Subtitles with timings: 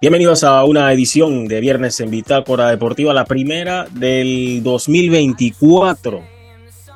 [0.00, 6.22] Bienvenidos a una edición de Viernes en Bitácora Deportiva, la primera del 2024.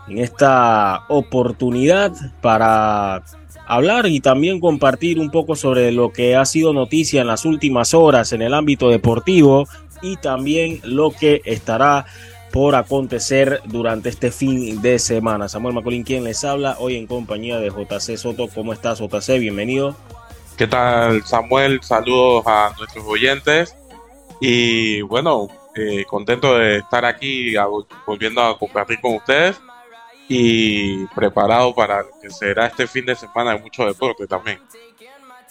[0.06, 3.24] En esta oportunidad para
[3.66, 7.92] hablar y también compartir un poco sobre lo que ha sido noticia en las últimas
[7.92, 9.66] horas en el ámbito deportivo
[10.00, 12.06] y también lo que estará
[12.52, 15.48] por acontecer durante este fin de semana.
[15.48, 18.46] Samuel Macolín, quien les habla hoy en compañía de JC Soto.
[18.46, 19.40] ¿Cómo estás, JC?
[19.40, 19.96] Bienvenido.
[20.56, 21.80] ¿Qué tal, Samuel?
[21.82, 23.74] Saludos a nuestros oyentes.
[24.40, 27.54] Y bueno, eh, contento de estar aquí
[28.06, 29.60] volviendo a compartir con ustedes
[30.28, 34.58] y preparado para lo que será este fin de semana de mucho deporte también.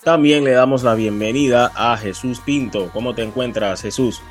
[0.04, 2.90] También le damos la bienvenida a Jesús Pinto.
[2.94, 4.22] ¿Cómo te encuentras, Jesús?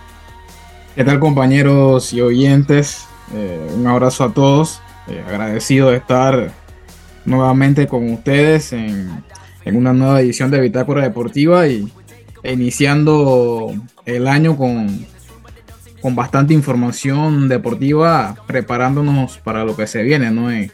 [0.95, 3.07] ¿Qué tal, compañeros y oyentes?
[3.35, 4.81] Eh, un abrazo a todos.
[5.09, 6.53] Eh, agradecido de estar
[7.25, 9.25] nuevamente con ustedes en
[9.65, 11.89] en una nueva edición de Bitácora Deportiva y
[12.43, 13.75] iniciando
[14.07, 15.07] el año con,
[16.01, 20.51] con bastante información deportiva, preparándonos para lo que se viene, ¿no?
[20.51, 20.73] En,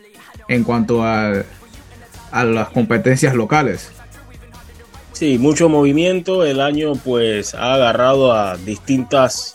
[0.49, 1.33] en cuanto a,
[2.31, 3.91] a las competencias locales.
[5.13, 6.45] Sí, mucho movimiento.
[6.45, 9.55] El año pues ha agarrado a distintas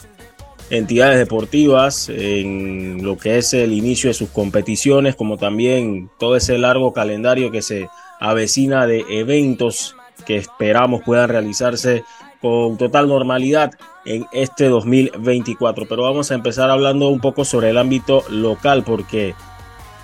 [0.71, 6.57] entidades deportivas en lo que es el inicio de sus competiciones, como también todo ese
[6.57, 7.87] largo calendario que se
[8.21, 12.05] avecina de eventos que esperamos puedan realizarse
[12.39, 13.71] con total normalidad
[14.05, 15.85] en este 2024.
[15.87, 19.35] Pero vamos a empezar hablando un poco sobre el ámbito local porque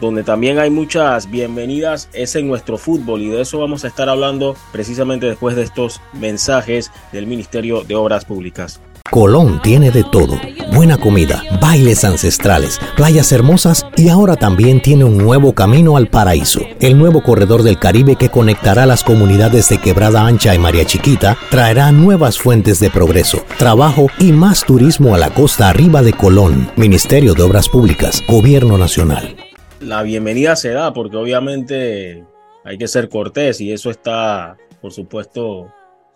[0.01, 4.09] donde también hay muchas bienvenidas es en nuestro fútbol y de eso vamos a estar
[4.09, 8.79] hablando precisamente después de estos mensajes del Ministerio de Obras Públicas.
[9.09, 10.39] Colón tiene de todo.
[10.73, 16.61] Buena comida, bailes ancestrales, playas hermosas y ahora también tiene un nuevo camino al paraíso.
[16.79, 21.37] El nuevo corredor del Caribe que conectará las comunidades de Quebrada Ancha y María Chiquita
[21.49, 26.69] traerá nuevas fuentes de progreso, trabajo y más turismo a la costa arriba de Colón.
[26.75, 29.35] Ministerio de Obras Públicas, Gobierno Nacional.
[29.79, 32.25] La bienvenida se da porque obviamente
[32.65, 35.71] hay que ser cortés y eso está, por supuesto,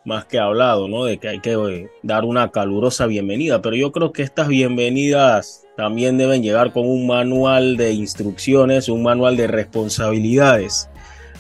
[0.06, 1.06] más que hablado, ¿no?
[1.06, 5.66] De que hay que eh, dar una calurosa bienvenida, pero yo creo que estas bienvenidas
[5.78, 10.90] también deben llegar con un manual de instrucciones, un manual de responsabilidades,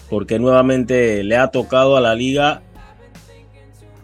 [0.10, 2.62] porque nuevamente le ha tocado a la liga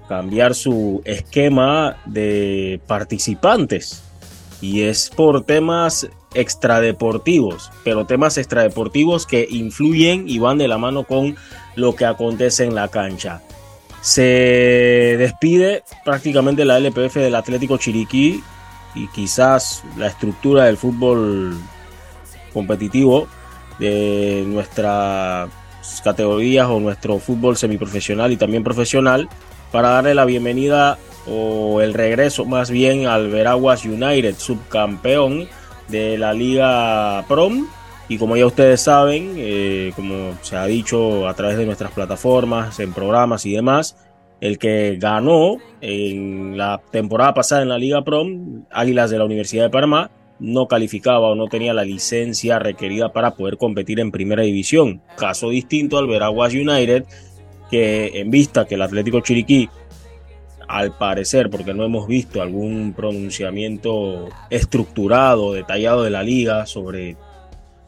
[0.07, 4.03] cambiar su esquema de participantes
[4.61, 11.03] y es por temas extradeportivos, pero temas extradeportivos que influyen y van de la mano
[11.03, 11.35] con
[11.75, 13.41] lo que acontece en la cancha.
[14.01, 18.43] Se despide prácticamente la LPF del Atlético Chiriquí
[18.95, 21.57] y quizás la estructura del fútbol
[22.53, 23.27] competitivo
[23.79, 25.49] de nuestras
[26.03, 29.29] categorías o nuestro fútbol semiprofesional y también profesional
[29.71, 30.97] para darle la bienvenida
[31.27, 35.47] o el regreso más bien al Veraguas United, subcampeón
[35.89, 37.67] de la Liga Prom
[38.09, 42.79] y como ya ustedes saben, eh, como se ha dicho a través de nuestras plataformas,
[42.79, 43.97] en programas y demás,
[44.39, 49.65] el que ganó en la temporada pasada en la Liga Prom, Águilas de la Universidad
[49.65, 54.43] de Panamá, no calificaba o no tenía la licencia requerida para poder competir en primera
[54.43, 55.01] división.
[55.17, 57.05] Caso distinto al Veraguas United,
[57.71, 59.67] que en vista que el Atlético Chiriquí,
[60.67, 67.15] al parecer, porque no hemos visto algún pronunciamiento estructurado, detallado de la liga sobre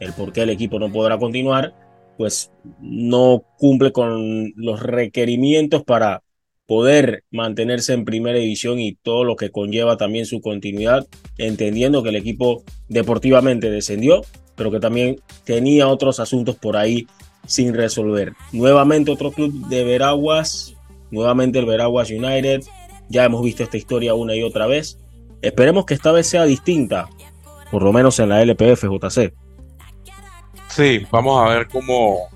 [0.00, 1.74] el por qué el equipo no podrá continuar,
[2.16, 2.50] pues
[2.80, 6.22] no cumple con los requerimientos para
[6.66, 11.06] poder mantenerse en primera división y todo lo que conlleva también su continuidad,
[11.36, 14.22] entendiendo que el equipo deportivamente descendió,
[14.54, 17.06] pero que también tenía otros asuntos por ahí
[17.46, 18.34] sin resolver.
[18.52, 20.76] Nuevamente otro club de Veraguas,
[21.10, 22.60] nuevamente el Veraguas United,
[23.08, 24.98] ya hemos visto esta historia una y otra vez.
[25.42, 27.08] Esperemos que esta vez sea distinta,
[27.72, 29.32] por lo menos en la LPF JC.
[30.70, 32.28] Sí, vamos a ver cómo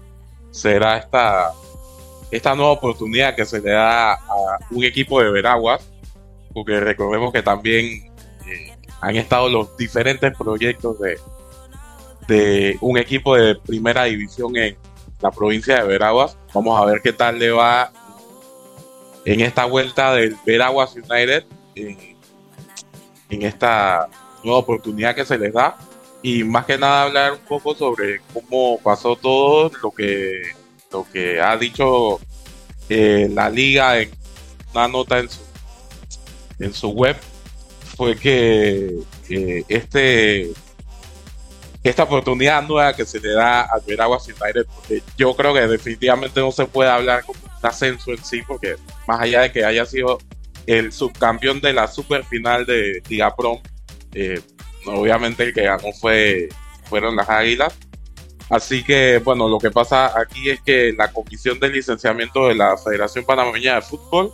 [0.50, 1.52] será esta,
[2.32, 5.88] esta nueva oportunidad que se le da a un equipo de Veraguas,
[6.52, 8.12] porque recordemos que también
[8.46, 11.16] eh, han estado los diferentes proyectos de,
[12.26, 14.76] de un equipo de primera división en
[15.20, 16.36] la provincia de Veraguas.
[16.52, 17.92] Vamos a ver qué tal le va
[19.24, 21.44] en esta vuelta del Veraguas United,
[21.76, 22.16] en,
[23.30, 24.08] en esta
[24.42, 25.76] nueva oportunidad que se les da
[26.24, 30.40] y más que nada hablar un poco sobre cómo pasó todo lo que
[30.90, 32.18] lo que ha dicho
[32.88, 34.10] eh, la liga en
[34.72, 35.40] una nota en su
[36.60, 37.14] en su web
[37.94, 39.00] fue que
[39.68, 40.50] este
[41.82, 46.40] esta oportunidad nueva que se le da al Veraguas United porque yo creo que definitivamente
[46.40, 48.76] no se puede hablar como un ascenso en sí porque
[49.06, 50.18] más allá de que haya sido
[50.64, 53.60] el subcampeón de la super final de Liga Pro.
[54.14, 54.40] Eh,
[54.86, 56.48] obviamente el que ganó fue,
[56.84, 57.74] fueron las Águilas.
[58.50, 62.76] Así que, bueno, lo que pasa aquí es que la Comisión de Licenciamiento de la
[62.76, 64.32] Federación Panameña de Fútbol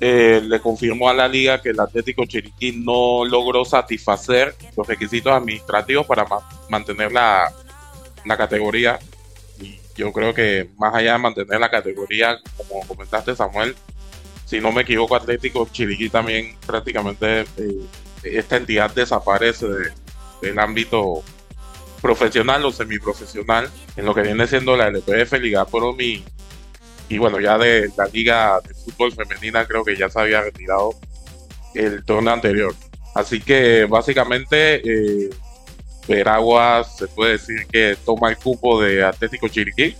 [0.00, 5.32] eh, le confirmó a la liga que el Atlético Chiriquí no logró satisfacer los requisitos
[5.32, 6.26] administrativos para
[6.68, 7.52] mantener la,
[8.24, 8.98] la categoría.
[9.60, 13.76] Y yo creo que más allá de mantener la categoría, como comentaste Samuel,
[14.46, 17.86] si no me equivoco, Atlético Chiriquí también prácticamente eh,
[18.24, 19.66] esta entidad desaparece
[20.40, 21.22] del ámbito
[22.02, 26.22] profesional o semiprofesional en lo que viene siendo la LPF, Liga Promi
[27.08, 30.94] y bueno, ya de la liga de fútbol femenina creo que ya se había retirado
[31.74, 32.74] el torneo anterior.
[33.14, 35.30] Así que básicamente eh,
[36.08, 39.96] Veraguas se puede decir que toma el cupo de Atlético Chiriquí.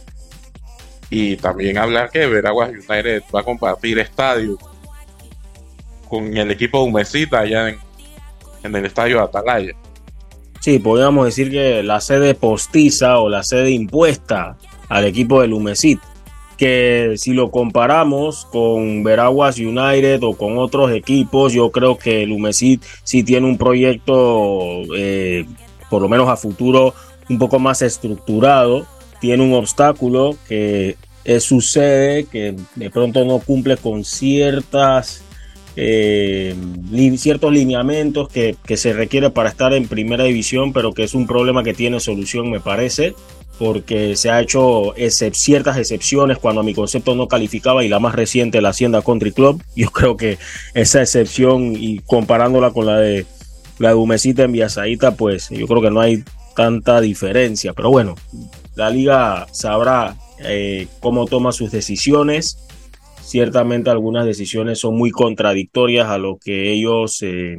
[1.10, 4.58] Y también hablar que Veraguas United va a compartir estadio
[6.08, 7.78] con el equipo de Humesita allá en,
[8.64, 9.72] en el estadio Atalaya.
[10.60, 14.56] Sí, podríamos decir que la sede postiza o la sede impuesta
[14.88, 16.00] al equipo del Humecit
[16.56, 22.32] que si lo comparamos con Veraguas United o con otros equipos, yo creo que el
[22.32, 25.46] Humecit sí tiene un proyecto, eh,
[25.90, 26.94] por lo menos a futuro,
[27.28, 28.86] un poco más estructurado.
[29.20, 35.23] Tiene un obstáculo que es su sede, que de pronto no cumple con ciertas
[35.76, 36.54] eh,
[37.16, 41.62] ciertos lineamientos que, se requiere para estar en primera división, pero que es un problema
[41.62, 43.14] que tiene solución, me parece
[43.56, 44.94] porque se ha hecho
[45.32, 49.62] ciertas excepciones cuando mi concepto no calificaba y la más reciente, la Hacienda Country Club.
[49.76, 50.38] Yo creo que
[50.74, 53.26] esa excepción y comparándola con la de
[53.78, 56.22] la de Humecita en Viasaíta, pues yo creo que no hay
[56.54, 57.72] tanta diferencia.
[57.72, 58.14] Pero bueno,
[58.74, 62.58] la liga sabrá eh, cómo toma sus decisiones.
[63.24, 67.56] Ciertamente algunas decisiones son muy contradictorias a lo que ellos eh,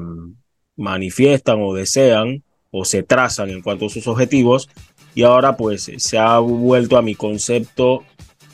[0.77, 4.69] manifiestan o desean o se trazan en cuanto a sus objetivos.
[5.15, 8.03] Y ahora pues se ha vuelto a mi concepto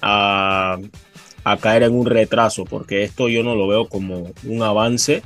[0.02, 0.80] a,
[1.60, 5.22] caer en un retraso, porque esto yo no lo veo como un avance,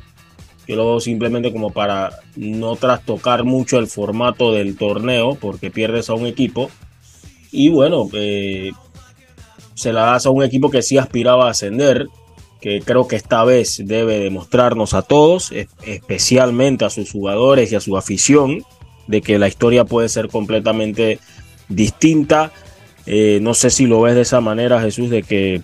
[0.67, 6.09] yo lo veo simplemente como para no trastocar mucho el formato del torneo, porque pierdes
[6.09, 6.71] a un equipo,
[7.51, 8.71] y bueno, eh,
[9.75, 12.07] se la das a un equipo que sí aspiraba a ascender,
[12.60, 15.51] que creo que esta vez debe demostrarnos a todos,
[15.86, 18.63] especialmente a sus jugadores y a su afición,
[19.06, 21.19] de que la historia puede ser completamente
[21.69, 22.51] distinta.
[23.06, 25.62] Eh, no sé si lo ves de esa manera, Jesús, de que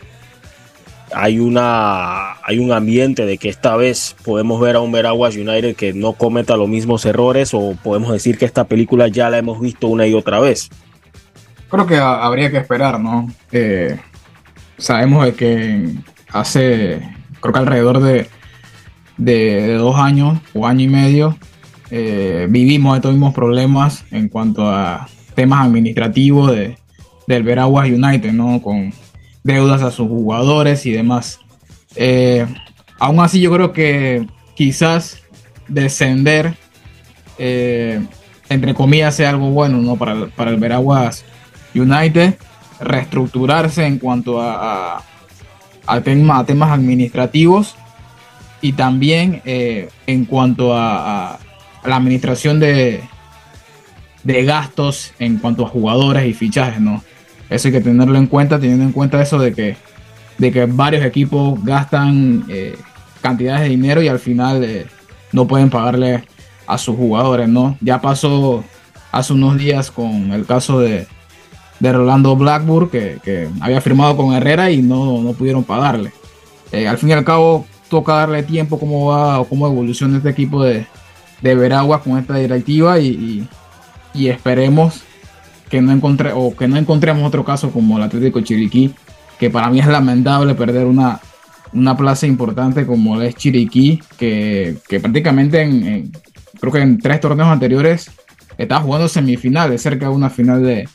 [1.13, 5.75] hay, una, hay un ambiente de que esta vez podemos ver a un Veraguas United
[5.75, 9.59] que no cometa los mismos errores o podemos decir que esta película ya la hemos
[9.59, 10.69] visto una y otra vez.
[11.71, 13.31] Creo que habría que esperar, ¿no?
[13.51, 13.97] Eh,
[14.77, 15.95] sabemos de que
[16.29, 17.01] hace,
[17.39, 18.27] creo que alrededor de,
[19.17, 21.37] de dos años o año y medio,
[21.91, 26.77] eh, vivimos estos mismos problemas en cuanto a temas administrativos de,
[27.27, 28.61] del Veraguas United, ¿no?
[28.61, 28.93] Con
[29.43, 31.39] deudas a sus jugadores y demás.
[31.95, 32.45] Eh,
[32.99, 35.21] aún así, yo creo que quizás
[35.69, 36.55] descender,
[37.37, 38.01] eh,
[38.49, 39.95] entre comillas, sea algo bueno, ¿no?
[39.95, 41.23] Para, para el Veraguas
[41.73, 42.35] United,
[42.79, 45.03] reestructurarse en cuanto a,
[46.03, 47.75] temas administrativos
[48.61, 51.37] y también en cuanto a
[51.83, 53.01] la administración de,
[54.23, 57.03] de gastos en cuanto a jugadores y fichajes, ¿no?
[57.49, 59.75] Eso hay que tenerlo en cuenta, teniendo en cuenta eso de que,
[60.37, 62.77] de que varios equipos gastan eh,
[63.21, 64.85] cantidades de dinero y al final eh,
[65.31, 66.23] no pueden pagarle
[66.67, 67.77] a sus jugadores, ¿no?
[67.81, 68.63] Ya pasó
[69.11, 71.07] hace unos días con el caso de,
[71.81, 76.11] de Rolando Blackburn, que, había firmado con Herrera y no, no pudieron pagarle.
[76.71, 80.29] Eh, al fin y al cabo, toca darle tiempo cómo va o cómo evoluciona este
[80.29, 80.85] equipo de,
[81.41, 83.47] de Veragua con esta directiva y,
[84.13, 85.01] esperemos
[85.69, 88.93] que no, encontre, o que no encontremos otro caso como el Atlético Chiriquí,
[89.39, 91.19] que para mí es lamentable perder una,
[91.73, 96.11] una plaza importante como es Chiriquí, que, prácticamente en,
[96.59, 98.11] creo que en tres torneos anteriores
[98.57, 100.87] estaba jugando semifinales, cerca de una final de,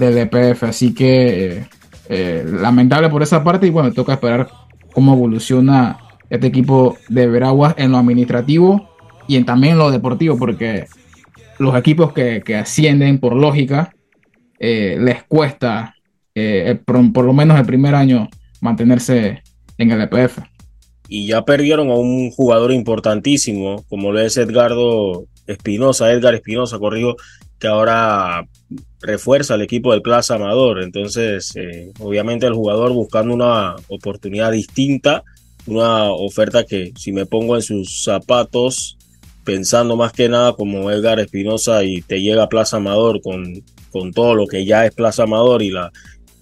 [0.00, 1.68] del EPF, así que eh,
[2.08, 4.48] eh, lamentable por esa parte y bueno, toca esperar
[4.92, 8.90] cómo evoluciona este equipo de Veraguas en lo administrativo
[9.28, 10.86] y en, también lo deportivo, porque
[11.60, 13.94] los equipos que, ascienden por lógica
[14.58, 15.94] eh, les cuesta
[16.34, 18.28] eh, por, lo menos el primer año
[18.60, 19.42] mantenerse
[19.78, 20.38] en el EPF.
[21.08, 27.16] Y ya perdieron a un jugador importantísimo, como lo es Edgardo Espinosa, Edgar Espinosa, corrijo,
[27.60, 28.46] que ahora
[29.00, 30.82] refuerza el equipo del Plaza Amador.
[30.82, 35.22] Entonces, eh, obviamente el jugador buscando una oportunidad distinta
[35.66, 38.96] una oferta que si me pongo en sus zapatos,
[39.44, 44.12] pensando más que nada como Edgar Espinosa y te llega a Plaza Amador con, con
[44.12, 45.92] todo lo que ya es Plaza Amador y la,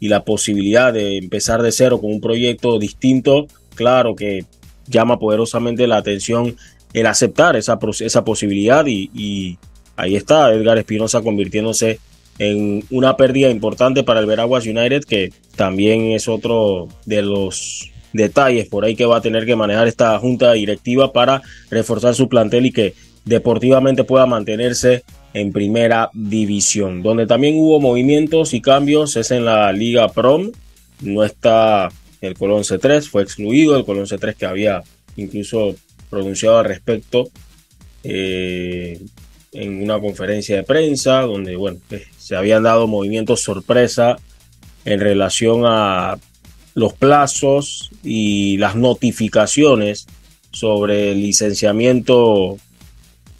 [0.01, 4.45] y la posibilidad de empezar de cero con un proyecto distinto, claro que
[4.87, 6.57] llama poderosamente la atención
[6.95, 9.59] el aceptar esa, esa posibilidad y
[9.99, 11.99] ahí está Edgar Espinosa convirtiéndose
[12.39, 18.69] en una pérdida importante para el Veraguas United que también es otro de los detalles
[18.69, 22.67] por ahí que va a tener que manejar esta junta directiva para reforzar su plantel
[22.67, 25.03] y que deportivamente pueda mantenerse
[25.35, 27.03] en primera división.
[27.03, 30.53] Donde también hubo movimientos y cambios es en la Liga Prom.
[31.03, 31.91] No está
[32.23, 34.83] el Colón C3, fue excluido el Colón C3 que había
[35.17, 35.75] incluso
[36.09, 37.29] pronunciado al respecto
[38.03, 38.99] eh,
[39.53, 44.17] en una conferencia de prensa donde bueno, eh, se habían dado movimientos sorpresa
[44.85, 46.19] en relación a
[46.75, 50.07] los plazos y las notificaciones
[50.51, 52.57] sobre el licenciamiento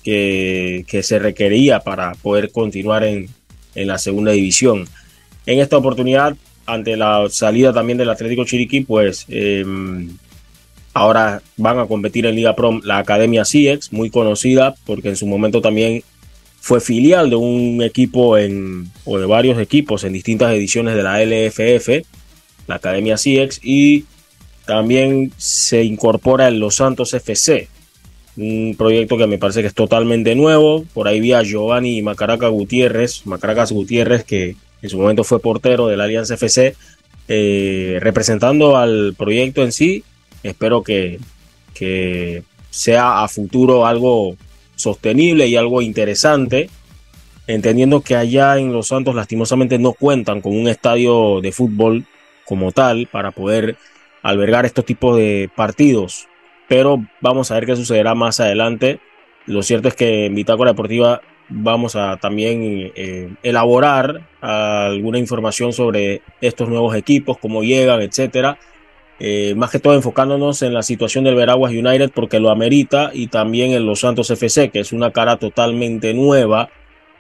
[0.03, 3.29] que, que se requería para poder continuar en,
[3.75, 4.89] en, la segunda división.
[5.47, 6.37] En esta oportunidad,
[6.67, 9.65] ante la salida también del Atlético Chiriquí, pues eh,
[10.99, 15.27] ahora van a competir en Liga Prom la Academia CIEX, muy conocida porque en su
[15.27, 16.03] momento también
[16.61, 18.37] fue filial de un equipo
[19.05, 22.07] o de varios equipos en distintas ediciones de la LFF
[22.69, 24.05] la Academia CIEX, y
[24.65, 27.69] también se incorpora en Los Santos FC,
[28.37, 30.85] un proyecto que me parece que es totalmente nuevo.
[30.95, 35.89] Por ahí vi a Giovanni Macaraca Gutiérrez, Macaracas Gutiérrez, que en su momento fue portero
[35.89, 36.77] de la Alianza FC,
[37.27, 40.05] eh, representando al proyecto en sí.
[40.43, 41.19] Espero que,
[41.75, 44.37] que sea a futuro algo
[44.77, 46.71] sostenible y algo interesante
[47.49, 52.05] entendiendo que allá en Los Santos lastimosamente no cuentan con un estadio de fútbol
[52.45, 53.77] como tal para poder
[54.23, 56.29] albergar estos tipos de partidos.
[56.69, 59.01] Pero vamos a ver qué sucederá más adelante.
[59.47, 66.21] Lo cierto es que en Bitácora Deportiva vamos a también eh, elaborar alguna información sobre
[66.43, 68.59] estos nuevos equipos, cómo llegan, etcétera.
[69.21, 73.27] Eh, más que todo enfocándonos en la situación del Veraguas United porque lo amerita y
[73.27, 76.71] también en los Santos FC, que es una cara totalmente nueva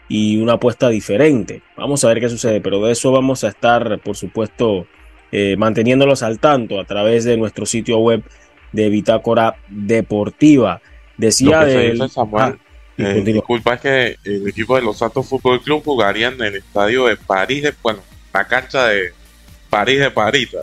[0.08, 1.62] y una apuesta diferente.
[1.76, 4.86] Vamos a ver qué sucede, pero de eso vamos a estar, por supuesto,
[5.32, 8.22] eh, manteniéndolos al tanto a través de nuestro sitio web
[8.72, 10.80] de Bitácora Deportiva.
[11.16, 12.56] Decía de Samuel, ah,
[12.96, 17.06] eh, disculpa, es que el equipo de los Santos Fútbol Club jugaría en el estadio
[17.06, 18.00] de París, de, bueno,
[18.32, 19.12] la cancha de
[19.68, 20.58] París de Parita.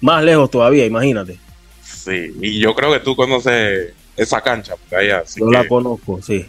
[0.00, 1.38] Más lejos todavía, imagínate.
[1.82, 4.74] Sí, y yo creo que tú conoces esa cancha.
[4.96, 6.44] Allá, no la conozco, sí.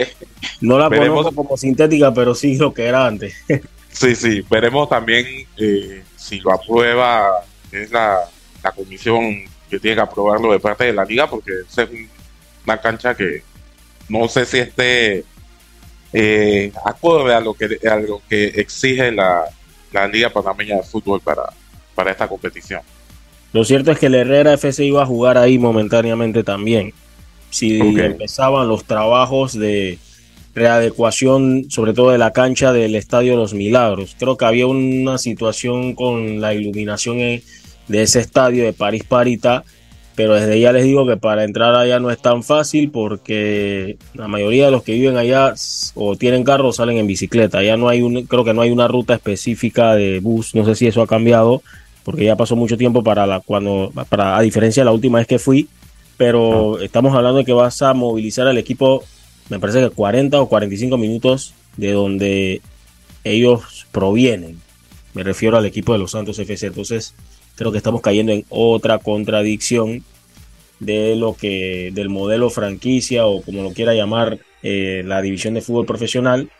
[0.60, 3.34] no la conozco como sintética, pero sí lo que era antes.
[3.90, 5.26] sí, sí, veremos también
[5.56, 8.20] eh, si lo aprueba es la,
[8.74, 11.88] comisión que tiene que aprobarlo de parte de la liga, porque es
[12.66, 13.42] una cancha que
[14.08, 15.24] no sé si esté
[16.12, 19.44] eh, acorde a lo que a lo que exige la,
[20.12, 21.44] Liga Panameña de Fútbol para,
[21.98, 22.82] para esta competición.
[23.52, 26.92] Lo cierto es que el Herrera FC iba a jugar ahí momentáneamente también.
[27.50, 29.98] Si empezaban los trabajos de,
[30.58, 34.14] readecuación, sobre todo de la cancha del Estadio Los Milagros.
[34.18, 37.42] Creo que había una situación con la iluminación de
[37.88, 39.64] ese estadio de París Parita,
[40.14, 44.26] pero desde ya les digo que para entrar allá no es tan fácil porque la
[44.26, 45.54] mayoría de los que viven allá
[45.94, 47.62] o tienen carro o salen en bicicleta.
[47.62, 50.74] Ya no hay un, creo que no hay una ruta específica de bus, no sé
[50.74, 51.62] si eso ha cambiado
[52.08, 55.26] porque ya pasó mucho tiempo para la cuando para a diferencia de la última vez
[55.26, 55.68] que fui,
[56.16, 56.82] pero ah.
[56.82, 59.04] estamos hablando de que vas a movilizar al equipo
[59.50, 62.62] me parece que 40 o 45 minutos de donde
[63.24, 64.58] ellos provienen.
[65.12, 66.68] Me refiero al equipo de los Santos FC.
[66.68, 67.14] Entonces,
[67.56, 70.02] creo que estamos cayendo en otra contradicción
[70.80, 75.60] de lo que del modelo franquicia o como lo quiera llamar eh, la división de
[75.60, 76.50] fútbol profesional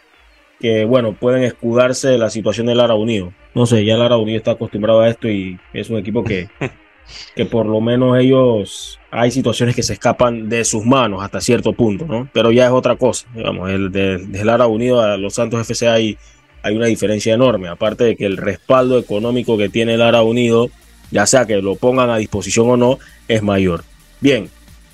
[0.61, 4.17] que bueno pueden escudarse de la situación del Lara Unido no sé ya el Lara
[4.17, 6.49] Unido está acostumbrado a esto y es un equipo que
[7.35, 11.73] que por lo menos ellos hay situaciones que se escapan de sus manos hasta cierto
[11.73, 12.29] punto, ¿no?
[12.33, 15.89] Pero ya es otra cosa, digamos, el de, de Lara Unido a los Santos FC
[15.89, 16.19] hay,
[16.63, 20.69] hay una diferencia enorme, aparte de que el respaldo económico que tiene Lara Unido,
[21.11, 23.85] ya sea que lo pongan a disposición o no, es mayor.
[24.21, 24.51] Bien,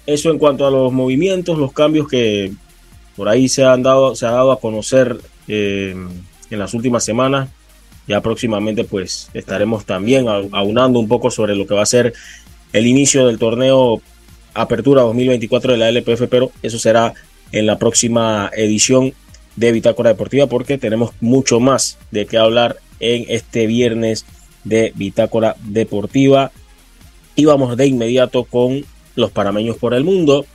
[0.07, 2.53] eso en cuanto a los movimientos, los cambios que
[3.17, 5.19] por ahí se han dado, se ha dado a conocer
[5.49, 5.97] eh,
[6.51, 7.49] en las últimas semanas.
[8.07, 12.13] Ya próximamente pues estaremos también aunando un poco sobre lo que va a ser
[12.73, 14.03] el inicio del torneo
[14.53, 17.15] Apertura 2024 de la LPF, pero eso será
[17.53, 19.15] en la próxima edición
[19.57, 24.25] de Bitácora Deportiva porque tenemos mucho más de qué hablar en este viernes
[24.65, 26.53] de Bitácora Deportiva.
[27.37, 28.85] Y vamos de inmediato con
[29.17, 30.47] los parameños por el mundo,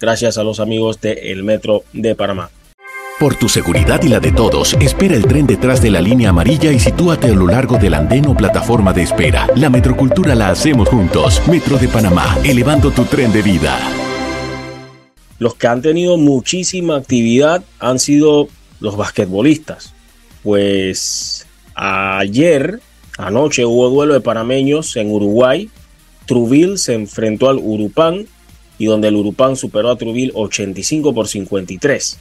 [0.00, 2.50] gracias a los amigos del Metro de Panamá.
[3.18, 6.70] Por tu seguridad y la de todos, espera el tren detrás de la línea amarilla
[6.70, 9.48] y sitúate a lo largo del andén o plataforma de espera.
[9.56, 11.42] La metrocultura la hacemos juntos.
[11.48, 13.76] Metro de Panamá, elevando tu tren de vida.
[15.40, 18.46] Los que han tenido muchísima actividad han sido
[18.78, 19.94] los basquetbolistas.
[20.44, 21.44] Pues
[21.74, 22.78] ayer,
[23.16, 25.68] anoche, hubo duelo de panameños en Uruguay.
[26.24, 28.28] Truville se enfrentó al Urupán
[28.78, 32.20] y donde el Urupán superó a Truville 85 por 53.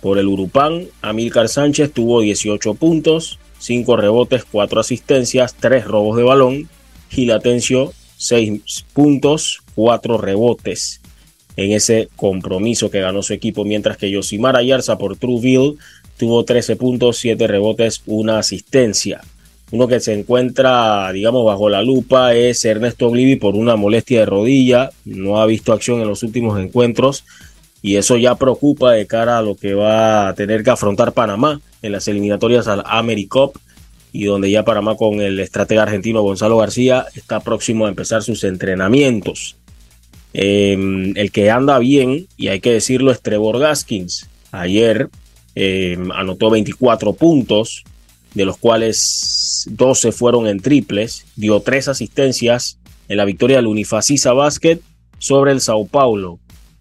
[0.00, 6.22] Por el Urupán, Amílcar Sánchez tuvo 18 puntos, 5 rebotes, 4 asistencias, 3 robos de
[6.22, 6.68] balón.
[7.10, 11.00] Gil Atencio, 6 puntos, 4 rebotes
[11.56, 15.74] en ese compromiso que ganó su equipo, mientras que Yosimar Ayarza por Trueville
[16.16, 19.22] tuvo 13 puntos, 7 rebotes, 1 asistencia.
[19.72, 24.26] Uno que se encuentra, digamos, bajo la lupa es Ernesto Glivi por una molestia de
[24.26, 24.90] rodilla.
[25.04, 27.24] No ha visto acción en los últimos encuentros
[27.82, 31.60] y eso ya preocupa de cara a lo que va a tener que afrontar Panamá
[31.82, 33.56] en las eliminatorias al AmeriCup
[34.12, 38.44] y donde ya Panamá con el estratega argentino Gonzalo García está próximo a empezar sus
[38.44, 39.56] entrenamientos.
[40.32, 44.28] Em, el que anda bien, y hay que decirlo, es Trevor Gaskins.
[44.52, 45.08] Ayer
[45.54, 47.84] em, anotó 24 puntos,
[48.34, 54.32] de los cuales 12 fueron en triples, dio 3 asistencias en la victoria del Unifacisa
[54.32, 54.80] Basket
[55.18, 56.38] sobre el Sao Paulo.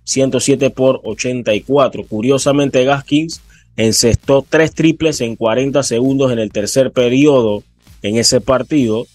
[0.07, 2.05] 107 por 84.
[2.07, 3.41] Curiosamente, Gaskins
[3.75, 7.63] encestó tres triples en 40 segundos en el tercer periodo
[8.01, 9.05] en ese partido.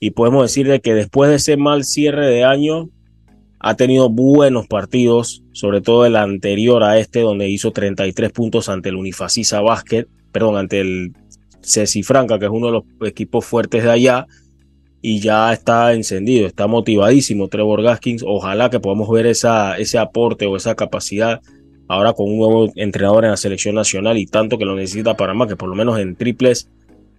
[0.00, 2.88] Y podemos decirle que después de ese mal cierre de año,
[3.58, 8.88] ha tenido buenos partidos, sobre todo el anterior a este, donde hizo 33 puntos ante
[8.88, 11.12] el Unifacisa Basket, perdón, ante el
[11.60, 14.26] Ceci Franca, que es uno de los equipos fuertes de allá
[15.02, 18.22] y ya está encendido, está motivadísimo Trevor Gaskins.
[18.26, 21.40] Ojalá que podamos ver esa, ese aporte o esa capacidad
[21.88, 25.48] ahora con un nuevo entrenador en la selección nacional y tanto que lo necesita Panamá,
[25.48, 26.68] que por lo menos en triples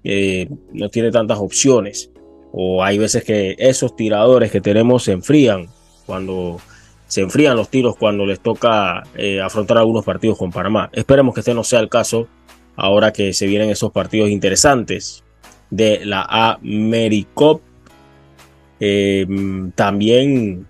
[0.03, 2.11] eh, no tiene tantas opciones.
[2.53, 5.67] O hay veces que esos tiradores que tenemos se enfrían
[6.05, 6.59] cuando
[7.07, 10.89] se enfrían los tiros cuando les toca eh, afrontar algunos partidos con Panamá.
[10.93, 12.27] Esperemos que este no sea el caso
[12.75, 15.23] ahora que se vienen esos partidos interesantes
[15.69, 17.61] de la AmeriCup
[18.83, 19.27] eh,
[19.75, 20.65] también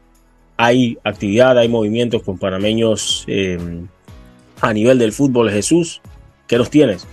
[0.58, 3.58] hay actividad, hay movimientos con panameños eh,
[4.60, 5.50] a nivel del fútbol.
[5.50, 6.02] Jesús,
[6.46, 7.08] ¿qué nos tienes?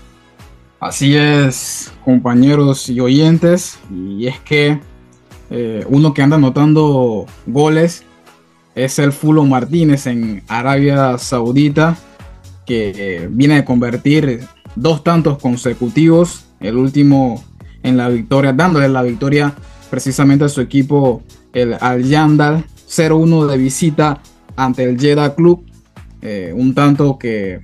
[0.81, 3.79] Así es, compañeros y oyentes.
[3.95, 4.81] Y es que
[5.51, 8.03] eh, uno que anda anotando goles
[8.75, 11.97] es el Fulo Martínez en Arabia Saudita,
[12.67, 14.41] que viene de convertir
[14.75, 16.45] dos tantos consecutivos.
[16.59, 17.45] El último
[17.85, 19.55] en la victoria, dándole la victoria
[19.91, 21.23] precisamente a su equipo,
[21.53, 24.21] el Al Yandal, 0-1 de visita
[24.57, 25.65] ante el Jeddah Club.
[26.21, 27.61] Eh, un tanto que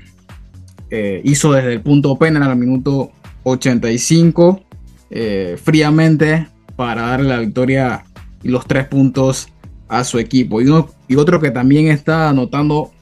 [0.90, 3.10] eh, hizo desde el punto penal al minuto
[3.42, 4.62] 85,
[5.10, 8.04] eh, fríamente para darle la victoria
[8.42, 9.48] y los tres puntos
[9.88, 10.60] a su equipo.
[10.60, 12.92] Y, uno, y otro que también está anotando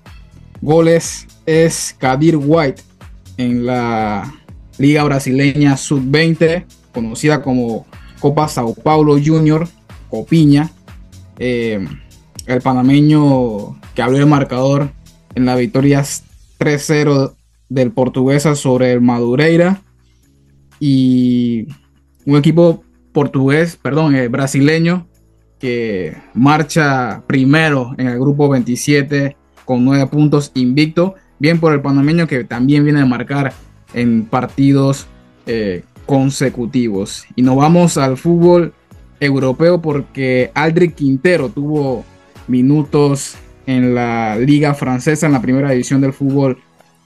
[0.61, 2.83] goles es Kadir White
[3.37, 4.33] en la
[4.79, 7.87] Liga Brasileña Sub-20, conocida como
[8.23, 9.69] Copa Sao Paulo Junior,
[10.09, 10.71] Copiña.
[11.41, 11.85] Eh,
[12.47, 14.93] el panameño que abrió el marcador
[15.35, 16.05] en la victoria
[16.59, 17.35] 3-0
[17.69, 19.83] del Portuguesa sobre el Madureira.
[20.79, 21.67] Y
[22.25, 25.09] un equipo portugués, perdón, eh, brasileño
[25.59, 31.17] que marcha primero en el grupo 27 con 9 puntos invicto.
[31.41, 33.53] Bien por el panameño que también viene a marcar
[33.95, 35.09] en partidos
[35.47, 37.25] eh, consecutivos.
[37.37, 38.73] Y nos vamos al fútbol
[39.21, 42.05] europeo porque Aldric Quintero tuvo
[42.49, 43.37] minutos
[43.67, 46.59] en la liga francesa, en la primera división del fútbol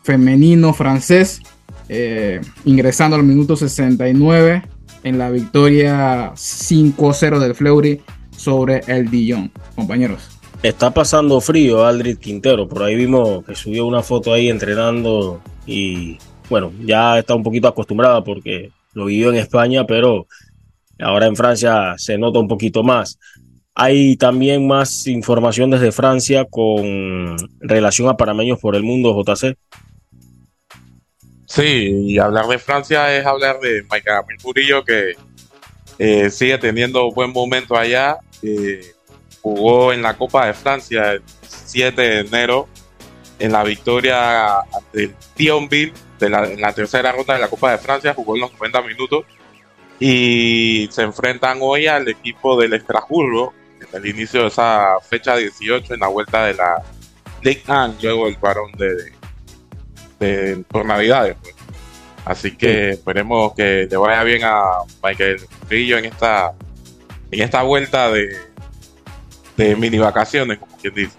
[0.03, 1.43] femenino francés,
[1.89, 4.63] eh, ingresando al minuto 69
[5.03, 8.01] en la victoria 5-0 del Fleury
[8.37, 9.51] sobre el Dijon.
[9.75, 10.31] Compañeros.
[10.63, 16.19] Está pasando frío Aldric Quintero, por ahí vimos que subió una foto ahí entrenando y
[16.49, 20.27] bueno, ya está un poquito acostumbrada porque lo vivió en España, pero
[20.99, 23.19] ahora en Francia se nota un poquito más.
[23.75, 29.55] Hay también más información desde Francia con relación a panameños por el mundo, JC.
[31.45, 35.13] Sí, y hablar de Francia es hablar de Michael Murillo, que
[35.99, 38.17] eh, sigue teniendo buen momento allá.
[38.43, 38.81] Eh,
[39.43, 42.67] jugó en la Copa de Francia el 7 de enero
[43.39, 48.35] en la victoria ante Thionville en la tercera ronda de la Copa de Francia, jugó
[48.35, 49.25] en los 90 minutos
[49.99, 55.95] y se enfrentan hoy al equipo del Estrasburgo en el inicio de esa fecha 18
[55.95, 56.83] en la vuelta de la
[57.43, 59.13] League One, luego el varón de,
[60.19, 61.37] de, por Navidades.
[61.43, 61.55] Pues.
[62.25, 64.65] Así que esperemos que le vaya bien a
[65.03, 66.53] Michael Rillo en esta
[67.31, 68.37] en esta vuelta de,
[69.57, 71.17] de mini vacaciones, como quien dice.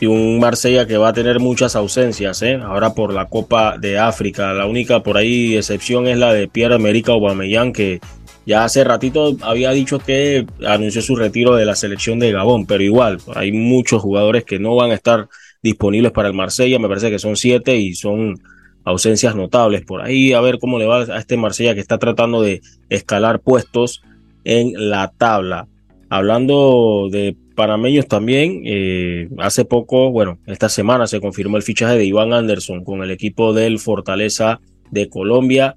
[0.00, 2.54] Sí, un Marsella que va a tener muchas ausencias, ¿eh?
[2.54, 4.54] ahora por la Copa de África.
[4.54, 8.00] La única por ahí excepción es la de Pierre-Emerick Aubameyang, que
[8.46, 12.82] ya hace ratito había dicho que anunció su retiro de la selección de Gabón, pero
[12.82, 15.28] igual, hay muchos jugadores que no van a estar
[15.62, 18.40] disponibles para el Marsella, me parece que son siete y son
[18.84, 22.40] ausencias notables por ahí, a ver cómo le va a este Marsella que está tratando
[22.40, 24.00] de escalar puestos
[24.44, 25.68] en la tabla.
[26.08, 32.04] Hablando de panameños también, eh, hace poco, bueno, esta semana se confirmó el fichaje de
[32.04, 34.60] Iván Anderson con el equipo del Fortaleza
[34.90, 35.74] de Colombia.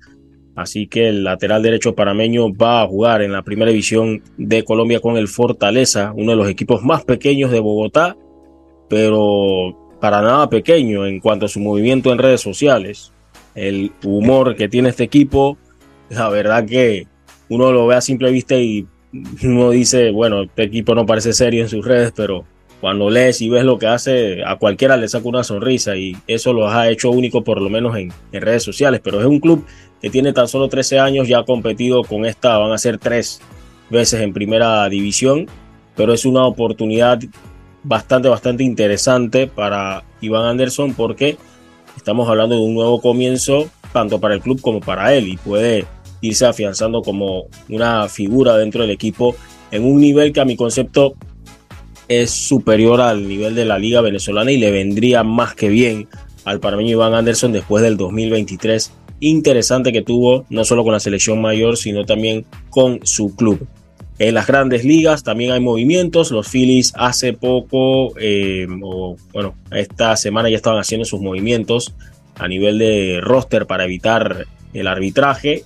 [0.55, 4.99] Así que el lateral derecho panameño va a jugar en la primera división de Colombia
[4.99, 8.15] con el Fortaleza, uno de los equipos más pequeños de Bogotá,
[8.87, 13.11] pero para nada pequeño en cuanto a su movimiento en redes sociales.
[13.55, 15.57] El humor que tiene este equipo,
[16.09, 17.07] la verdad que
[17.49, 18.85] uno lo ve a simple vista y
[19.43, 22.45] uno dice, bueno, este equipo no parece serio en sus redes, pero
[22.81, 26.51] cuando lees y ves lo que hace, a cualquiera le saca una sonrisa y eso
[26.51, 28.99] lo ha hecho único por lo menos en, redes sociales.
[29.03, 29.65] Pero es un club
[30.01, 33.39] que tiene tan solo 13 años, ya ha competido con esta, van a ser tres
[33.89, 35.47] veces en primera división,
[35.95, 37.19] pero es una oportunidad
[37.83, 41.37] bastante, bastante interesante para Iván Anderson porque
[41.95, 45.85] estamos hablando de un nuevo comienzo tanto para el club como para él y puede
[46.23, 49.35] irse afianzando como una figura dentro del equipo
[49.71, 51.15] en un nivel que a mi concepto
[52.07, 56.07] es superior al nivel de la liga venezolana y le vendría más que bien
[56.45, 61.41] al parameño Iván Anderson después del 2023 interesante que tuvo no solo con la selección
[61.41, 63.67] mayor sino también con su club.
[64.19, 66.29] En las grandes ligas también hay movimientos.
[66.31, 71.93] Los Phillies hace poco, eh, o bueno, esta semana ya estaban haciendo sus movimientos
[72.35, 75.63] a nivel de roster para evitar el arbitraje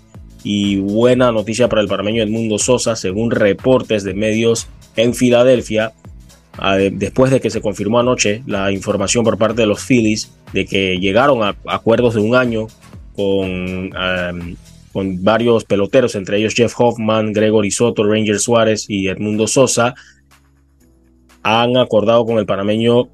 [0.50, 5.92] y buena noticia para el parmeño Edmundo Sosa, según reportes de medios en Filadelfia,
[6.94, 11.00] después de que se confirmó anoche la información por parte de los Phillies de que
[11.00, 12.68] llegaron a acuerdos de un año
[13.14, 13.90] con,
[14.94, 19.96] con varios peloteros, entre ellos Jeff Hoffman, Gregory Soto, Ranger Suárez y Edmundo Sosa,
[21.44, 23.10] han acordado con el panameño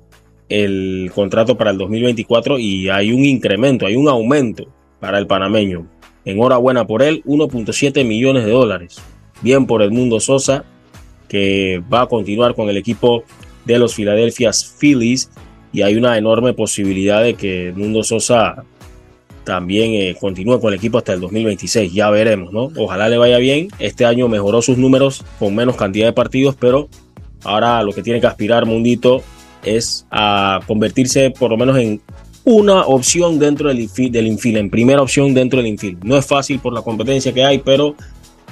[0.50, 5.93] el contrato para el 2024 y hay un incremento, hay un aumento para el panameño.
[6.26, 9.02] Enhorabuena por él, 1.7 millones de dólares.
[9.42, 10.64] Bien por Edmundo Sosa,
[11.28, 13.24] que va a continuar con el equipo
[13.66, 15.30] de los Philadelphia Phillies.
[15.72, 18.64] Y hay una enorme posibilidad de que Edmundo Sosa
[19.44, 21.94] también eh, continúe con el equipo hasta el 2026.
[21.94, 22.72] Ya veremos, ¿no?
[22.78, 23.68] Ojalá le vaya bien.
[23.80, 26.90] Este año mejoró sus números con menos cantidad de partidos, pero
[27.44, 29.22] ahora lo que tiene que aspirar Mundito
[29.64, 32.02] es a convertirse por lo menos en
[32.46, 36.04] una opción dentro del del infield, en primera opción dentro del infield.
[36.04, 37.96] No es fácil por la competencia que hay, pero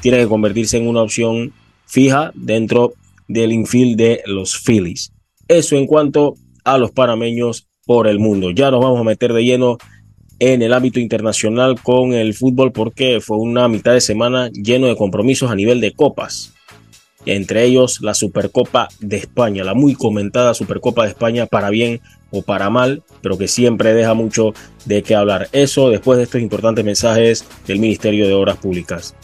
[0.02, 1.54] tiene que convertirse en una opción
[1.86, 2.94] fija dentro
[3.28, 5.12] del infield de los Phillies.
[5.48, 8.52] Eso en cuanto a los panameños por el mundo.
[8.52, 9.78] Ya nos vamos a meter de lleno
[10.40, 14.96] en el ámbito internacional con el fútbol porque fue una mitad de semana lleno de
[14.96, 16.54] compromisos a nivel de copas
[17.26, 22.02] entre ellos la Supercopa de España, la muy comentada Supercopa de España para bien
[22.32, 24.54] o para mal, pero que siempre deja mucho
[24.86, 25.50] de qué hablar.
[25.52, 29.16] Eso después de estos importantes mensajes del Ministerio de Obras Públicas.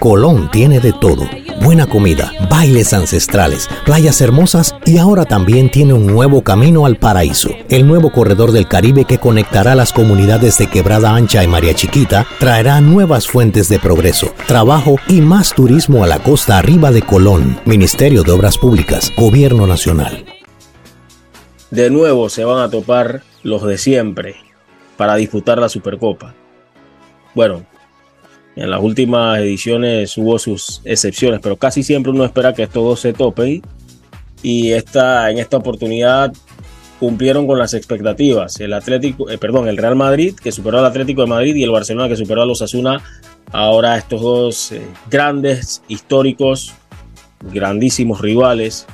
[0.00, 1.22] Colón tiene de todo.
[1.62, 7.50] Buena comida, bailes ancestrales, playas hermosas y ahora también tiene un nuevo camino al paraíso.
[7.68, 12.26] El nuevo corredor del Caribe que conectará las comunidades de Quebrada Ancha y María Chiquita
[12.40, 17.58] traerá nuevas fuentes de progreso, trabajo y más turismo a la costa arriba de Colón.
[17.64, 20.33] Ministerio de Obras Públicas, Gobierno Nacional.
[21.74, 24.36] De nuevo se van a topar los de siempre
[24.96, 26.32] para disputar la Supercopa.
[27.34, 27.66] Bueno,
[28.54, 33.00] en las últimas ediciones hubo sus excepciones, pero casi siempre uno espera que estos dos
[33.00, 33.60] se topen.
[34.40, 36.32] Y esta, en esta oportunidad
[37.00, 38.60] cumplieron con las expectativas.
[38.60, 41.70] El Atlético, eh, perdón, el Real Madrid que superó al Atlético de Madrid y el
[41.70, 43.02] Barcelona que superó a los Asuna.
[43.50, 46.72] Ahora estos dos eh, grandes históricos,
[47.52, 48.86] grandísimos rivales,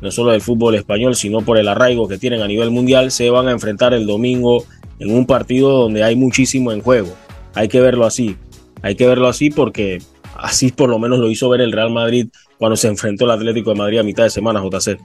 [0.00, 3.30] no solo del fútbol español, sino por el arraigo que tienen a nivel mundial, se
[3.30, 4.64] van a enfrentar el domingo
[4.98, 7.14] en un partido donde hay muchísimo en juego.
[7.54, 8.36] Hay que verlo así.
[8.82, 10.00] Hay que verlo así porque
[10.36, 13.70] así por lo menos lo hizo ver el Real Madrid cuando se enfrentó al Atlético
[13.70, 14.98] de Madrid a mitad de semana, JC.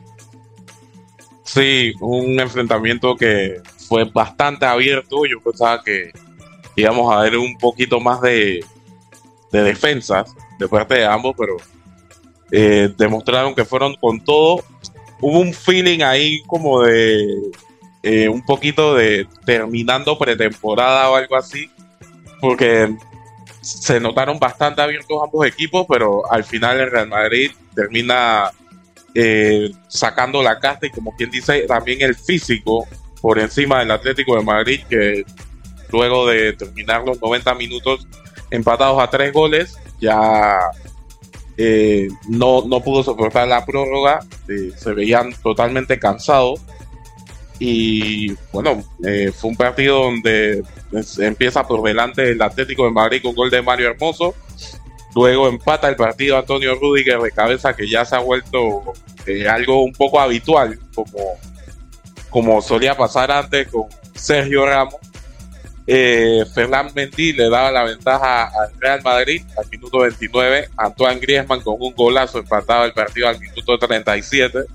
[1.43, 5.25] Sí, un enfrentamiento que fue bastante abierto.
[5.25, 6.11] Yo pensaba que
[6.75, 8.63] íbamos a ver un poquito más de,
[9.51, 11.57] de defensas de parte de ambos, pero
[12.51, 14.63] eh, demostraron que fueron con todo.
[15.25, 17.49] Hubo un feeling ahí como de
[18.03, 21.71] eh, un poquito de terminando pretemporada o algo así,
[22.41, 22.93] porque
[23.61, 28.51] se notaron bastante abiertos ambos equipos, pero al final el Real Madrid termina
[29.15, 32.85] eh, sacando la casta y como quien dice también el físico
[33.21, 35.23] por encima del Atlético de Madrid que
[35.89, 38.05] luego de terminar los 90 minutos
[38.51, 40.59] empatados a tres goles ya
[41.57, 44.19] eh, no, no pudo soportar la prórroga,
[44.75, 46.61] se veían totalmente cansados
[47.59, 50.63] y bueno, eh, fue un partido donde
[51.19, 54.35] empieza por delante el Atlético de Madrid con gol de Mario Hermoso.
[55.15, 58.81] Luego empata el partido Antonio Rudiger de cabeza, que ya se ha vuelto
[59.27, 61.37] eh, algo un poco habitual, como,
[62.29, 64.95] como solía pasar antes con Sergio Ramos.
[65.85, 70.69] Eh, Fernán Mendy le daba la ventaja al Real Madrid al minuto 29.
[70.77, 74.65] Antoine Griezmann con un golazo empataba el partido al minuto 37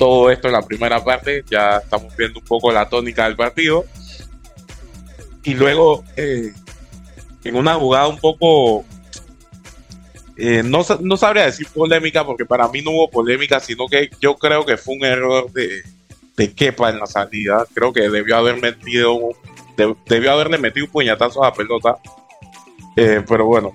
[0.00, 3.84] todo esto en la primera parte, ya estamos viendo un poco la tónica del partido.
[5.44, 6.54] Y luego, eh,
[7.44, 8.86] en una jugada un poco,
[10.38, 14.36] eh, no, no sabría decir polémica, porque para mí no hubo polémica, sino que yo
[14.36, 15.82] creo que fue un error de,
[16.34, 17.66] de en la salida.
[17.74, 19.18] Creo que debió haber metido,
[20.06, 21.96] debió haberle metido puñetazo a la pelota.
[22.96, 23.74] Eh, pero bueno,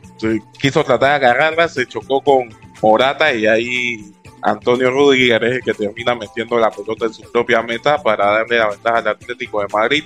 [0.60, 2.50] quiso tratar de agarrarla, se chocó con
[2.82, 7.62] Morata y ahí Antonio Rudiger es el que termina metiendo la pelota en su propia
[7.62, 10.04] meta para darle la ventaja al Atlético de Madrid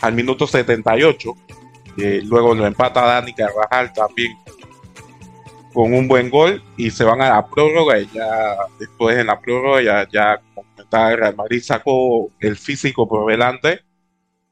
[0.00, 1.32] al minuto 78.
[1.98, 4.36] Eh, luego lo empata Dani Carvajal también
[5.72, 9.38] con un buen gol y se van a la prórroga y ya después en la
[9.40, 10.40] prórroga ya, ya
[11.10, 13.85] el Real Madrid sacó el físico por delante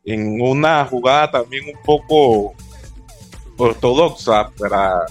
[0.04, 2.54] en una jugada también un poco
[3.56, 5.06] ortodoxa para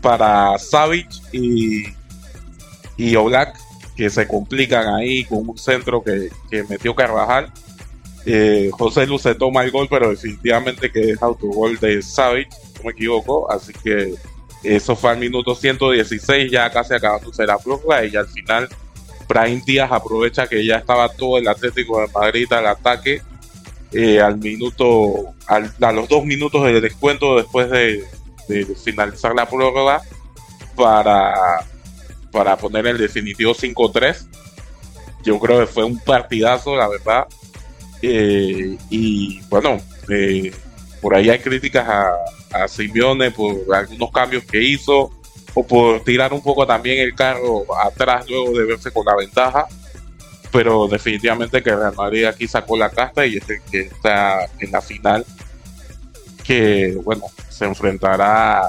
[0.00, 1.84] para Savic y
[3.00, 3.58] y Oblak,
[3.96, 6.30] que se complican ahí con un centro que,
[6.68, 7.50] metió Carvajal.
[8.26, 12.84] Eh, José Luz se toma el gol, pero definitivamente que es autogol de Savic, no
[12.84, 13.50] me equivoco.
[13.50, 14.14] Así que
[14.62, 18.04] eso fue al minuto 116, ya casi acabándose la prórroga.
[18.04, 18.68] Y al final,
[19.26, 23.22] Brahim Díaz aprovecha que ya estaba todo el Atlético de Madrid al ataque.
[23.92, 28.04] Eh, al minuto, a los dos minutos de descuento después de,
[28.48, 30.00] de finalizar la prórroga,
[30.76, 31.34] para
[32.30, 34.26] para poner el definitivo 5-3.
[35.22, 37.26] Yo creo que fue un partidazo, la verdad.
[38.02, 40.52] Eh, y bueno, eh,
[41.00, 42.14] por ahí hay críticas a,
[42.52, 45.10] a Simeone por algunos cambios que hizo
[45.52, 49.66] o por tirar un poco también el carro atrás luego de verse con la ventaja.
[50.52, 54.70] Pero definitivamente que Real Madrid aquí sacó la casta y es el que está en
[54.72, 55.24] la final.
[56.44, 58.62] Que bueno, se enfrentará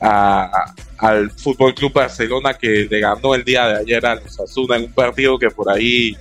[0.00, 4.76] a, al Fútbol Club Barcelona que le ganó el día de ayer a los Osasuna
[4.76, 6.16] en un partido que por ahí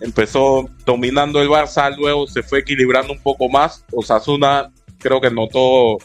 [0.00, 3.84] empezó dominando el Barça, luego se fue equilibrando un poco más.
[3.92, 5.98] Osasuna creo que notó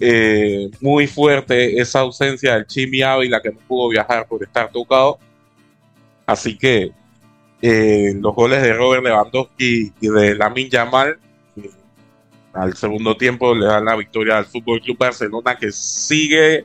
[0.00, 5.18] eh, muy fuerte esa ausencia del Chimi Ávila que no pudo viajar por estar tocado.
[6.26, 6.92] Así que
[7.62, 11.18] eh, los goles de Robert Lewandowski y de Lamin Yamal
[12.52, 16.64] al segundo tiempo le dan la victoria al Fútbol Club Barcelona que sigue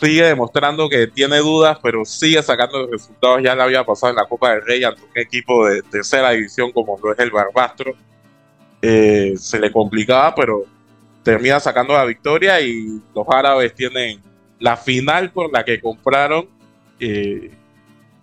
[0.00, 3.42] sigue demostrando que tiene dudas, pero sigue sacando los resultados.
[3.42, 6.70] Ya le había pasado en la Copa del Rey ante un equipo de tercera división
[6.72, 7.94] como lo es el Barbastro.
[8.82, 10.64] Eh, se le complicaba, pero
[11.22, 14.20] termina sacando la victoria y los árabes tienen
[14.58, 16.48] la final por la que compraron
[17.00, 17.50] eh,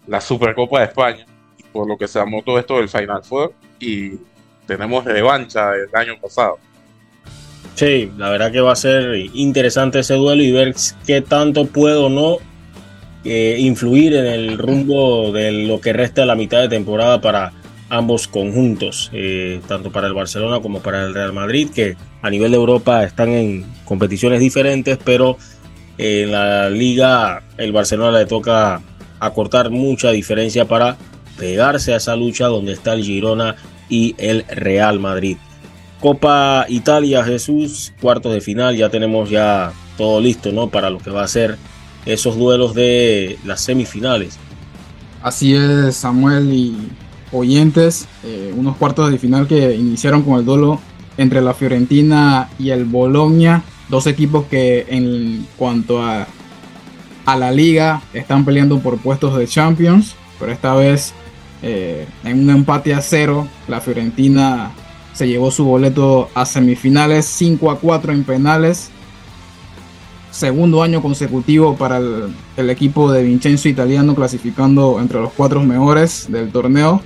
[0.07, 1.25] la Supercopa de España,
[1.73, 4.11] por lo que se llamó todo esto del Final Four y
[4.65, 6.59] tenemos revancha del año pasado.
[7.75, 12.05] Sí, la verdad que va a ser interesante ese duelo y ver qué tanto puedo
[12.05, 12.37] o no
[13.25, 17.51] eh, influir en el rumbo de lo que resta de la mitad de temporada para
[17.89, 22.51] ambos conjuntos, eh, tanto para el Barcelona como para el Real Madrid, que a nivel
[22.51, 25.37] de Europa están en competiciones diferentes, pero
[25.97, 28.81] en la liga el Barcelona le toca
[29.19, 30.97] acortar mucha diferencia para
[31.37, 33.55] pegarse a esa lucha donde está el Girona
[33.89, 35.37] y el Real Madrid.
[35.99, 40.69] Copa Italia, Jesús, cuartos de final, ya tenemos ya todo listo, ¿no?
[40.69, 41.57] Para lo que va a ser
[42.05, 44.37] esos duelos de las semifinales.
[45.21, 46.75] Así es, Samuel y
[47.31, 50.81] oyentes, eh, unos cuartos de final que iniciaron con el duelo
[51.17, 56.27] entre la Fiorentina y el Bologna, dos equipos que en cuanto a,
[57.25, 61.13] a la liga están peleando por puestos de Champions, pero esta vez
[61.65, 64.73] eh, en un empate a cero, la Fiorentina
[65.13, 68.91] se llevó su boleto a semifinales 5 a 4 en penales.
[70.29, 71.99] segundo año consecutivo para
[72.57, 77.01] el, equipo de Vincenzo Italiano clasificando entre los cuatro mejores del torneo.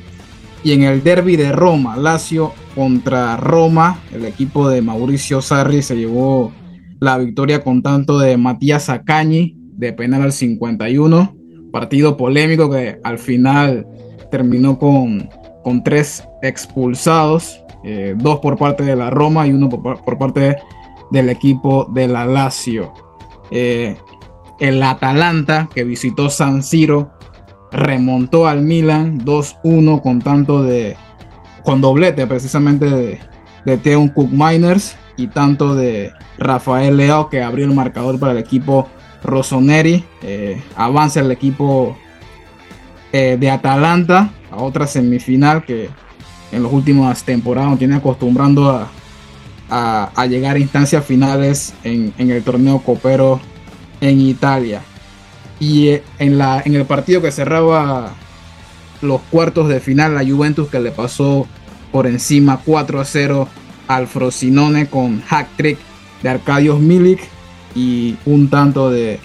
[0.64, 5.96] Y en el derby de Roma, Lazio contra Roma, el equipo de Mauricio Sarri se
[5.96, 6.52] llevó
[7.00, 11.36] la victoria con tanto de Matías Acañi de penal al 51.
[11.72, 13.86] Partido polémico que al final
[14.30, 15.30] terminó con,
[15.64, 20.58] con tres expulsados, eh, dos por parte de la Roma y uno por, parte
[21.12, 22.94] del equipo de la Lazio.
[23.52, 23.98] Eh,
[24.60, 27.12] el Atalanta, que visitó San Siro,
[27.72, 30.96] remontó al Milan 2-1 con tanto de.
[31.64, 33.20] con doblete precisamente de,
[33.66, 38.88] de Cook Miners y tanto de Rafael Leao que abrió el marcador para el equipo
[39.24, 40.04] Rossoneri.
[40.22, 41.98] Eh, avanza el equipo
[43.12, 45.90] eh, de Atalanta a otra semifinal que
[46.52, 48.90] en las últimas temporadas nos tiene acostumbrando a,
[49.70, 53.40] a, llegar a instancias finales en, el torneo copero
[54.02, 54.82] en Italia.
[55.60, 58.14] Y eh, en, la, en el partido que cerraba
[59.02, 61.48] los cuartos de final, la Juventus que le pasó
[61.92, 63.48] por encima 4 a 0
[63.88, 65.78] al Frosinone con hack trick
[66.22, 67.22] de Arcadios Milik
[67.76, 69.20] y un tanto de,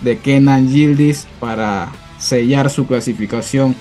[0.00, 3.74] de Kenan Gildis para sellar su clasificación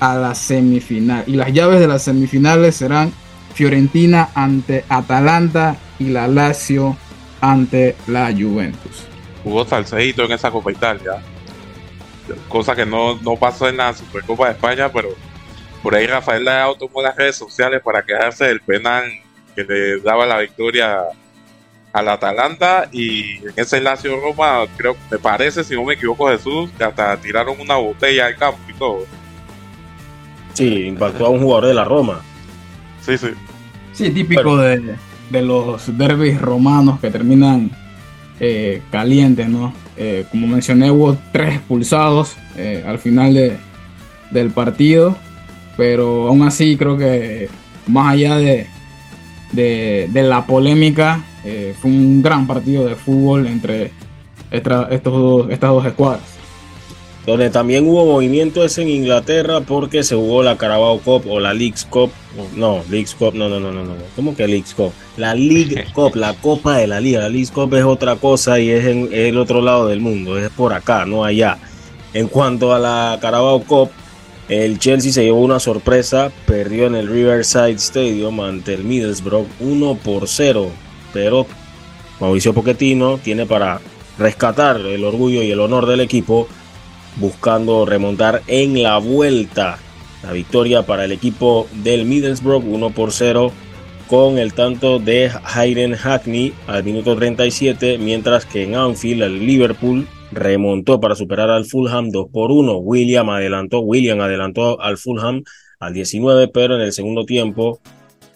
[0.00, 1.24] a la semifinal.
[1.26, 3.12] Y las llaves de las semifinales serán
[3.54, 6.96] Fiorentina ante Atalanta y la Lazio
[7.40, 9.06] ante la Juventus.
[9.44, 11.22] Hubo salseíto en esa Copa Italia,
[12.48, 15.10] cosa que no, no pasó en la Supercopa de España, pero
[15.82, 19.04] por ahí Rafael Leao tomó las redes sociales para quejarse del penal
[19.54, 21.04] que le daba la victoria
[21.98, 26.70] al Atalanta y en ese Lazio Roma creo me parece si no me equivoco Jesús
[26.76, 29.06] que hasta tiraron una botella al campo y todo
[30.54, 32.20] sí impactó a un jugador de la Roma
[33.06, 33.28] Sí, sí.
[33.92, 34.96] Sí, típico de,
[35.30, 37.70] los derbis romanos que terminan
[38.40, 39.72] eh, calientes, ¿no?
[39.96, 43.56] Eh, como mencioné, hubo tres expulsados eh, al final de,
[44.32, 45.16] del partido,
[45.76, 47.48] pero aún así creo que
[47.86, 48.66] más allá de,
[49.52, 51.22] de, la polémica,
[51.80, 53.92] fue un gran partido de fútbol entre
[54.50, 56.36] estos dos, estas dos escuadras.
[57.26, 61.52] Donde también hubo movimiento es en Inglaterra porque se jugó la Carabao Cup o la
[61.52, 62.12] Leagues Cup.
[62.54, 63.94] No, Leagues Cup, no, no, no, no, no.
[64.14, 64.92] ¿Cómo que Leagues Cup?
[65.16, 67.22] La League Cup, la Copa de la Liga.
[67.22, 70.50] La Leagues Cup es otra cosa y es en el otro lado del mundo, es
[70.50, 71.58] por acá, no allá.
[72.14, 73.90] En cuanto a la Carabao Cup,
[74.48, 79.94] el Chelsea se llevó una sorpresa, perdió en el Riverside Stadium ante el Middlesbrough 1
[79.96, 80.70] por 0,
[81.16, 81.46] pero
[82.20, 83.80] Mauricio Pochettino tiene para
[84.18, 86.46] rescatar el orgullo y el honor del equipo
[87.16, 89.78] buscando remontar en la vuelta.
[90.22, 93.50] La victoria para el equipo del Middlesbrough 1 por 0
[94.08, 100.06] con el tanto de Hayden Hackney al minuto 37, mientras que en Anfield el Liverpool
[100.32, 102.76] remontó para superar al Fulham 2 por 1.
[102.76, 105.44] William adelantó, William adelantó al Fulham
[105.80, 107.80] al 19, pero en el segundo tiempo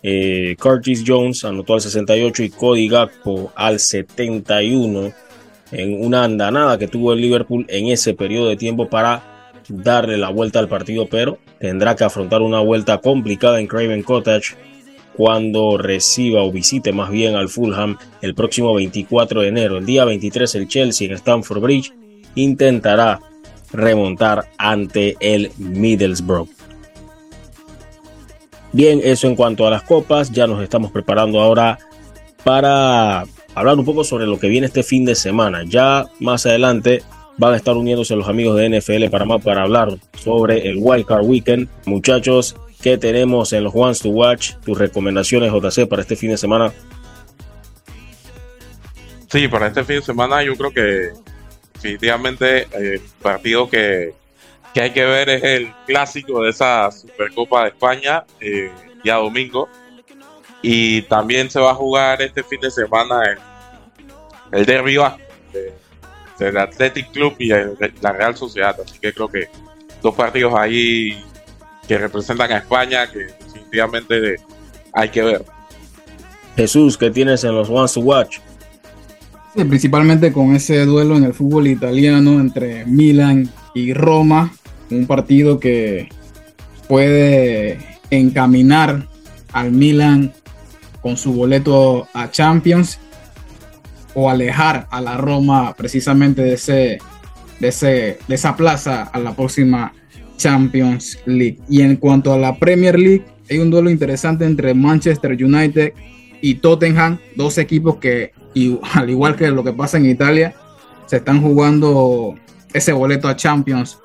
[0.03, 5.13] eh, Curtis Jones anotó al 68 y Cody Gakpo al 71
[5.73, 10.31] en una andanada que tuvo el Liverpool en ese periodo de tiempo para darle la
[10.31, 14.57] vuelta al partido, pero tendrá que afrontar una vuelta complicada en Craven Cottage
[15.17, 19.79] cuando reciba o visite más bien al Fulham el próximo 24 de enero.
[19.79, 21.93] El día 23 el Chelsea en Stamford Bridge
[22.35, 23.21] intentará
[23.73, 26.60] remontar ante el Middlesbrough.
[28.73, 31.79] Bien, eso en cuanto a las copas, ya nos estamos preparando ahora
[32.45, 35.65] para hablar un poco sobre lo que viene este fin de semana.
[35.67, 37.03] Ya más adelante
[37.37, 41.69] van a estar uniéndose los amigos de NFL Panamá para hablar sobre el Wildcard Weekend.
[41.85, 44.53] Muchachos, ¿qué tenemos en los Ones to Watch?
[44.65, 46.73] Tus recomendaciones, JC, para este fin de semana.
[49.29, 51.11] Sí, para este fin de semana yo creo que
[51.75, 54.13] definitivamente el eh, partido que,
[54.75, 58.71] que, hay que ver es el clásico de esa Supercopa de España, eh,
[59.05, 59.69] ya domingo.
[60.63, 63.39] Y también se va a jugar este fin de semana el,
[64.59, 64.99] el Derby
[66.39, 68.77] del Athletic Club y la Real Sociedad.
[68.85, 69.49] Así que creo que
[70.03, 71.23] dos partidos ahí
[71.87, 74.37] que representan a España que definitivamente
[74.93, 75.45] hay que ver.
[76.57, 78.39] Jesús, ¿qué tienes en los Ones to Watch?
[79.55, 84.53] Sí, principalmente con ese duelo en el fútbol italiano entre Milan y Roma,
[84.91, 86.09] un partido que
[86.89, 87.79] puede
[88.11, 89.07] encaminar
[89.53, 90.33] al Milan
[91.01, 92.99] con su boleto a Champions
[94.15, 96.99] o alejar a la Roma precisamente de, ese,
[97.61, 99.93] de, ese, de esa plaza a la próxima
[100.37, 101.59] Champions League.
[101.69, 105.93] Y en cuanto a la Premier League, hay un duelo interesante entre Manchester United
[106.41, 108.33] y Tottenham, dos equipos que,
[108.95, 110.55] al igual que lo que pasa en Italia,
[111.07, 112.35] se están jugando
[112.73, 113.99] ese boleto a Champions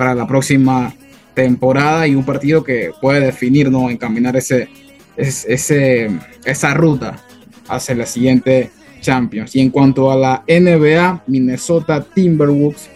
[0.00, 0.94] para la próxima
[1.34, 3.90] temporada y un partido que puede definir, ¿no?
[3.90, 4.66] encaminar ese,
[5.14, 6.08] ese,
[6.42, 7.22] esa ruta
[7.68, 8.70] hacia la siguiente
[9.02, 9.54] Champions.
[9.54, 12.88] Y en cuanto a la NBA, Minnesota Timberwolves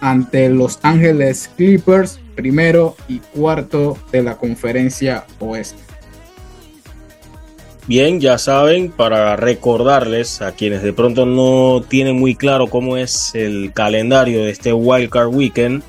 [0.00, 5.82] ante Los Ángeles Clippers, primero y cuarto de la conferencia oeste.
[7.88, 13.34] Bien, ya saben, para recordarles a quienes de pronto no tienen muy claro cómo es
[13.34, 15.82] el calendario de este Wildcard Weekend,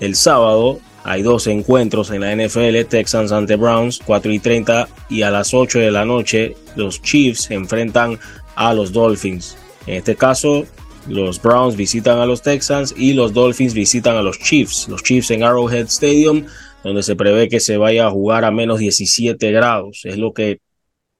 [0.00, 5.22] el sábado hay dos encuentros en la NFL, Texans ante Browns, 4 y 30 y
[5.22, 8.18] a las 8 de la noche los Chiefs enfrentan
[8.56, 9.56] a los Dolphins.
[9.86, 10.66] En este caso,
[11.08, 14.88] los Browns visitan a los Texans y los Dolphins visitan a los Chiefs.
[14.88, 16.44] Los Chiefs en Arrowhead Stadium,
[16.84, 20.02] donde se prevé que se vaya a jugar a menos 17 grados.
[20.04, 20.60] Es lo que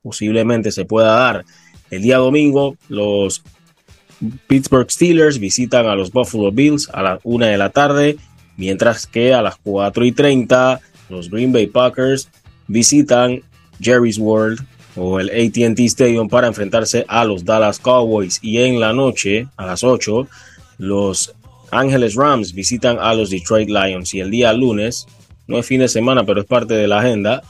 [0.03, 1.45] posiblemente se pueda dar.
[1.91, 3.43] El día domingo, los
[4.47, 8.19] Pittsburgh Steelers visitan a los Buffalo Bills a la una de la tarde
[8.59, 12.29] mientras que a las 4 y 30 los Green Bay Packers
[12.67, 13.41] visitan
[13.81, 14.61] Jerry's World
[14.97, 18.41] o el ATT Stadium para enfrentarse a los Dallas Cowboys.
[18.43, 20.29] Y en la noche a las 8
[20.79, 21.35] los
[21.71, 24.13] Ángeles Rams visitan a los Detroit Lions.
[24.13, 25.07] Y el día lunes,
[25.47, 27.43] no es fin de semana pero es parte de la agenda,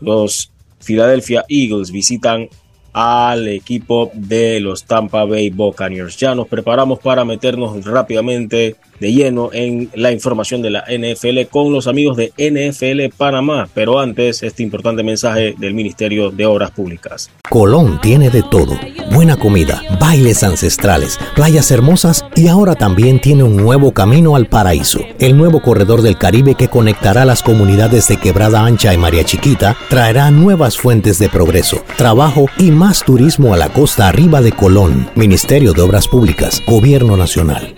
[0.00, 0.50] los
[0.82, 2.48] Philadelphia Eagles visitan
[2.94, 6.16] al equipo de los Tampa Bay Buccaneers.
[6.16, 11.72] Ya nos preparamos para meternos rápidamente de lleno en la información de la NFL con
[11.72, 13.68] los amigos de NFL Panamá.
[13.74, 17.30] Pero antes, este importante mensaje del Ministerio de Obras Públicas.
[17.50, 18.78] Colón tiene de todo.
[19.12, 25.00] Buena comida, bailes ancestrales, playas hermosas y ahora también tiene un nuevo camino al paraíso.
[25.18, 29.76] El nuevo corredor del Caribe que conectará las comunidades de Quebrada Ancha y María Chiquita
[29.88, 35.08] traerá nuevas fuentes de progreso, trabajo y más turismo a la costa arriba de Colón.
[35.14, 37.74] Ministerio de Obras Públicas, Gobierno Nacional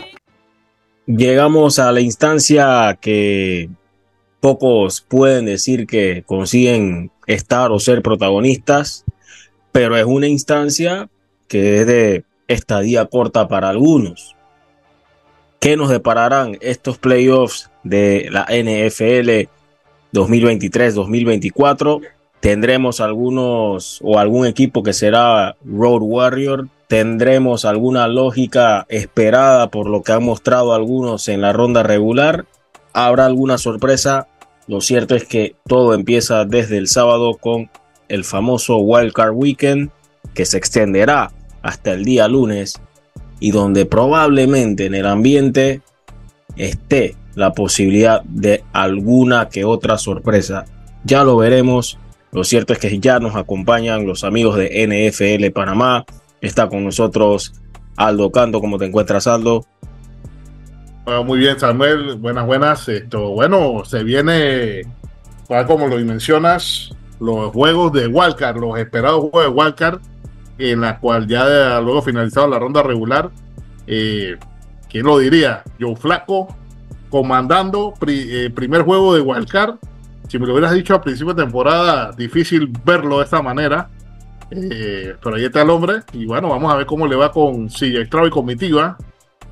[1.06, 3.70] llegamos a la instancia que
[4.40, 9.04] pocos pueden decir que consiguen estar o ser protagonistas,
[9.72, 11.08] pero es una instancia
[11.48, 14.34] que es de estadía corta para algunos.
[15.60, 19.48] ¿Qué nos depararán estos playoffs de la NFL
[20.12, 22.02] 2023-2024?
[22.46, 26.68] ¿Tendremos algunos o algún equipo que será Road Warrior?
[26.86, 32.46] tendremos alguna lógica esperada por lo que han mostrado algunos en la ronda regular.
[32.92, 34.28] Habrá alguna sorpresa.
[34.68, 37.68] Lo cierto es que todo empieza desde el sábado con
[38.08, 39.90] el famoso Wildcard Weekend
[40.32, 41.32] que se extenderá
[41.62, 42.80] hasta el día lunes
[43.40, 45.80] y donde probablemente en el ambiente
[46.54, 50.66] esté la posibilidad de alguna que otra sorpresa.
[51.02, 51.98] Ya lo veremos.
[52.32, 56.04] Lo cierto es que ya nos acompañan los amigos de NFL Panamá,
[56.40, 57.54] Está con nosotros
[57.96, 58.60] Aldo Canto.
[58.60, 59.64] ¿Cómo te encuentras, Aldo?
[61.24, 62.16] Muy bien, Samuel.
[62.16, 62.88] Buenas, buenas.
[62.88, 64.82] Esto, bueno, se viene,
[65.66, 70.00] como lo mencionas, los juegos de Wildcard, los esperados juegos de Wildcard,
[70.58, 73.30] en la cual ya luego finalizado la ronda regular.
[73.86, 74.36] Eh,
[74.88, 75.62] ¿Quién lo diría?
[75.80, 76.48] Joe Flaco
[77.08, 79.76] comandando eh, primer juego de Wildcard.
[80.28, 83.88] Si me lo hubieras dicho a principio de temporada, difícil verlo de esta manera.
[84.50, 86.02] Eh, pero ahí está el hombre.
[86.12, 88.96] Y bueno, vamos a ver cómo le va con CJ Stroud y comitiva.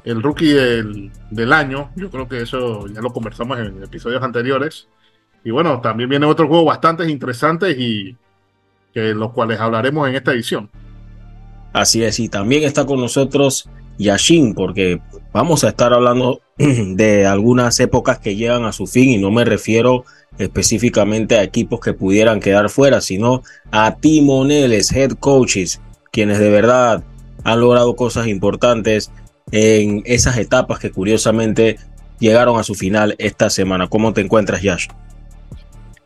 [0.04, 1.90] El rookie del, año.
[1.96, 4.88] Yo creo que eso ya lo conversamos en episodios anteriores.
[5.44, 8.16] Y bueno, también viene otro juego bastante interesantes y
[8.92, 10.70] que los cuales hablaremos en esta edición.
[11.72, 13.68] Así es, y también está con nosotros
[13.98, 15.00] Yashin, porque
[15.32, 19.44] vamos a estar hablando de algunas épocas que llegan a su fin y no me
[19.44, 20.04] refiero
[20.38, 25.80] específicamente a equipos que pudieran quedar fuera, sino a timoneles, head coaches,
[26.10, 27.04] quienes de verdad
[27.44, 29.10] han logrado cosas importantes
[29.52, 31.78] en esas etapas que curiosamente
[32.18, 33.88] llegaron a su final esta semana.
[33.88, 34.88] ¿Cómo te encuentras, Yash?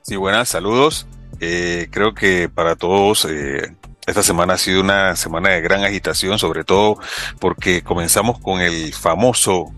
[0.03, 1.07] Sí, buenas, saludos.
[1.41, 3.74] Eh, creo que para todos eh,
[4.07, 6.99] esta semana ha sido una semana de gran agitación, sobre todo
[7.39, 9.72] porque comenzamos con el famoso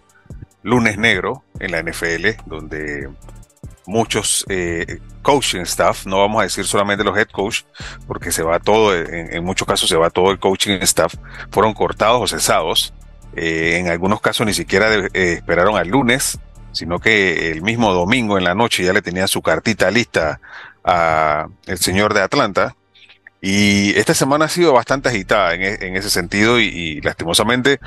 [0.62, 3.08] lunes negro en la NFL, donde
[3.90, 7.62] muchos eh, coaching staff, no vamos a decir solamente los head coach,
[8.06, 11.14] porque se va todo, en, muchos casos se va todo el coaching staff,
[11.50, 12.94] fueron cortados o cesados.
[13.36, 16.38] Eh, en algunos casos ni siquiera eh, esperaron al lunes,
[16.72, 20.40] sino que el mismo domingo en la noche ya le tenía su cartita lista
[20.84, 22.76] a el señor de Atlanta.
[23.42, 27.80] Y esta semana ha sido bastante agitada en, e, ese sentido y lastimosamente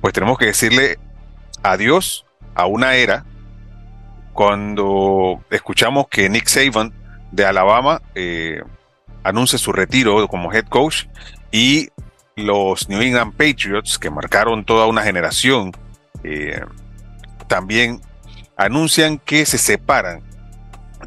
[0.00, 0.98] pues tenemos que decirle
[1.62, 3.24] adiós a una era
[4.38, 6.92] cuando escuchamos que Nick Saban
[7.32, 8.62] de Alabama eh,
[9.24, 11.06] anuncia su retiro como head coach
[11.50, 11.88] y
[12.36, 15.72] los New England Patriots, que marcaron toda una generación,
[16.22, 16.60] eh,
[17.48, 18.00] también
[18.56, 20.22] anuncian que se separan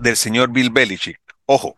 [0.02, 1.22] del señor Bill Belichick.
[1.46, 1.78] Ojo,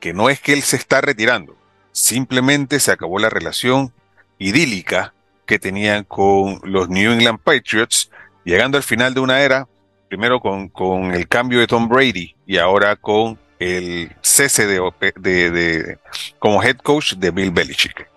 [0.00, 1.56] que no es que él se está retirando,
[1.92, 3.92] simplemente se acabó la relación
[4.40, 5.14] idílica
[5.46, 8.10] que tenían con los New England Patriots,
[8.42, 9.68] llegando al final de una era,
[10.08, 15.98] primero con, con el cambio de Tom Brady y ahora con el cese de,
[16.38, 18.08] como head coach de Bill Belichick.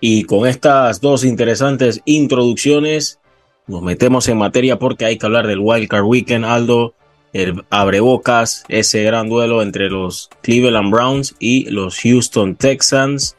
[0.00, 3.20] Y con estas dos interesantes introducciones,
[3.66, 6.94] nos metemos en materia porque hay que hablar del Wild Card Weekend, Aldo.
[7.32, 13.36] El abrebocas, ese gran duelo entre los Cleveland Browns y los Houston Texans.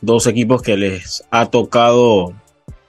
[0.00, 2.32] Dos equipos que les ha tocado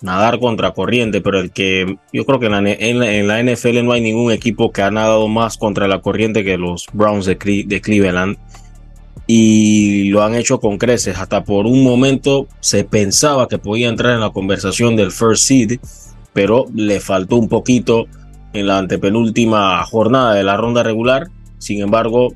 [0.05, 4.31] nadar contra corriente, pero el que yo creo que en la, NFL no hay ningún
[4.31, 8.37] equipo que ha nadado más contra la corriente que los Browns de, Cleveland
[9.27, 11.17] y lo han hecho con creces.
[11.17, 15.79] Hasta por un momento se pensaba que podía entrar en la conversación del first seed,
[16.33, 18.05] pero le faltó un poquito
[18.53, 21.29] en la antepenúltima jornada de la ronda regular.
[21.57, 22.35] Sin embargo,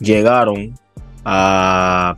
[0.00, 0.74] llegaron
[1.24, 2.16] a,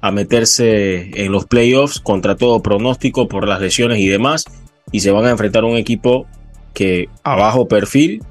[0.00, 4.44] a meterse en los playoffs contra todo pronóstico por las lesiones y demás.
[4.92, 6.26] Y se van a enfrentar a un equipo
[6.74, 8.22] que a bajo perfil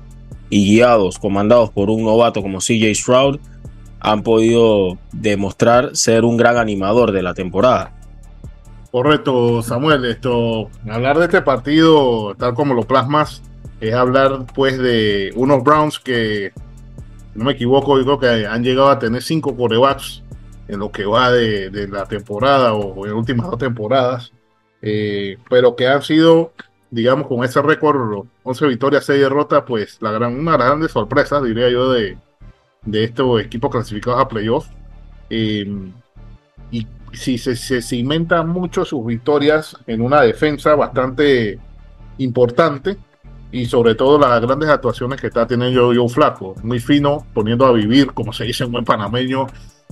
[0.49, 3.39] y guiados, comandados por un novato como CJ Stroud,
[3.99, 7.93] han podido demostrar ser un gran animador de la temporada.
[8.91, 10.05] Correcto, Samuel.
[10.05, 13.43] Esto, hablar de este partido, tal como lo plasmas,
[13.79, 16.51] es hablar pues de unos Browns que,
[17.35, 20.23] no me equivoco, creo que han llegado a tener cinco corebacks
[20.69, 24.31] en lo que va de, la temporada o en últimas dos temporadas,
[24.83, 26.53] eh, pero que han sido,
[26.91, 30.91] digamos, con ese récord, 11 victorias, 6 derrotas, pues la gran, una de las grandes
[30.91, 32.17] sorpresas, diría yo, de,
[32.83, 34.69] de estos equipos clasificados a playoffs.
[35.31, 35.91] Em,
[36.71, 41.59] y si se, se cimenta mucho sus victorias en una defensa bastante
[42.19, 42.97] importante
[43.51, 47.71] y sobre todo las grandes actuaciones que está teniendo Joe Flaco, muy fino, poniendo a
[47.71, 49.47] vivir, como se dice en buen panameño,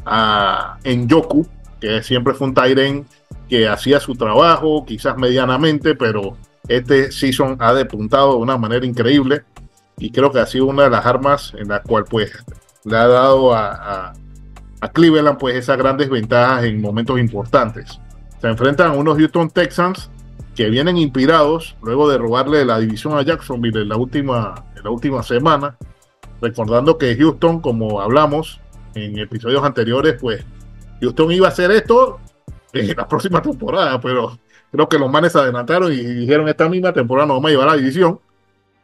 [0.06, 1.48] a, en Yoku,
[1.80, 3.06] que siempre fue un Tyren
[3.50, 6.38] que hacía su trabajo, quizás medianamente, pero
[6.68, 9.44] este season ha depuntado de una manera increíble
[9.98, 12.32] y creo que ha sido una de las armas en la cual pues
[12.84, 14.14] le ha dado a,
[14.94, 18.00] Cleveland pues esas grandes ventajas en momentos importantes.
[18.40, 20.10] Se enfrentan a unos Houston Texans
[20.56, 24.90] que vienen inspirados luego de robarle la división a Jacksonville en la última, en la
[24.90, 25.78] última semana.
[26.42, 28.62] Recordando que Houston, como hablamos
[28.96, 30.44] en episodios anteriores, pues
[31.02, 32.20] Houston iba a hacer esto
[32.74, 34.38] en la próxima temporada, pero
[34.72, 37.68] creo que los manes se adelantaron y dijeron esta misma temporada no vamos a llevar
[37.68, 38.20] la división.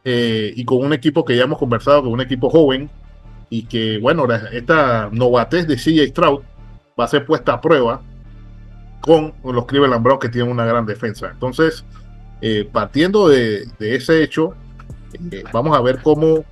[0.06, 2.90] Eh, y con un equipo que ya hemos conversado, con un equipo joven,
[3.48, 6.42] y que, bueno, esta novatez de CJ Stroud
[6.98, 8.02] va a ser puesta a prueba
[9.00, 11.30] con los Cleveland Browns que tienen una gran defensa.
[11.30, 11.84] Entonces,
[12.40, 14.54] eh, partiendo de, ese hecho,
[15.30, 16.44] eh, vamos a ver cómo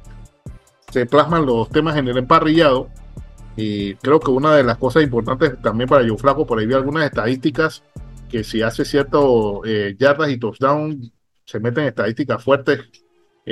[0.90, 2.88] se plasman los temas en el emparrillado.
[3.56, 6.74] Y creo que una de las cosas importantes también para Joe Flaco, por ahí vi
[6.74, 7.82] algunas estadísticas
[8.30, 11.12] que si hace cierto eh, yardas y touchdown,
[11.44, 12.80] se meten estadísticas fuertes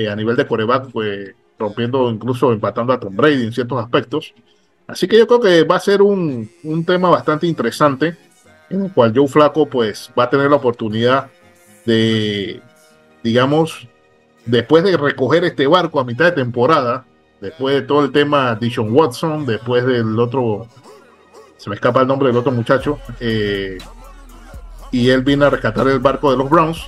[0.09, 4.35] a nivel de coreback, pues rompiendo incluso empatando a Tom Brady en ciertos aspectos.
[4.89, 6.51] Así que yo creo que va a ser un,
[6.85, 8.17] tema bastante interesante
[8.71, 11.31] en el cual Joe Flaco pues va a tener la oportunidad
[11.87, 12.61] de,
[13.23, 13.87] digamos,
[14.47, 17.05] después de recoger este barco a mitad de temporada,
[17.41, 20.67] después de todo el tema Dishon Watson, después del otro,
[21.57, 23.79] se me escapa el nombre del otro muchacho, eh,
[24.91, 26.83] y él viene a rescatar el barco de los Browns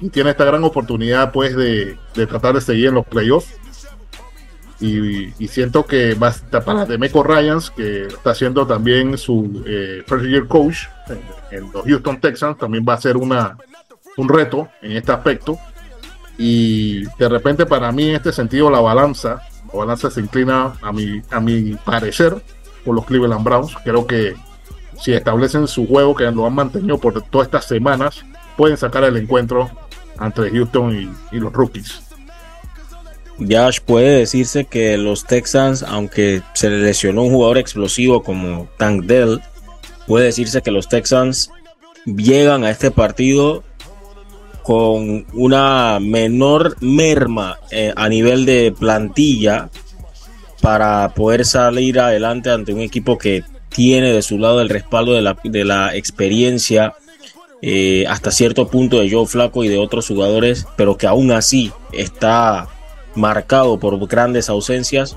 [0.00, 3.60] y tiene esta gran oportunidad pues de, de tratar de seguir en los playoffs
[4.80, 10.02] y, siento que va a estar para Demeco Ryans, que está haciendo también su eh,
[10.06, 10.86] first year coach
[11.50, 13.58] en, los Houston Texans, también va a ser una,
[14.16, 15.58] un reto en este aspecto.
[16.38, 20.92] Y de repente para mí en este sentido la balanza, la balanza se inclina a
[20.92, 22.42] mi, a mi parecer
[22.84, 23.74] por los Cleveland Browns.
[23.84, 24.34] Creo que
[25.00, 28.24] si establecen su juego, que lo han mantenido por todas estas semanas,
[28.56, 29.70] pueden sacar el encuentro
[30.20, 32.02] entre Houston y los rookies.
[33.48, 39.04] Josh puede decirse que los Texans, aunque se le lesionó un jugador explosivo como Tank
[39.04, 39.40] Dell,
[40.06, 41.50] puede decirse que los Texans
[42.04, 43.64] llegan a este partido
[44.62, 49.68] con una menor merma eh, a nivel de plantilla
[50.60, 55.22] para poder salir adelante ante un equipo que tiene de su lado el respaldo de
[55.22, 56.94] la, de la experiencia
[57.62, 61.72] eh, hasta cierto punto de Joe Flaco y de otros jugadores, pero que aún así
[61.92, 62.68] está
[63.14, 65.16] marcado por grandes ausencias?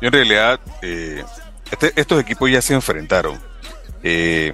[0.00, 1.24] En realidad, eh,
[1.70, 3.38] este, estos equipos ya se enfrentaron.
[4.02, 4.52] Eh,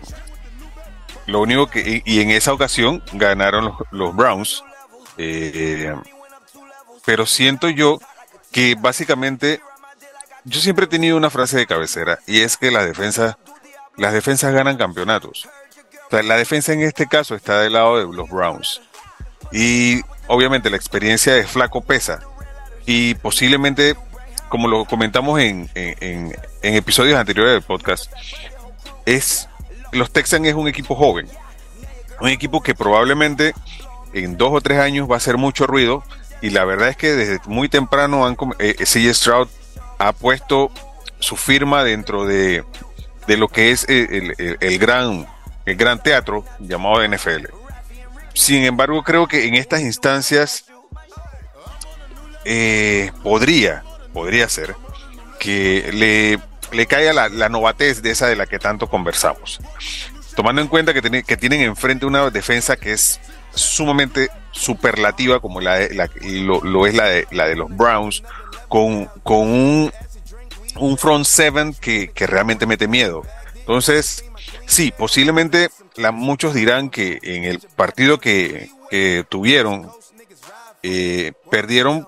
[1.26, 4.64] lo único que, y en esa ocasión ganaron los, Browns.
[5.18, 5.94] Eh,
[7.04, 7.98] pero siento yo
[8.50, 9.60] que básicamente
[10.44, 13.36] yo siempre he tenido una frase de cabecera y es que las defensas,
[13.96, 15.48] las defensas ganan campeonatos.
[16.10, 18.80] la defensa en este caso está del lado de los Browns.
[19.52, 22.20] Y obviamente la experiencia de Flaco pesa.
[22.86, 23.96] Y posiblemente,
[24.48, 28.10] como lo comentamos en, en episodios anteriores del podcast,
[29.06, 29.48] es
[29.92, 31.28] los Texans es un equipo joven,
[32.20, 33.54] un equipo que probablemente
[34.12, 36.02] en dos o tres años va a hacer mucho ruido
[36.40, 39.48] y la verdad es que desde muy temprano han, eh, CJ Stroud
[39.98, 40.70] ha puesto
[41.18, 42.64] su firma dentro de,
[43.28, 45.26] lo que es el, gran,
[45.64, 47.46] el gran teatro llamado NFL.
[48.34, 50.64] Sin embargo, creo que en estas instancias
[52.44, 54.74] eh, podría, podría ser
[55.38, 56.40] que le
[56.72, 59.60] le caiga la, la, novatez de esa de la que tanto conversamos.
[60.34, 63.20] Tomando en cuenta que, que tienen enfrente una defensa que es
[63.54, 65.78] sumamente superlativa, como la,
[66.22, 68.22] lo, es la de, la de los Browns,
[68.68, 69.92] con, con un,
[70.76, 73.22] un front seven que, realmente mete miedo.
[73.56, 74.24] Entonces,
[74.66, 78.70] sí, posiblemente la, muchos dirán que en el partido que,
[79.30, 79.90] tuvieron,
[80.82, 82.06] eh, perdieron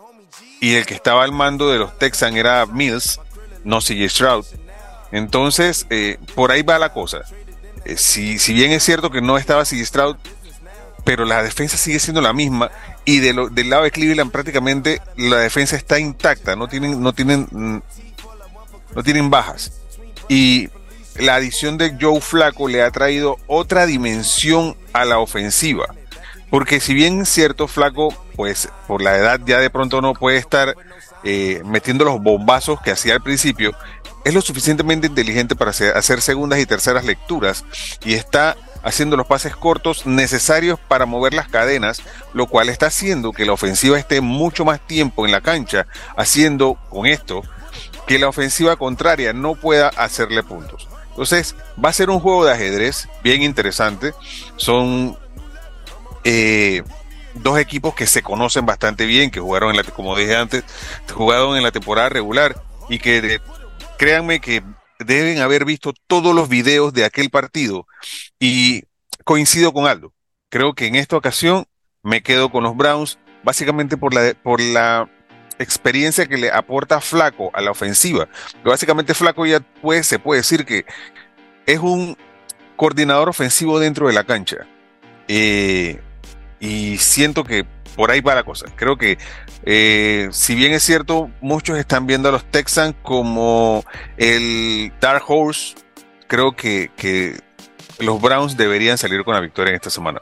[0.60, 3.20] y el que estaba al mando de los Texans era Mills,
[3.64, 4.44] no sigue Stroud.
[5.12, 7.22] Entonces, eh, por ahí va la cosa.
[7.84, 10.16] Eh, si, si, bien es cierto que no estaba CJ Stroud,
[11.04, 12.70] pero la defensa sigue siendo la misma
[13.04, 17.12] y de lo, del lado de Cleveland prácticamente la defensa está intacta, no tienen, no
[17.12, 17.82] tienen, mm,
[18.94, 19.72] no tienen bajas.
[20.28, 20.70] Y
[21.16, 25.86] la adición de Joe Flaco le ha traído otra dimensión a la ofensiva.
[26.50, 30.38] Porque si bien es cierto, Flaco, pues por la edad ya de pronto no puede
[30.38, 30.74] estar
[31.24, 33.74] eh, metiendo los bombazos que hacía al principio,
[34.24, 37.64] es lo suficientemente inteligente para hacer segundas y terceras lecturas
[38.04, 42.02] y está haciendo los pases cortos necesarios para mover las cadenas,
[42.32, 46.78] lo cual está haciendo que la ofensiva esté mucho más tiempo en la cancha, haciendo
[46.90, 47.42] con esto
[48.06, 50.88] que la ofensiva contraria no pueda hacerle puntos.
[51.08, 54.12] Entonces, va a ser un juego de ajedrez bien interesante.
[54.56, 55.16] Son
[56.24, 56.82] eh,
[57.34, 60.64] dos equipos que se conocen bastante bien, que jugaron, en la, como dije antes,
[61.12, 63.40] jugaron en la temporada regular y que
[63.98, 64.62] créanme que
[64.98, 67.86] deben haber visto todos los videos de aquel partido
[68.38, 68.84] y
[69.24, 70.12] coincido con Aldo.
[70.50, 71.66] Creo que en esta ocasión
[72.02, 75.08] me quedo con los Browns básicamente por la, por la
[75.58, 78.28] experiencia que le aporta Flaco a la ofensiva.
[78.64, 80.84] básicamente Flaco ya puede, se puede decir que
[81.66, 82.16] es un
[82.76, 84.66] coordinador ofensivo dentro de la cancha.
[85.28, 86.00] Eh,
[86.64, 88.66] y siento que por ahí va la cosa.
[88.74, 89.18] Creo que
[89.64, 93.84] eh, si bien es cierto, muchos están viendo a los Texans como
[94.16, 95.74] el Dark Horse,
[96.26, 97.38] creo que, que
[97.98, 100.20] los Browns deberían salir con la victoria en esta semana.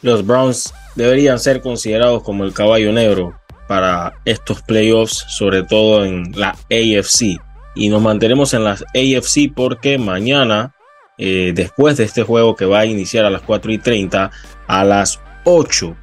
[0.00, 3.38] Los Browns deberían ser considerados como el caballo negro
[3.68, 7.38] para estos playoffs, sobre todo en la AFC.
[7.74, 10.74] Y nos mantenemos en las AFC porque mañana,
[11.18, 14.30] eh, después de este juego que va a iniciar a las 4 y 30,
[14.66, 15.96] a las 8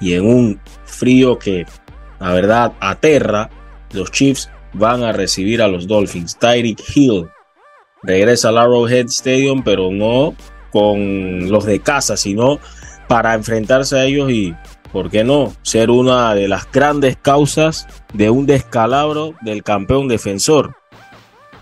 [0.00, 1.66] y en un frío que
[2.20, 3.50] la verdad aterra,
[3.92, 6.38] los Chiefs van a recibir a los Dolphins.
[6.38, 7.28] Tyreek Hill
[8.02, 10.34] regresa al Arrowhead Stadium, pero no
[10.70, 12.58] con los de casa, sino
[13.08, 14.54] para enfrentarse a ellos y,
[14.92, 20.74] ¿por qué no?, ser una de las grandes causas de un descalabro del campeón defensor.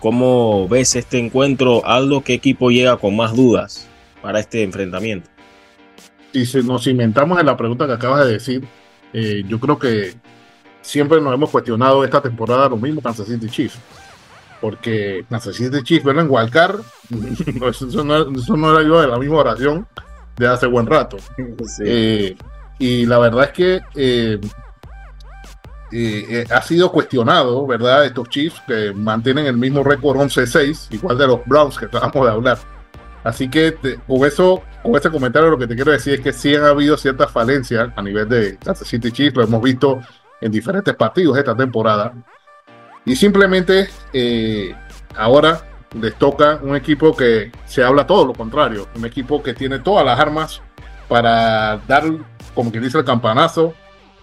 [0.00, 2.22] ¿Cómo ves este encuentro, Aldo?
[2.22, 3.88] ¿Qué equipo llega con más dudas
[4.20, 5.33] para este enfrentamiento?
[6.34, 8.64] Si nos inventamos en la pregunta que acabas de decir,
[9.12, 10.14] eh, yo creo que
[10.82, 13.78] siempre nos hemos cuestionado esta temporada lo mismo Kansas City Chiefs.
[14.60, 16.80] Porque Kansas City Chiefs verlo en Wildcard,
[17.70, 19.86] eso, no, era yo de la misma oración
[20.36, 21.18] de hace buen rato.
[21.84, 22.36] Eh,
[22.78, 24.40] y la verdad es que eh,
[26.50, 28.04] ha sido cuestionado, ¿verdad?
[28.04, 32.32] Estos Chiefs que mantienen el mismo récord 11-6, igual de los Browns que acabamos de
[32.32, 32.73] hablar.
[33.24, 33.74] Así que
[34.06, 36.96] con eso, con este comentario lo que te quiero decir es que sí han habido
[36.98, 39.98] ciertas falencias a nivel de Kansas City Chiefs, lo hemos visto
[40.42, 42.12] en diferentes partidos esta temporada.
[43.06, 44.74] Y simplemente eh,
[45.16, 45.62] ahora
[45.98, 50.04] les toca un equipo que se habla todo lo contrario, un equipo que tiene todas
[50.04, 50.60] las armas
[51.08, 52.04] para dar,
[52.54, 53.74] como quien dice, el campanazo.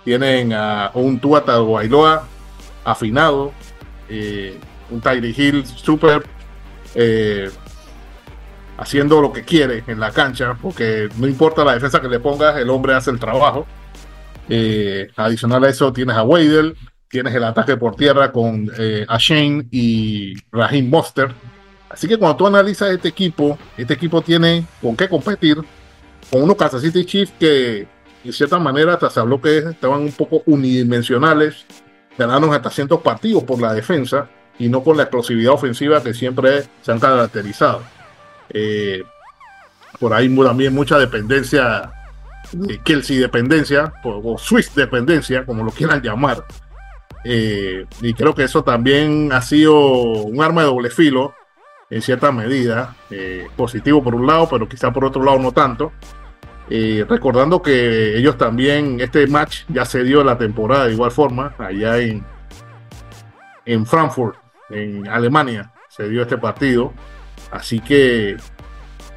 [0.04, 2.28] Tienen a un Tua Tagovailoa
[2.84, 3.52] afinado,
[4.10, 6.24] eh, un Tyree Hill súper
[6.95, 7.49] eh,
[8.82, 12.57] haciendo lo que quiere en la cancha, porque no importa la defensa que le pongas,
[12.57, 13.67] el hombre hace el trabajo.
[14.49, 16.75] Eh, adicional a eso, tienes a Weidel,
[17.07, 21.32] tienes el ataque por tierra con eh, Ashane y Raheem Monster.
[21.91, 25.57] Así que cuando tú analizas este equipo, este equipo tiene con qué competir
[26.32, 27.88] con unos Kansas City Chiefs que,
[28.23, 31.65] de cierta manera, hasta se habló que estaban un poco unidimensionales,
[32.17, 34.27] ganaron hasta cientos partidos por la defensa
[34.57, 38.01] y no con la explosividad ofensiva que siempre se han caracterizado.
[38.54, 39.04] Eh,
[39.99, 41.91] por ahí también mucha dependencia,
[42.52, 46.43] de Kelsey dependencia, o Swiss dependencia, como lo quieran llamar.
[47.24, 51.36] Eh, y creo que eso también ha sido un arma de doble filo
[51.89, 55.91] en cierta medida, eh, positivo por un lado, pero quizá por otro lado no tanto.
[56.70, 61.54] Eh, recordando que ellos también, este match ya se dio la temporada de igual forma,
[61.58, 62.26] allá en,
[63.66, 64.38] en Frankfurt,
[64.70, 66.93] en Alemania, se dio este partido.
[67.52, 68.38] Así que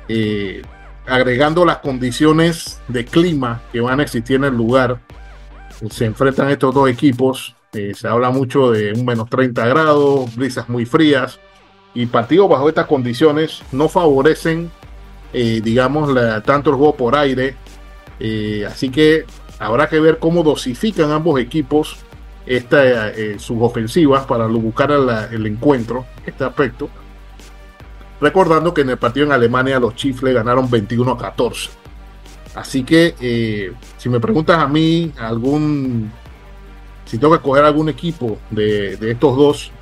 [0.09, 0.63] eh,
[1.07, 5.01] agregando las condiciones de clima que van a existir en el lugar,
[5.91, 7.55] se enfrentan estos dos equipos.
[7.73, 11.41] se habla mucho de un menos 30 grados, brisas muy frías
[11.95, 14.71] y partidos bajo estas condiciones no favorecen,
[15.33, 16.11] eh, digamos,
[16.45, 17.55] tanto el juego por aire.
[18.21, 19.25] Eh, así que
[19.59, 21.97] habrá que ver cómo dosifican ambos equipos
[22.47, 26.91] esta, eh, sus ofensivas para buscar el encuentro, este aspecto.
[28.21, 31.71] Recordando que en el partido en Alemania los Chiefs le ganaron 21 a 14.
[32.55, 36.11] Así que si me preguntas a mí, algún,
[37.05, 39.73] si tengo que escoger algún equipo de, de estos dos,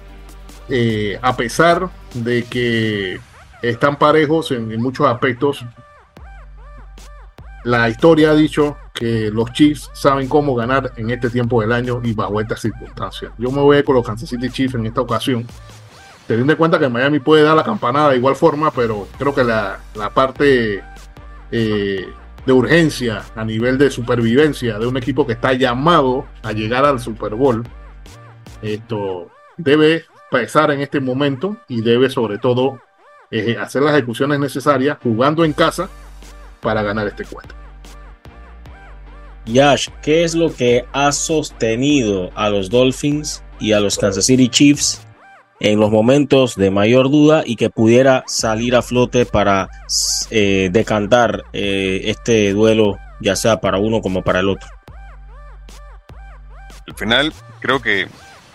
[0.68, 3.20] eh, a pesar de que
[3.62, 5.64] están parejos en, muchos aspectos,
[7.64, 12.00] la historia ha dicho que los Chiefs saben cómo ganar en este tiempo del año
[12.02, 13.32] y bajo estas circunstancias.
[13.38, 15.46] Yo me voy con los Kansas City Chiefs en esta ocasión,
[16.32, 19.44] teniendo en cuenta que Miami puede dar la campanada de igual forma, pero creo que
[19.44, 19.78] la,
[20.14, 20.82] parte
[21.50, 22.06] eh,
[22.46, 27.00] de urgencia a nivel de supervivencia de un equipo que está llamado a llegar al
[27.00, 27.64] Super Bowl,
[28.62, 32.80] esto debe pesar en este momento y debe sobre todo
[33.30, 35.90] eh, hacer las ejecuciones necesarias jugando en casa
[36.62, 37.58] para ganar este encuentro.
[39.44, 44.48] Yash, ¿qué es lo que ha sostenido a los Dolphins y a los Kansas City
[44.48, 45.02] Chiefs
[45.64, 49.68] en los momentos de mayor duda y que pudiera salir a flote para
[50.30, 54.68] eh, decantar eh, este duelo, ya sea para uno como para el otro?
[56.88, 58.08] Al final, creo que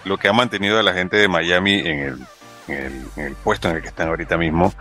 [0.04, 2.28] lo que ha mantenido a la gente de Miami en
[2.68, 4.74] el, puesto en el que están ahorita mismo,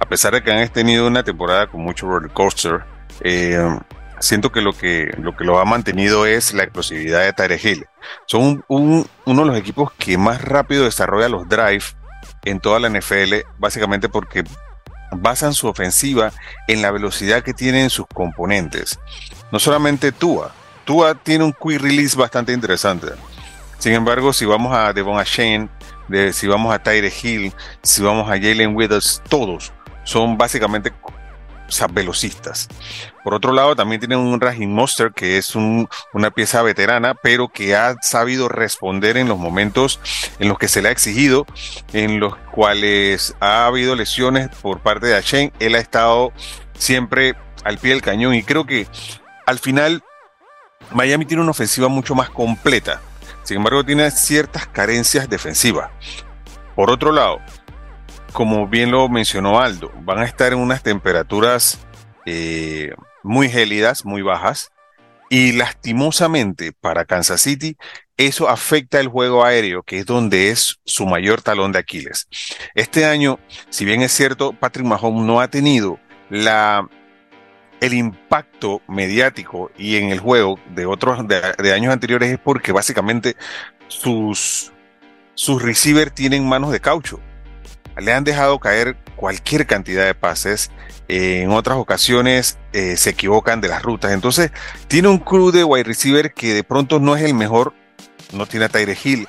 [0.00, 2.80] a pesar de que han tenido una temporada con mucho roller coaster,
[3.20, 3.58] eh,
[4.20, 7.86] siento que lo que lo que lo ha mantenido es la explosividad de Tyre Hill.
[8.26, 11.96] Son uno de los equipos que más rápido desarrolla los drives
[12.44, 14.44] en toda la NFL, básicamente porque
[15.12, 16.32] basan su ofensiva
[16.66, 18.98] en la velocidad que tienen sus componentes.
[19.50, 20.52] No solamente Tua,
[20.84, 23.08] Tua tiene un quick release bastante interesante.
[23.78, 25.68] Sin embargo, si vamos a Devon Shane,
[26.08, 27.52] de, si vamos a Tyre Hill,
[27.82, 29.72] si vamos a Jalen Withers, todos
[30.04, 30.90] son básicamente
[31.92, 32.68] velocistas.
[33.24, 37.76] Por otro lado, también tienen un Raging Monster, que es una pieza veterana, pero que
[37.76, 40.00] ha sabido responder en los momentos
[40.38, 41.46] en los que se le ha exigido,
[41.92, 45.52] en los cuales ha habido lesiones por parte de Shane.
[45.58, 46.32] Él ha estado
[46.78, 48.86] siempre al pie del cañón y creo que
[49.46, 50.02] al final
[50.92, 53.00] Miami tiene una ofensiva mucho más completa.
[53.42, 55.90] Sin embargo, tiene ciertas carencias defensivas.
[56.74, 57.40] Por otro lado,
[58.32, 61.78] como bien lo mencionó Aldo, van a estar en unas temperaturas
[62.26, 64.70] eh, muy gélidas, muy bajas.
[65.30, 67.76] Y lastimosamente para Kansas City,
[68.16, 72.28] eso afecta el juego aéreo, que es donde es su mayor talón de Aquiles.
[72.74, 76.00] Este año, si bien es cierto, Patrick Mahomes no ha tenido
[76.30, 76.88] la
[77.80, 83.36] el impacto mediático y en el juego de otros de, años anteriores es porque básicamente
[83.86, 84.72] sus,
[85.34, 87.20] sus receivers tienen manos de caucho.
[87.98, 90.70] Le han dejado caer cualquier cantidad de pases.
[91.08, 94.12] en otras ocasiones eh, se equivocan de las rutas.
[94.12, 94.50] Entonces,
[94.88, 97.74] tiene un crew de wide receiver que de pronto no es el mejor.
[98.32, 99.26] No tiene a Tyre Hill.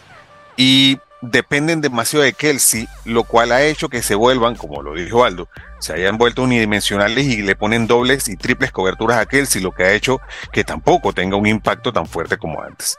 [0.58, 5.26] Y dependen demasiado de Kelsey, lo cual ha hecho que se vuelvan, como lo dijo
[5.26, 5.50] Aldo,
[5.80, 9.84] se hayan vuelto unidimensionales y le ponen dobles y triples coberturas a Kelsey, lo que
[9.84, 12.98] ha hecho que tampoco tenga un impacto tan fuerte como antes.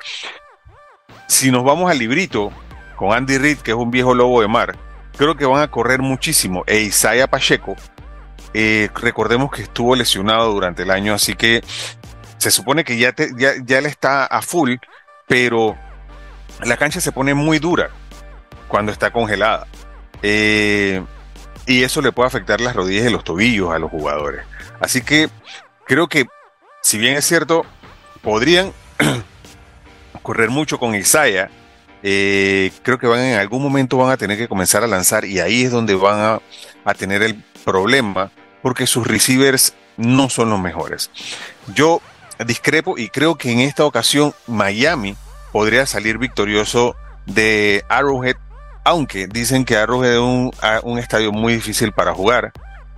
[1.29, 2.53] Si nos vamos al librito
[2.97, 4.77] con Andy Reid, que es un viejo lobo de mar,
[5.21, 6.65] creo que van a correr muchísimo.
[6.67, 7.77] E Isaiah Pacheco,
[8.55, 11.63] eh, recordemos que estuvo lesionado durante el año, así que
[12.39, 14.77] se supone que ya, él está a full,
[15.29, 15.77] pero
[16.65, 17.91] la cancha se pone muy dura
[18.67, 19.67] cuando está congelada.
[20.23, 21.05] Eh,
[21.67, 24.47] y eso le puede afectar las rodillas y los tobillos a los jugadores.
[24.81, 25.29] Así que
[25.85, 26.25] creo que,
[26.81, 27.67] si bien es cierto,
[28.23, 28.73] podrían
[30.23, 31.51] correr mucho con Isaiah,
[32.03, 35.41] eh, creo que van en algún momento van a tener que comenzar a lanzar y
[35.41, 36.41] ahí es donde van a,
[36.85, 38.31] a tener el problema
[38.63, 41.11] porque sus receivers no son los mejores.
[41.75, 42.01] Yo
[42.47, 45.17] discrepo y creo que en esta ocasión Miami
[45.53, 46.97] podría salir victorioso
[47.27, 48.37] de Arrowhead,
[48.85, 52.53] aunque dicen que Arrowhead es un, un estadio muy difícil para jugar.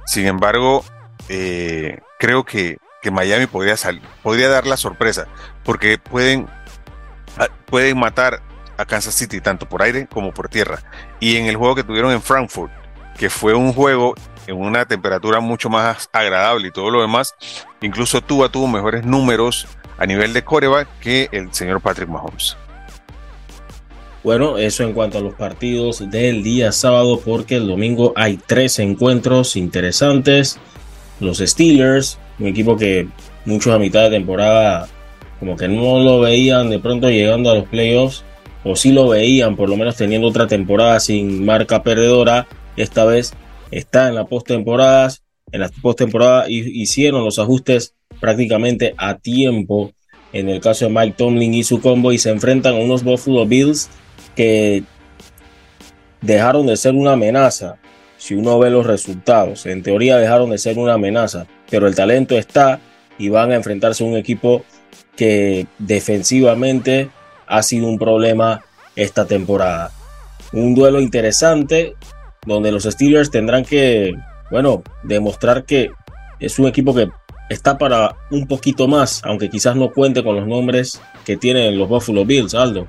[0.06, 0.84] Sin embargo,
[1.28, 5.26] eh, creo que, que, Miami podría, salir, podría dar la sorpresa,
[5.64, 6.48] porque pueden,
[7.66, 8.42] pueden matar
[8.76, 10.82] a Kansas City tanto por aire como por tierra.
[11.20, 12.72] Y en el juego que tuvieron en Frankfurt,
[13.18, 14.14] que fue un juego
[14.46, 17.34] en una temperatura mucho más agradable y todo lo demás,
[17.80, 19.66] incluso Tua tuvo mejores números
[19.98, 22.56] a nivel de coreback que el señor Patrick Mahomes.
[24.24, 28.78] Bueno, eso en cuanto a los partidos del día sábado, porque el domingo hay tres
[28.78, 30.58] encuentros interesantes.
[31.18, 33.08] Los Steelers, un equipo que
[33.44, 34.88] muchos a mitad de temporada
[35.40, 38.22] como que no lo veían de pronto llegando a los playoffs,
[38.64, 42.46] o sí lo veían por lo menos teniendo otra temporada sin marca perdedora.
[42.76, 43.32] Esta vez
[43.70, 45.12] está en la postemporada.
[45.50, 49.92] En la postemporada hicieron los ajustes prácticamente a tiempo.
[50.32, 53.46] En el caso de Mike Tomlin y su combo, y se enfrentan a unos Buffalo
[53.46, 53.90] Bills
[54.34, 54.82] que
[56.22, 57.76] dejaron de ser una amenaza.
[58.16, 62.38] Si uno ve los resultados, en teoría dejaron de ser una amenaza, pero el talento
[62.38, 62.80] está
[63.18, 64.64] y van a enfrentarse a un equipo
[65.16, 67.10] que defensivamente
[67.52, 68.62] ha sido un problema
[68.96, 69.90] esta temporada.
[70.52, 71.94] Un duelo interesante
[72.46, 74.14] donde los Steelers tendrán que,
[74.50, 75.90] bueno, demostrar que
[76.40, 77.08] es un equipo que
[77.50, 81.88] está para un poquito más, aunque quizás no cuente con los nombres que tienen los
[81.88, 82.86] Buffalo Bills, Aldo.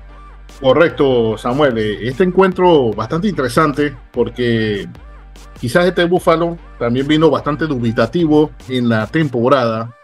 [0.60, 1.76] Correcto, Samuel.
[1.76, 4.88] Eh, este encuentro bastante interesante porque
[5.60, 9.94] quizás este Buffalo también vino bastante dubitativo en la temporada.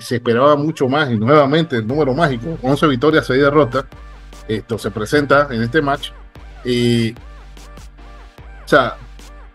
[0.00, 3.84] Se esperaba mucho más y nuevamente el número mágico, 11 victorias, 6 derrotas.
[4.48, 6.10] Esto se presenta en este match.
[6.64, 8.96] O sea,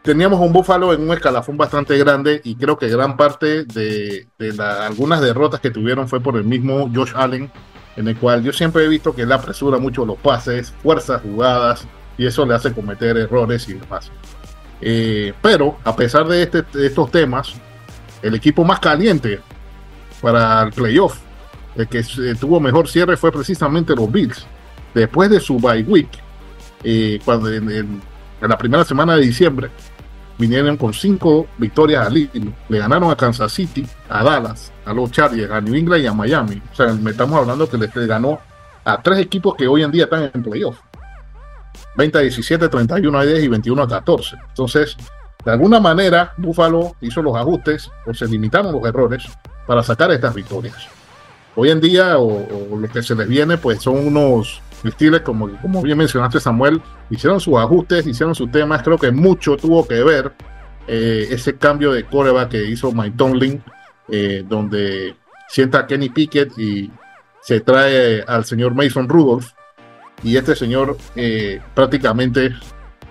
[0.03, 4.27] teníamos un Buffalo en un escalafón bastante grande y creo que gran parte de,
[4.59, 7.49] algunas derrotas que tuvieron fue por el mismo Josh Allen,
[7.95, 11.87] en el cual yo siempre he visto que él apresura mucho los pases, fuerzas jugadas
[12.17, 14.11] y eso le hace cometer errores y demás.
[14.81, 17.53] Eh, pero a pesar de, este, de estos temas,
[18.21, 19.39] el equipo más caliente
[20.23, 21.17] para el playoff,
[21.75, 22.01] el que
[22.39, 24.47] tuvo mejor cierre fue precisamente los Bills.
[24.93, 26.07] Después de su bye week,
[26.83, 28.01] eh, cuando en, en,
[28.39, 29.69] la primera semana de diciembre,
[30.37, 32.53] vinieron con cinco victorias al hilo.
[32.69, 36.13] Le ganaron a Kansas City, a Dallas, a los Chargers, a New England y a
[36.13, 36.61] Miami.
[36.71, 38.39] O sea, me estamos hablando que le, ganó
[38.85, 40.77] a tres equipos que hoy en día están en playoff.
[41.97, 44.37] 20 a 17, 31 a 10 y 21 a 14.
[44.49, 44.95] Entonces,
[45.45, 49.23] de alguna manera, Buffalo hizo los ajustes o se limitaron los errores
[49.67, 50.87] para sacar estas victorias.
[51.55, 55.49] Hoy en día, o, o lo que se les viene, pues son unos Steelers, como,
[55.61, 60.03] como bien mencionaste Samuel, hicieron sus ajustes, hicieron sus temas, creo que mucho tuvo que
[60.03, 60.33] ver
[60.87, 63.63] eh, ese cambio de coreback que hizo Mike Tomlin,
[64.09, 65.15] eh, donde
[65.47, 66.91] sienta a Kenny Pickett y
[67.41, 69.51] se trae al señor Mason Rudolph,
[70.23, 72.55] y este señor eh, prácticamente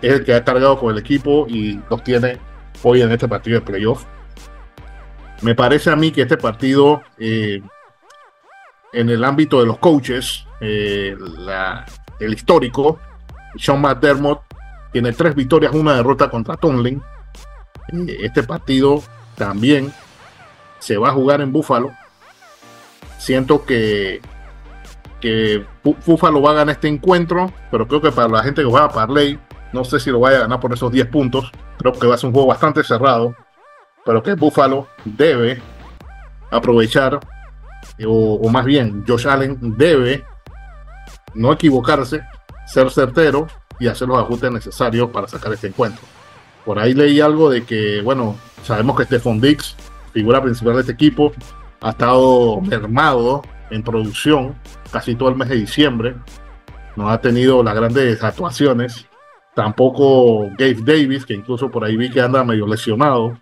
[0.03, 2.39] es el que ha cargado con el equipo y los tiene
[2.83, 4.05] hoy en este partido de playoff.
[5.41, 7.63] Me parece a mí que este partido, en
[8.93, 11.17] el ámbito de los coaches, eh,
[12.21, 13.01] el histórico,
[13.57, 14.43] Sean McDermott,
[14.93, 17.03] tiene tres victorias, una derrota contra Tomlin.
[17.93, 19.03] Eh, este partido
[19.37, 19.93] también
[20.79, 21.93] se va a jugar en Buffalo.
[23.19, 24.21] Siento que,
[25.21, 28.87] que Buffalo va a ganar este encuentro, pero creo que para la gente que juega
[28.87, 29.39] a Parley,
[29.73, 31.51] no sé si lo vaya a ganar por esos 10 puntos.
[31.79, 33.35] Creo que va a ser un juego bastante cerrado,
[34.05, 35.61] pero que Buffalo debe
[36.51, 37.19] aprovechar,
[38.07, 40.25] o, o más bien, Josh Allen debe
[41.35, 42.23] no equivocarse,
[42.67, 43.47] ser certero
[43.79, 46.03] y hacer los ajustes necesarios para sacar este encuentro.
[46.65, 49.75] Por ahí leí algo de que, bueno, sabemos que Stephon Dix,
[50.13, 51.33] figura principal de este equipo,
[51.81, 54.55] ha estado mermado en producción
[54.93, 56.15] casi todo el mes de diciembre.
[56.95, 59.07] No ha tenido las grandes actuaciones.
[59.55, 63.39] Tampoco Gabe Davis, que incluso por ahí vi que anda medio lesionado.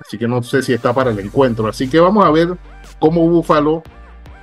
[0.00, 1.66] Así que no sé si está para el encuentro.
[1.68, 2.56] Así que vamos a ver
[2.98, 3.82] cómo Buffalo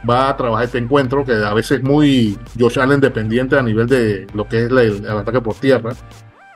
[0.07, 3.87] va a trabajar este encuentro, que a veces es muy Josh Allen dependiente a nivel
[3.87, 5.93] de lo que es el, ataque por tierra,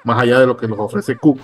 [0.04, 1.40] más allá de lo que nos ofrece Cook.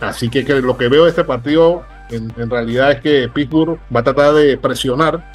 [0.00, 4.04] Así que, lo que veo de este partido en, realidad es que Pittsburgh va a
[4.04, 5.32] tratar de presionar,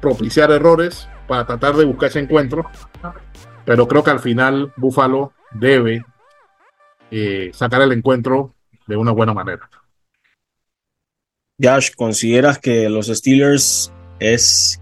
[0.00, 2.64] propiciar errores para tratar de buscar ese encuentro,
[3.64, 6.04] pero creo que al final Buffalo debe
[7.10, 8.54] eh, sacar el encuentro
[8.86, 9.68] de una buena manera.
[11.62, 14.80] Josh, ¿consideras que los Steelers es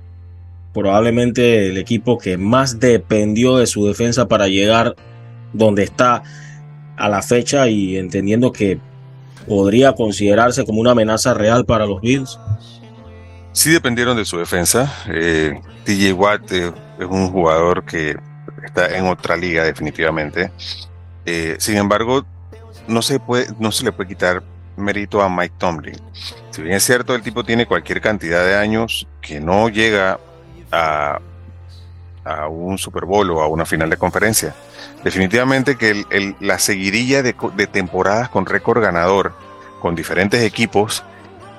[0.73, 4.97] probablemente el equipo que más dependió de su defensa para llegar
[5.53, 6.23] donde está
[6.97, 8.81] a la fecha y entendiendo que
[9.47, 12.39] podría considerarse como una amenaza real para los Bills?
[13.53, 14.91] Sí dependieron de su defensa.
[15.09, 18.16] Eh, TJ Watt eh, es un jugador que
[18.67, 20.51] está en otra liga definitivamente.
[21.25, 22.25] Eh, sin embargo,
[22.89, 24.43] no se, puede, no se le puede quitar
[24.77, 26.01] mérito a Mike Tomlin.
[26.51, 30.19] Si bien es cierto, el tipo tiene cualquier cantidad de años que no llega
[30.71, 31.21] a,
[32.25, 34.55] a un Super Bowl o a una final de conferencia.
[35.05, 37.35] Definitivamente que la seguidilla de,
[37.67, 39.35] temporadas con récord ganador
[39.81, 41.03] con diferentes equipos,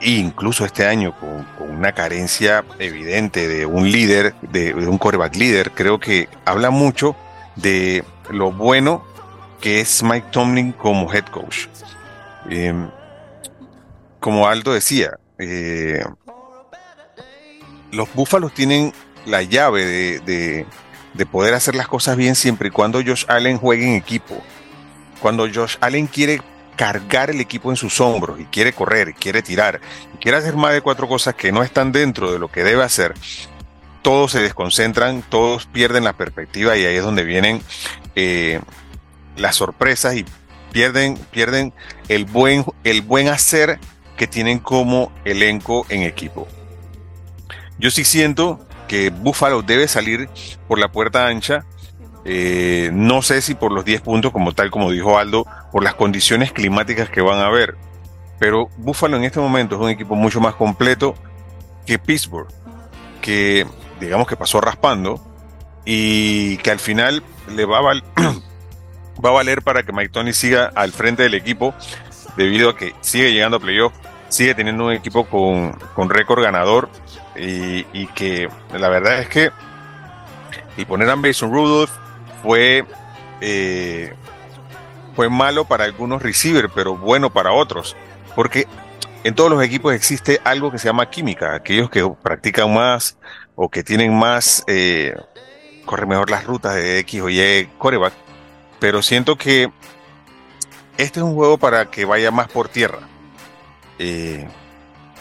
[0.03, 5.99] incluso este año con, una carencia evidente de un líder, de, un coreback líder, creo
[5.99, 7.15] que habla mucho
[7.55, 9.03] de lo bueno
[9.59, 11.67] que es Mike Tomlin como head coach.
[12.49, 12.89] Em,
[14.19, 16.03] como Aldo decía, eh,
[17.91, 18.93] los Búfalos tienen
[19.25, 20.65] la llave de,
[21.13, 24.41] de, poder hacer las cosas bien siempre y cuando Josh Allen juegue en equipo.
[25.21, 26.41] Cuando Josh Allen quiere
[26.75, 29.79] cargar el equipo en sus hombros y quiere correr, quiere tirar,
[30.13, 32.83] y quiere hacer más de cuatro cosas que no están dentro de lo que debe
[32.83, 33.13] hacer,
[34.01, 37.61] todos se desconcentran, todos pierden la perspectiva y ahí es donde vienen
[38.15, 38.59] eh,
[39.37, 40.25] las sorpresas y
[40.71, 41.73] pierden, pierden
[42.09, 43.79] el buen, el buen hacer
[44.17, 46.47] que tienen como elenco en equipo.
[47.79, 50.29] Yo sí siento que Buffalo debe salir
[50.67, 51.65] por la puerta ancha.
[52.25, 55.95] Eh, no sé si por los 10 puntos, como tal, como dijo Aldo, por las
[55.95, 57.75] condiciones climáticas que van a haber.
[58.39, 61.15] Pero Buffalo en este momento es un equipo mucho más completo
[61.85, 62.47] que Pittsburgh,
[63.21, 63.65] que
[63.99, 65.21] digamos que pasó raspando
[65.85, 67.81] y que al final le va a,
[69.23, 71.73] va a valer para que Mike Tony siga al frente del equipo
[72.37, 73.93] debido a que sigue llegando a playoff,
[74.29, 76.89] sigue teniendo un equipo con, con récord ganador
[77.35, 78.47] y, que
[78.77, 79.51] la verdad es que
[80.77, 81.91] y poner a Mason Rudolph
[82.43, 82.85] fue
[83.41, 84.13] eh,
[85.15, 87.95] fue malo para algunos receivers, pero bueno para otros,
[88.35, 88.67] porque
[89.23, 93.17] en todos los equipos existe algo que se llama química, aquellos que practican más
[93.55, 95.15] o que tienen más, eh,
[95.85, 98.13] corre mejor las rutas de X o Y coreback,
[98.79, 99.71] pero siento que
[100.97, 102.99] este es un juego para que vaya más por tierra.
[103.99, 104.47] Eh,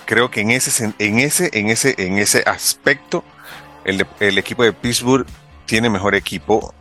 [0.05, 3.25] creo que en ese, en ese, en ese, en ese aspecto,
[3.85, 5.27] el, equipo de Pittsburgh
[5.66, 6.75] tiene mejor equipo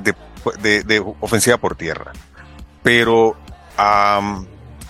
[0.00, 2.12] de, ofensiva por tierra.
[2.82, 3.36] Pero
[3.76, 4.20] a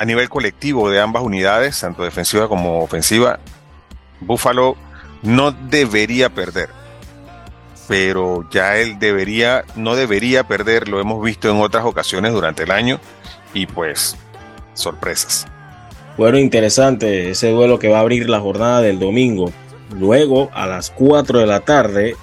[0.05, 3.39] nivel colectivo de ambas unidades, tanto defensiva como ofensiva,
[4.20, 4.76] Buffalo
[5.22, 6.70] no debería perder.
[7.87, 12.70] Pero ya él debería, no debería perder, lo hemos visto en otras ocasiones durante el
[12.70, 12.99] año,
[13.53, 14.16] y pues
[14.74, 15.47] sorpresas.
[16.16, 19.53] Bueno, interesante ese duelo que va a abrir la jornada del domingo.
[19.99, 22.16] Luego, a las 4 de la tarde,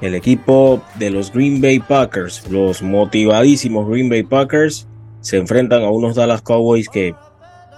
[0.00, 4.86] el equipo de los Green Bay Packers, los motivadísimos Green Bay Packers,
[5.20, 7.14] se enfrentan a unos Dallas Cowboys que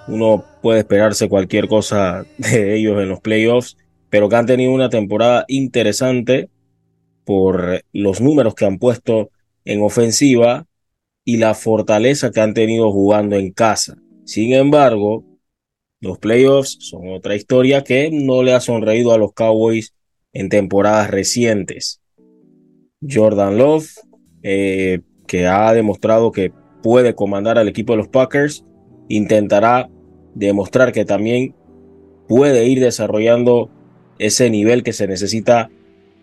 [0.07, 3.77] uno puede esperarse cualquier cosa de ellos en los playoffs,
[4.11, 6.49] pero que han tenido una temporada interesante
[7.25, 9.31] por los números que han puesto
[9.64, 10.66] en ofensiva
[11.25, 13.97] y la fortaleza que han tenido jugando en casa.
[14.25, 15.25] Sin embargo,
[16.01, 19.95] los playoffs son otra historia que no le ha sonreído a los Cowboys
[20.33, 22.01] en temporadas recientes.
[23.09, 23.88] Jordan Love,
[24.42, 28.64] eh, que ha demostrado que puede comandar al equipo de los Packers,
[29.09, 29.88] intentará
[30.34, 31.55] demostrar que también
[32.28, 33.70] puede ir desarrollando
[34.18, 35.70] ese nivel que se necesita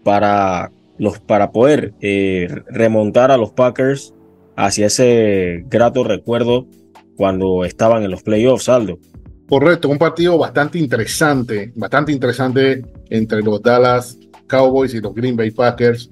[0.03, 4.13] para, los, para poder eh, remontar a los Packers
[4.55, 6.67] hacia ese grato recuerdo
[7.15, 8.99] cuando estaban en los playoffs, Aldo.
[9.47, 14.17] Correcto, un partido bastante interesante, bastante interesante entre los Dallas
[14.47, 16.11] Cowboys y los Green Bay Packers.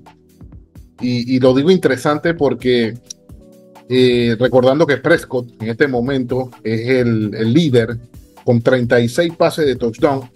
[0.99, 2.95] Y, lo digo interesante porque
[3.87, 7.97] eh, recordando que Prescott en este momento es el, líder
[8.43, 10.29] con 36 pases de touchdown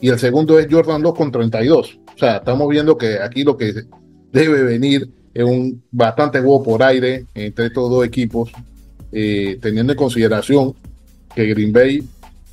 [0.00, 1.98] y el segundo es Jordan Love con 32.
[2.14, 3.74] O sea, estamos viendo que aquí lo que
[4.32, 8.50] debe venir es un bastante juego por aire entre estos dos equipos
[9.12, 10.74] eh, teniendo en consideración
[11.34, 12.02] que Green Bay,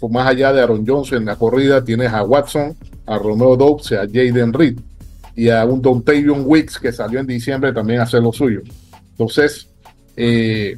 [0.10, 2.76] más allá de Aaron Johnson en la corrida, tienes a Watson,
[3.06, 4.78] a Romeo Dobbs, a Jaden Reed
[5.36, 8.62] y a un Dontavion Wicks que salió en diciembre también a hacer lo suyo.
[9.12, 9.70] Entonces,
[10.16, 10.76] eh,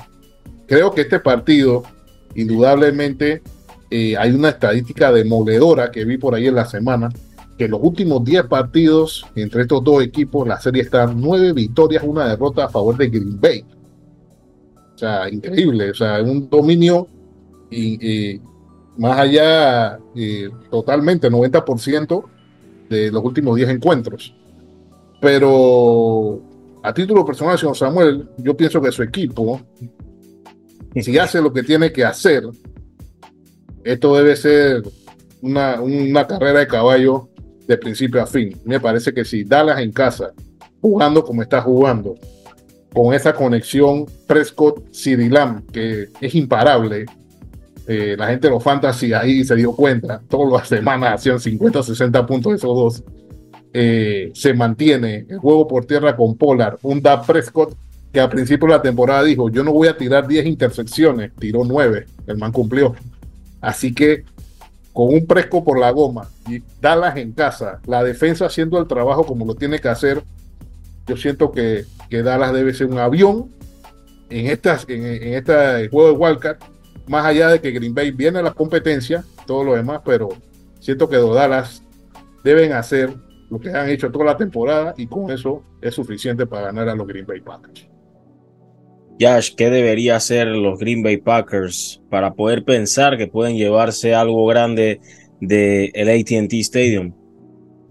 [0.67, 1.83] creo que este partido,
[2.35, 3.41] indudablemente,
[3.89, 7.09] eh, hay una estadística demoledora que vi por ahí en la semana,
[7.57, 12.27] que los últimos 10 partidos entre estos dos equipos, la serie está 9 victorias, una
[12.27, 13.63] derrota a favor de Green Bay.
[14.93, 17.07] O sea, increíble, o sea, un dominio
[17.69, 18.39] y,
[18.97, 19.99] más allá,
[20.69, 22.23] totalmente, 90%
[22.89, 24.33] de los últimos 10 encuentros.
[25.19, 26.41] Pero
[26.83, 29.61] a título personal, señor Samuel, yo pienso que su equipo,
[30.95, 32.43] si hace lo que tiene que hacer,
[33.83, 34.83] esto debe ser
[35.41, 37.29] una, una carrera de caballo
[37.67, 38.59] de principio a fin.
[38.65, 40.31] Me parece que si Dallas en casa,
[40.81, 42.15] jugando como está jugando,
[42.93, 47.05] con esa conexión Prescott-Sidilam, que es imparable,
[47.87, 51.83] eh, la gente de los fantasy ahí se dio cuenta, todas las semanas hacían 50
[51.83, 53.03] 60 puntos esos dos.
[53.77, 57.75] Eh, se mantiene el juego por tierra con Polar, un Dab Prescott
[58.13, 61.65] que al principio de la temporada dijo, yo no voy a tirar 10 intersecciones, tiró
[61.65, 62.95] 9, el man cumplió.
[63.59, 64.23] Así que
[64.93, 69.25] con un Prescott por la goma y Dallas en casa, la defensa haciendo el trabajo
[69.25, 70.23] como lo tiene que hacer,
[71.05, 73.49] yo siento que, que Dallas debe ser un avión
[74.29, 76.57] en, estas, en, en este juego de Wildcard
[77.07, 80.29] más allá de que Green Bay viene a la competencia, todo lo demás, pero
[80.79, 81.83] siento que los Dallas
[82.41, 83.13] deben hacer
[83.55, 86.95] lo que han hecho toda la temporada y con eso es suficiente para ganar a
[86.95, 87.87] los Green Bay Packers.
[89.17, 94.45] Yash, ¿qué debería hacer los Green Bay Packers para poder pensar que pueden llevarse algo
[94.45, 94.99] grande
[95.39, 97.13] del ATT Stadium?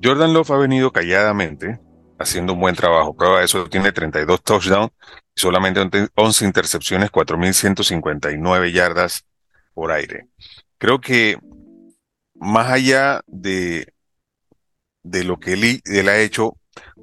[0.03, 1.81] Jordan Love ha venido calladamente
[2.19, 3.17] haciendo un buen trabajo.
[3.17, 4.93] Prueba de eso tiene 32 touchdowns
[5.35, 5.81] y solamente
[6.15, 9.25] 11 intercepciones, 4.159 yardas
[9.73, 10.29] por aire.
[10.77, 11.39] Creo que
[12.35, 13.94] más allá de,
[15.05, 16.57] de lo que él, ha hecho,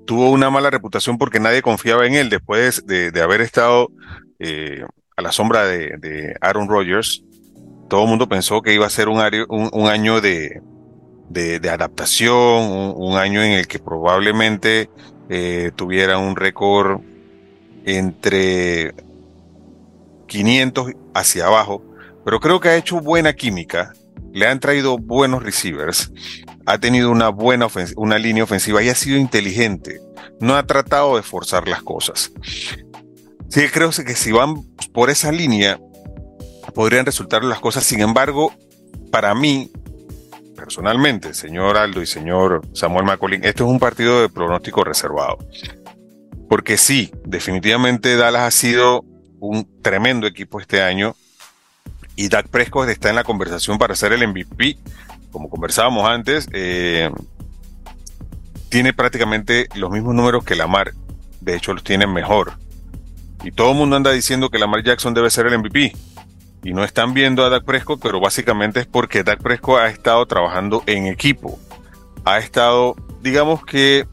[0.05, 3.89] tuvo una mala reputación porque nadie confiaba en él después de, haber estado
[4.39, 4.83] eh,
[5.15, 7.23] a la sombra de, Aaron Rodgers.
[7.87, 10.61] Todo el mundo pensó que iba a ser un, año de,
[11.69, 14.89] adaptación, un, año en el que probablemente
[15.29, 17.01] eh, tuviera un récord
[17.85, 18.93] entre
[20.27, 21.83] 500 hacia abajo,
[22.23, 23.93] pero creo que ha hecho buena química,
[24.33, 26.11] le han traído buenos receivers,
[26.65, 29.99] ha tenido una buena una línea ofensiva y ha sido inteligente,
[30.39, 32.31] no ha tratado de forzar las cosas.
[33.49, 34.63] Sí, creo que si van
[34.93, 35.79] por esa línea,
[36.73, 37.83] podrían resultar las cosas.
[37.83, 38.53] Sin embargo,
[39.11, 39.69] para mí,
[40.55, 45.37] personalmente, señor Aldo y señor Samuel McCollin, esto es un partido de pronóstico reservado.
[46.49, 49.03] Porque sí, definitivamente Dallas ha sido
[49.39, 51.15] un tremendo equipo este año
[52.15, 54.77] y Dak Prescott está en la conversación para ser el MVP.
[55.31, 57.09] Como conversábamos antes, eh,
[58.69, 60.93] tiene prácticamente los mismos números que Lamar.
[61.39, 62.53] De hecho, los tiene mejor.
[63.43, 65.93] Y todo el mundo anda diciendo que Lamar Jackson debe ser el MVP.
[66.63, 70.25] Y no están viendo a Dak Prescott, pero básicamente es porque Dak Prescott ha estado
[70.27, 71.59] trabajando en equipo.
[72.23, 74.05] Ha estado, digamos que,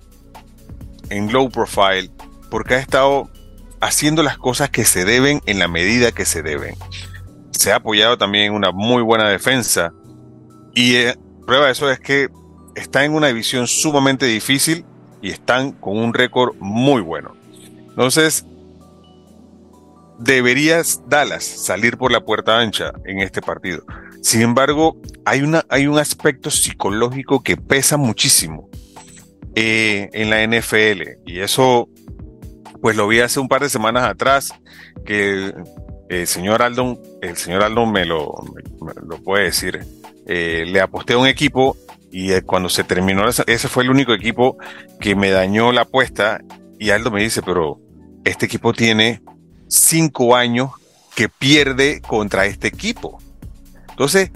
[1.11, 2.11] en low profile
[2.51, 3.29] porque ha estado
[3.81, 6.75] haciendo las cosas que se deben en la medida que se deben.
[7.59, 9.93] Se ha apoyado también en una muy buena defensa
[10.77, 12.29] y eh, prueba de eso es que
[12.77, 14.85] está en una división sumamente difícil
[15.21, 17.35] y están con un récord muy bueno.
[17.89, 18.47] Entonces,
[20.21, 23.83] deberías Dallas salir por la puerta ancha en este partido.
[24.23, 28.71] Sin embargo, hay, una, hay un aspecto psicológico que pesa muchísimo
[29.57, 31.89] eh, en la NFL y eso
[32.81, 34.55] pues lo vi hace un par de semanas atrás,
[35.05, 35.53] que
[36.09, 38.35] el señor Aldon, el señor me lo,
[39.07, 39.85] lo puede decir,
[40.27, 41.77] eh, le aposté a un equipo
[42.11, 44.57] y eh, cuando se terminó, ese fue el único equipo
[45.01, 46.41] que me dañó la apuesta
[46.79, 47.81] y Aldo me dice, pero
[48.25, 49.23] este equipo tiene
[49.69, 50.71] cinco años
[51.15, 53.21] que pierde contra este equipo.
[53.91, 54.31] Entonces,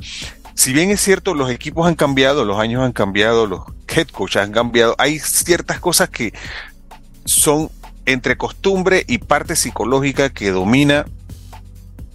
[0.54, 4.42] si bien es cierto, los equipos han cambiado, los años han cambiado, los head coaches
[4.42, 6.32] han cambiado, hay ciertas cosas que
[7.24, 7.70] son
[8.04, 11.06] entre costumbre y parte psicológica que domina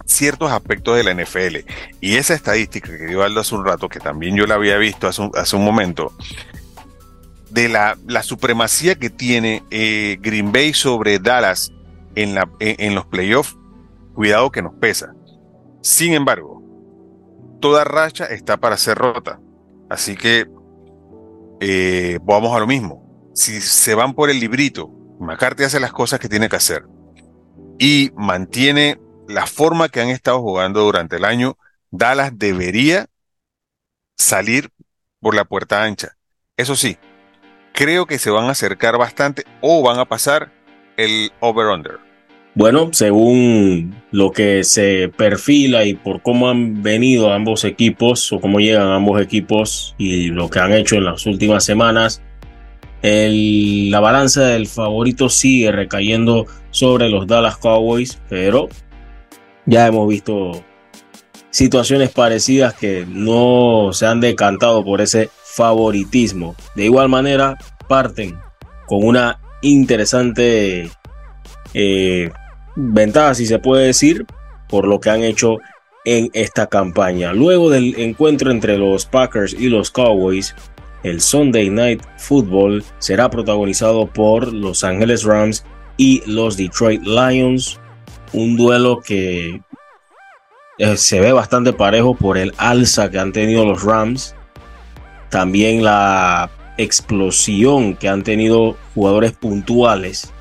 [0.08, 1.58] ciertos aspectos de la NFL.
[2.00, 5.06] Y esa estadística que dio Aldo hace un rato, que también yo la había visto
[5.06, 6.12] hace un, momento,
[7.50, 11.72] de la, supremacía que tiene eh, Green Bay sobre Dallas
[12.14, 13.56] en, la, en, los playoffs,
[14.14, 15.14] cuidado que nos pesa.
[15.82, 16.62] Sin embargo,
[17.60, 19.40] toda racha está para ser rota.
[19.90, 20.46] Así que
[21.60, 23.30] eh, vamos a lo mismo.
[23.34, 24.90] Si se van por el librito
[25.20, 26.84] McCarthy hace las cosas que tiene que hacer
[27.78, 28.98] y mantiene
[29.28, 31.58] la forma que han estado jugando durante el año,
[31.90, 33.06] Dallas debería
[34.16, 34.70] salir
[35.20, 36.16] por la puerta ancha.
[36.56, 36.96] Eso sí,
[37.72, 40.50] creo que se van a acercar bastante o van a pasar
[40.96, 41.98] el over-under.
[42.54, 48.58] Bueno, según lo que se perfila y por cómo han venido ambos equipos o cómo
[48.58, 52.22] llegan ambos equipos y lo que han hecho en las últimas semanas,
[53.02, 58.68] la balanza del favorito sigue recayendo sobre los Dallas Cowboys, pero
[59.68, 60.64] ya hemos visto
[61.50, 66.56] situaciones parecidas que no se han decantado por ese favoritismo.
[66.74, 68.38] De igual manera, parten
[68.86, 70.90] con una interesante
[71.74, 72.30] eh,
[72.76, 74.24] ventaja, si se puede decir,
[74.68, 75.58] por lo que han hecho
[76.06, 77.34] en esta campaña.
[77.34, 80.54] Luego del encuentro entre los Packers y los Cowboys,
[81.02, 85.64] el Sunday Night Football será protagonizado por Los Angeles Rams
[85.98, 87.78] y los Detroit Lions.
[88.32, 89.60] Un duelo que
[90.78, 94.34] eh, se ve bastante parejo por el alza que han tenido los Rams.
[95.30, 100.32] También la explosión que han tenido jugadores puntuales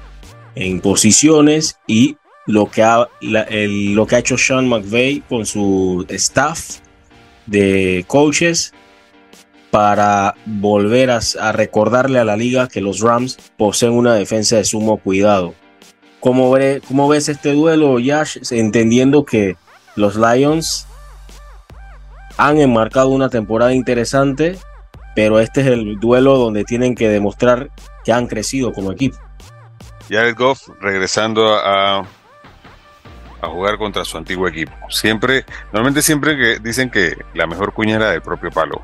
[0.56, 6.80] en posiciones y lo que ha, lo que ha hecho Sean McVay con su staff
[7.46, 8.74] de coaches
[9.72, 14.98] para volver a, recordarle a la liga que los Rams poseen una defensa de sumo
[14.98, 15.54] cuidado.
[16.28, 16.54] ¿Cómo,
[16.90, 18.52] cómo ves este duelo, Yash?
[18.52, 19.56] Entendiendo que
[19.96, 20.86] los Lions
[22.36, 24.60] han enmarcado una temporada interesante,
[25.16, 27.70] pero este es el duelo donde tienen que demostrar
[28.04, 29.16] que han crecido como equipo.
[30.10, 34.74] Jared Goff regresando a, a jugar contra su antiguo equipo.
[34.90, 38.82] Siempre, normalmente siempre que dicen que la mejor cuña era del propio palo.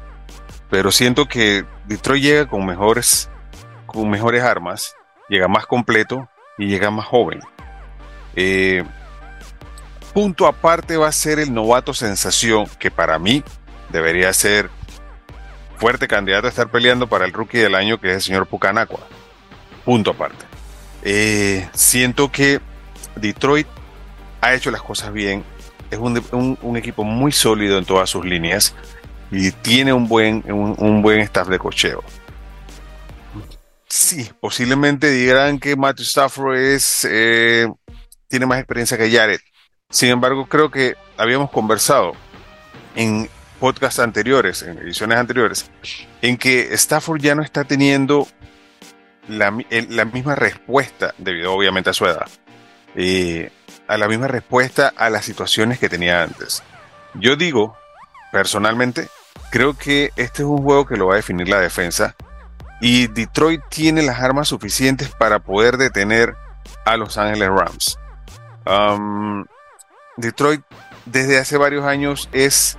[0.70, 3.30] Pero siento que Detroit llega con mejores,
[3.86, 4.96] con mejores armas,
[5.28, 7.40] llega más completo y llega más joven.
[8.36, 8.84] Eh,
[10.14, 13.44] punto aparte va a ser el novato sensación, que para mí
[13.90, 14.70] debería ser
[15.78, 19.02] fuerte candidato a estar peleando para el rookie del año, que es el señor Pucanacua.
[19.86, 20.46] Punto aparte.
[21.04, 22.62] Eh, siento que
[23.16, 23.68] Detroit
[24.42, 25.44] ha hecho las cosas bien.
[25.92, 28.74] Es un, equipo muy sólido en todas sus líneas
[29.30, 32.04] y tiene un buen, un, buen staff de cocheo.
[33.96, 37.68] Sí, posiblemente dirán que Matthew Stafford es, eh,
[38.28, 39.40] tiene más experiencia que Jared.
[39.88, 42.14] Sin embargo, creo que habíamos conversado
[42.96, 43.30] en
[43.60, 45.70] podcasts anteriores, en ediciones anteriores,
[46.24, 48.28] en que Stafford ya no está teniendo
[49.28, 52.28] la, misma respuesta, debido obviamente a su edad,
[52.96, 53.52] eh,
[53.88, 56.64] a la misma respuesta a las situaciones que tenía antes.
[57.14, 57.78] Yo digo,
[58.32, 59.08] personalmente,
[59.52, 62.16] creo que este es un juego que lo va a definir la defensa
[62.84, 66.36] y Detroit tiene las armas suficientes para poder detener
[66.84, 67.98] a Los Ángeles Rams.
[68.66, 69.46] Um,
[70.18, 70.62] Detroit
[71.06, 72.78] desde hace varios años es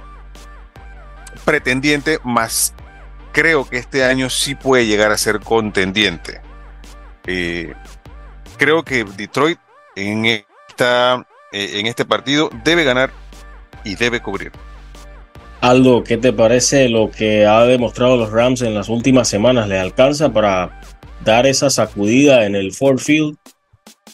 [1.47, 2.75] pretendiente, más
[3.33, 6.43] creo que este año sí puede llegar a ser contendiente.
[7.27, 7.73] Eh,
[8.59, 9.59] creo que Detroit
[9.97, 13.11] en, esta, eh, en este partido debe ganar
[13.85, 14.53] y debe cubrir.
[15.65, 19.67] Aldo, ¿qué te parece lo que ha demostrado los Rams en las últimas semanas?
[19.67, 20.79] ¿Le alcanza para
[21.25, 23.39] dar esa sacudida en el Ford Field?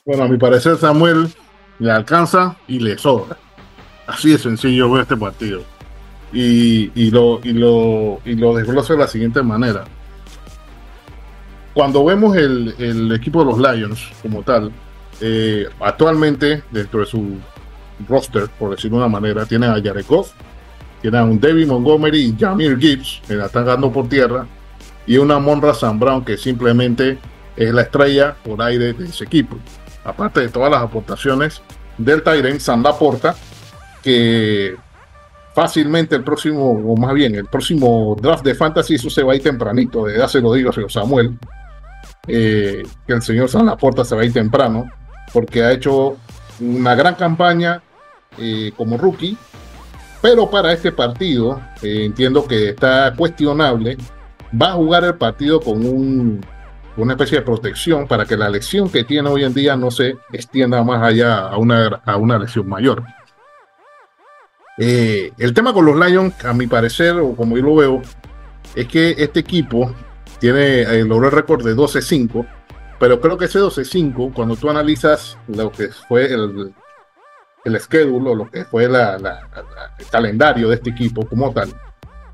[0.07, 1.29] Bueno, a mi parecer, Samuel,
[1.81, 3.37] le alcanza y le sobra.
[4.07, 5.65] Así de sencillo veo este partido.
[6.33, 9.87] Y, lo, y, lo, y lo desgloso de la siguiente manera.
[11.75, 14.71] Cuando vemos el, el equipo de los Lions como tal,
[15.21, 17.39] eh, actualmente dentro de su
[18.09, 20.05] roster, por decirlo de una manera, tienen a Jared
[21.01, 24.47] Goff, tienen a un David Montgomery y Jamir Gibbs, que la están ganando por tierra,
[25.07, 27.19] y una Monra Sam Brown, que simplemente
[27.57, 29.57] es la estrella por aire de ese equipo.
[30.05, 31.63] Aparte de todas las aportaciones
[31.99, 33.35] del Tyren San Laporta,
[34.03, 34.77] que
[35.55, 39.37] fácilmente el próximo, o más bien el próximo draft de Fantasy, eso se va a
[39.37, 41.39] ir tempranito, de edad se lo digo, señor Samuel,
[42.27, 44.89] eh, que el señor San Laporta se va a ir temprano,
[45.33, 46.17] porque ha hecho
[46.61, 47.83] una gran campaña
[48.39, 49.37] eh, como rookie,
[50.21, 53.97] pero para este partido eh, entiendo que está cuestionable,
[54.61, 56.41] va a jugar el partido con un
[56.97, 60.17] una especie de protección para que la lesión que tiene hoy en día no se
[60.33, 63.03] extienda más allá a una, a una lesión mayor.
[64.79, 68.03] Eh, el tema con los Lions, a mi parecer, o como yo lo veo,
[68.75, 69.95] es que este equipo
[70.39, 72.47] tiene el logró el récord de 12-5,
[72.99, 76.73] pero creo que ese 12-5, cuando tú analizas lo que fue el,
[77.65, 79.17] el schedule o lo que fue la,
[79.99, 81.69] el calendario de este equipo como tal,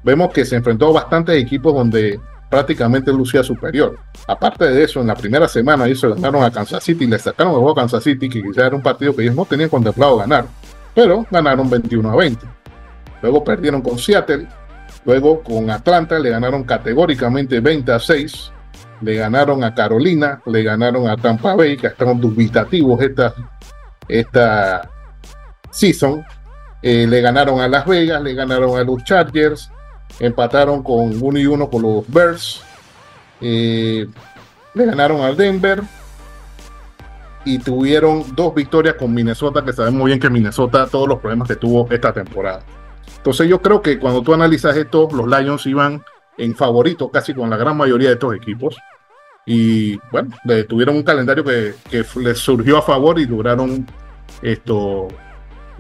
[0.03, 3.99] vemos que se enfrentó a bastantes equipos donde prácticamente lucía superior.
[4.27, 7.19] Aparte de eso, en la primera semana ellos se ganaron a Kansas City y le
[7.19, 9.69] sacaron el juego a Kansas City, que quizás era un partido que ellos no tenían
[9.69, 10.47] contemplado ganar,
[10.95, 12.47] pero ganaron 21 a 20.
[13.23, 14.47] Luego perdieron con Seattle,
[15.05, 18.53] luego con Atlanta le ganaron categóricamente 20 a 6,
[19.01, 23.35] le ganaron a Carolina, le ganaron a Tampa Bay, que estaban dubitativos esta,
[24.09, 24.89] esta
[25.77, 26.25] season,
[26.83, 29.71] eh, le ganaron a Las Vegas, le ganaron a los Chargers,
[30.19, 32.63] empataron con 1 y 1 con los Bears,
[33.41, 34.07] eh,
[34.75, 35.83] le ganaron al Denver
[37.45, 41.57] y tuvieron dos victorias con Minnesota, que sabemos bien que Minnesota todos los problemas que
[41.57, 42.63] tuvo esta temporada.
[43.17, 46.03] Entonces yo creo que cuando tú analizas esto, los Lions iban
[46.39, 48.77] en favorito casi con la gran mayoría de estos equipos.
[49.45, 50.31] Y bueno,
[50.69, 51.75] tuvieron un calendario que,
[52.17, 53.87] les surgió a favor y lograron
[54.43, 55.09] esto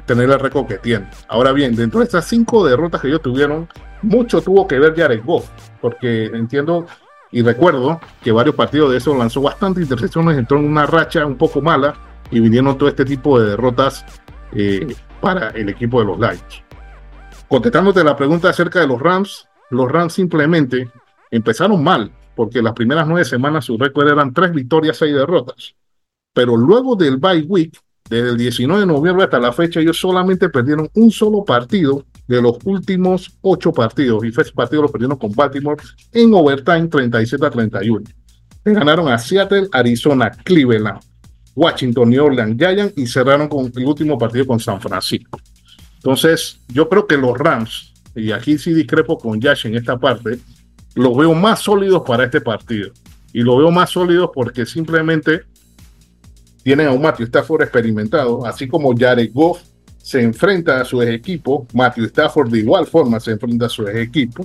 [0.06, 1.08] tener el récord que tienen.
[1.28, 3.68] Ahora bien, dentro de estas cinco derrotas que ellos tuvieron,
[4.02, 5.48] mucho tuvo que ver Jared Goff,
[5.80, 6.86] porque entiendo
[7.32, 11.36] y recuerdo que varios partidos de eso lanzó bastantes intercepciones, entró en una racha un
[11.36, 11.94] poco mala
[12.30, 14.04] y vinieron todo este tipo de derrotas
[14.52, 16.62] eh, para el equipo de los Lions.
[17.48, 20.90] Contestándote la pregunta acerca de los Rams, los Rams simplemente
[21.30, 25.74] empezaron mal, porque las primeras nueve semanas su récord eran tres victorias, seis derrotas.
[26.32, 27.78] Pero luego del bye week,
[28.08, 32.40] desde el 19 de noviembre hasta la fecha, ellos solamente perdieron un solo partido de
[32.40, 34.24] los últimos ocho partidos.
[34.24, 38.04] Y ese partido lo perdieron con Baltimore en overtime 37 a 31.
[38.64, 41.00] Le ganaron a Seattle, Arizona, Cleveland,
[41.54, 45.40] Washington, New Orleans, Giants y cerraron con el último partido con San Francisco.
[45.96, 50.38] Entonces, yo creo que los Rams, y aquí sí discrepo con Yash en esta parte,
[50.94, 52.90] los veo más sólidos para este partido.
[53.32, 55.42] Y lo veo más sólidos porque simplemente
[56.66, 59.62] tienen a un Matthew Stafford experimentado, así como Jared Goff
[60.02, 64.44] se enfrenta a su equipo, Matthew Stafford de igual forma se enfrenta a su equipo.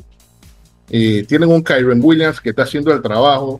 [0.87, 3.59] Eh, tienen un Kyron Williams que está haciendo el trabajo,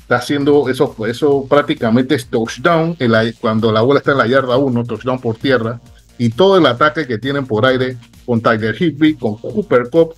[0.00, 2.96] está haciendo eso, eso prácticamente es touchdown
[3.40, 5.80] cuando la bola está en la yarda 1, touchdown por tierra,
[6.18, 7.96] y todo el ataque que tienen por aire
[8.26, 10.14] con Tiger Higby, con Cooper Cup,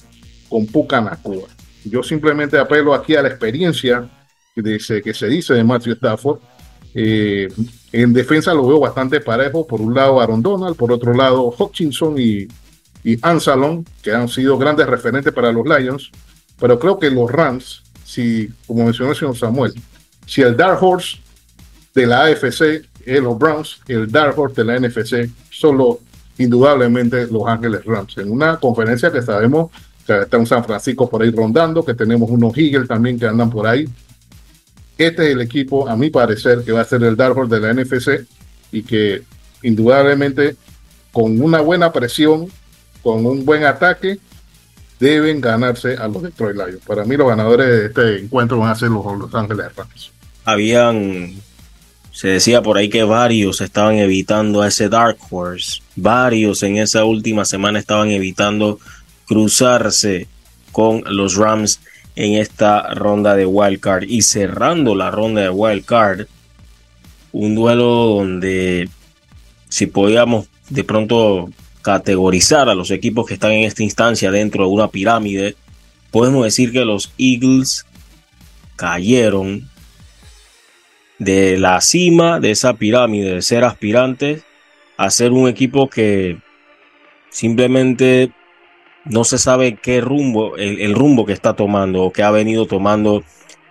[0.49, 1.47] con Puka Nakua.
[1.85, 4.09] Yo simplemente apelo aquí a la experiencia
[4.55, 6.41] que se, que se dice de Matthew Stafford.
[6.95, 7.49] Eh,
[7.93, 9.67] en defensa lo veo bastante parejo.
[9.67, 12.49] Por un lado Aaron Donald, por otro lado Hutchinson y,
[13.23, 16.11] Ansalon, que han sido grandes referentes para los Lions.
[16.59, 17.83] Pero creo que los Rams
[18.13, 19.73] si, como mencionó el señor Samuel,
[20.27, 21.17] si el Dark Horse
[21.95, 25.97] de la AFC es los Browns, el Dark Horse de la NFC son los,
[26.37, 28.19] indudablemente los Ángeles Rams.
[28.19, 29.71] En una conferencia que sabemos
[30.07, 33.49] que está un San Francisco por ahí rondando, que tenemos unos Eagles también que andan
[33.49, 33.89] por ahí.
[34.99, 37.61] Este es el equipo, a mi parecer, que va a ser el Dark Horse de
[37.61, 38.27] la NFC
[38.71, 39.23] y que
[39.63, 40.57] indudablemente
[41.13, 42.49] con una buena presión,
[43.03, 44.19] con un buen ataque,
[44.99, 46.85] deben ganarse a los Detroit Lions.
[46.87, 50.13] Para mí los ganadores de este encuentro van a ser los Los Ángeles Rams.
[50.45, 51.35] Habían,
[52.13, 55.83] se decía por ahí que varios estaban evitando a ese Dark Horse.
[55.97, 58.79] Varios en esa última semana estaban evitando
[59.27, 60.29] cruzarse
[60.71, 61.81] con los Rams
[62.17, 64.05] en esta ronda de wild card.
[64.05, 66.27] Y cerrando la ronda de wild card
[67.33, 68.89] un duelo donde
[69.69, 74.71] si podíamos de pronto categorizar a los equipos que están en esta instancia dentro de
[74.71, 75.57] una pirámide,
[76.11, 77.87] podemos decir que los Eagles
[78.77, 79.69] cayeron
[81.19, 84.43] de la cima de esa pirámide, de ser aspirantes,
[84.97, 86.39] a ser un equipo que
[87.31, 88.31] simplemente
[89.05, 93.25] no se sabe qué rumbo, el, rumbo que está tomando o que ha venido tomando,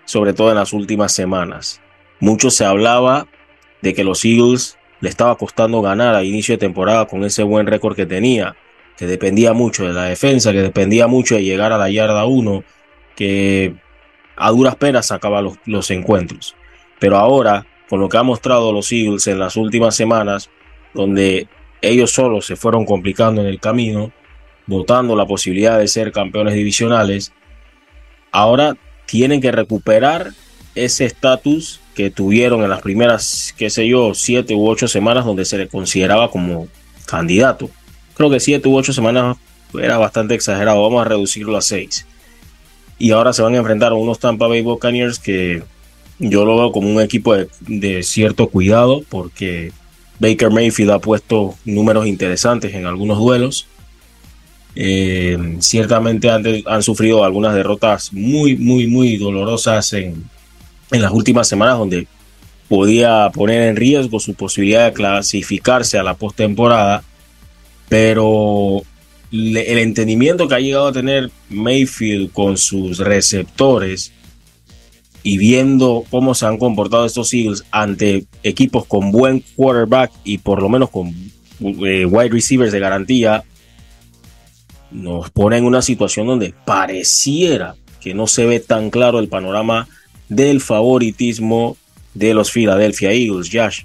[0.05, 1.81] sobre todo en las últimas semanas.
[2.19, 3.27] Mucho se hablaba
[3.81, 7.65] de que los Eagles le estaba costando ganar a inicio de temporada con ese buen
[7.65, 8.55] récord que tenía,
[8.97, 12.63] que dependía mucho de la defensa, que dependía mucho de llegar a la yarda 1,
[13.15, 13.73] que
[14.35, 16.55] a duras penas sacaba los, los encuentros.
[16.99, 20.51] Pero ahora, con lo que ha mostrado los Eagles en las últimas semanas,
[20.93, 21.47] donde
[21.81, 24.11] ellos solos se fueron complicando en el camino,
[24.67, 27.31] votando la posibilidad de ser campeones divisionales,
[28.31, 30.31] ahora tienen que recuperar
[30.75, 35.45] ese estatus que tuvieron en las primeras, qué sé yo, siete u ocho semanas donde
[35.45, 36.67] se le consideraba como
[37.05, 37.69] candidato.
[38.13, 39.37] Creo que siete u ocho semanas
[39.73, 42.05] era bastante exagerado, vamos a reducirlo a seis.
[42.97, 45.63] Y ahora se van a enfrentar a unos Tampa Bay Buccaneers que
[46.19, 49.71] yo lo veo como un equipo de, cierto cuidado porque
[50.19, 53.67] Baker Mayfield ha puesto números interesantes en algunos duelos.
[54.75, 60.23] Eh, ciertamente han, han, sufrido algunas derrotas muy, muy, muy dolorosas en,
[60.91, 62.07] en las últimas semanas donde
[62.69, 67.03] podía poner en riesgo su posibilidad de clasificarse a la postemporada,
[67.89, 68.81] pero
[69.31, 74.13] el entendimiento que ha llegado a tener Mayfield con sus receptores
[75.23, 80.61] y viendo cómo se han comportado estos Eagles ante equipos con buen quarterback y por
[80.61, 81.09] lo menos con
[81.59, 83.43] eh, wide receivers de garantía,
[84.91, 89.87] nos pone en una situación donde pareciera que no se ve tan claro el panorama
[90.29, 91.77] del favoritismo
[92.13, 93.83] de los Philadelphia Eagles, Josh.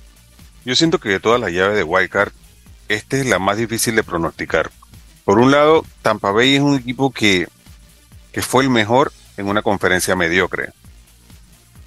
[0.65, 2.33] Yo siento que de todas las llaves de Wildcard,
[2.89, 4.71] esta es la más difícil de pronosticar.
[5.25, 7.47] Por un lado, Tampa Bay es un equipo que,
[8.33, 10.71] que fue el mejor en una conferencia mediocre.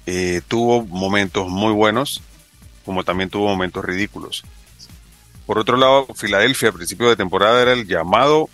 [0.06, 2.22] Eh, tuvo momentos muy buenos,
[2.84, 4.44] como también tuvo momentos ridículos.
[5.46, 8.48] Por otro lado, Filadelfia a principio de temporada era el llamado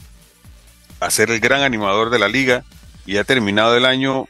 [1.00, 2.64] a ser el gran animador de la liga
[3.04, 4.28] y ha terminado el año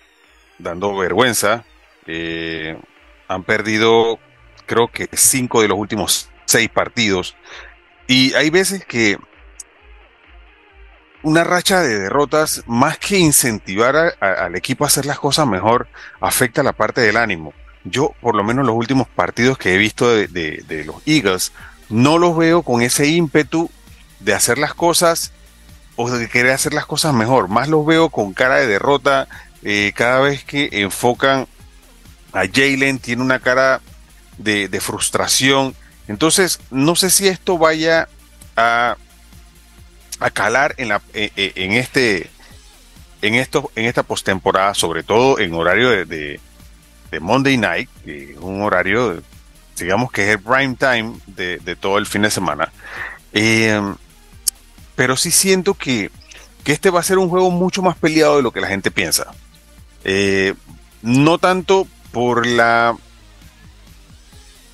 [0.58, 1.64] dando vergüenza.
[2.06, 2.78] Eh,
[3.28, 4.18] han perdido,
[4.66, 7.36] creo que cinco de los últimos seis partidos.
[8.06, 9.18] Y hay veces que
[11.26, 15.88] una racha de derrotas, más que incentivar al equipo a hacer las cosas mejor,
[16.20, 17.52] afecta la parte del ánimo.
[17.82, 21.52] Yo, por lo menos los últimos partidos que he visto de, los Eagles,
[21.88, 23.70] no los veo con ese ímpetu
[24.20, 25.32] de hacer las cosas
[25.96, 27.48] o de querer hacer las cosas mejor.
[27.48, 29.28] Más los veo con cara de derrota.
[29.62, 31.46] Eh, cada vez que enfocan
[32.32, 33.80] a Jalen, tiene una cara
[34.38, 35.74] de, de frustración.
[36.08, 38.08] Entonces, no sé si esto vaya
[38.56, 38.96] a
[40.20, 42.30] a calar en, la, eh, eh, en, este
[43.22, 46.40] en esto en esta postemporada, sobre todo en horario de, de,
[47.20, 47.88] Monday Night,
[48.40, 49.22] un horario,
[49.78, 52.70] digamos que es el prime time de, todo el fin de semana.
[53.32, 53.80] Eh,
[54.96, 56.10] pero sí siento que,
[56.64, 58.90] que, este va a ser un juego mucho más peleado de lo que la gente
[58.90, 59.32] piensa.
[61.02, 62.96] no tanto por la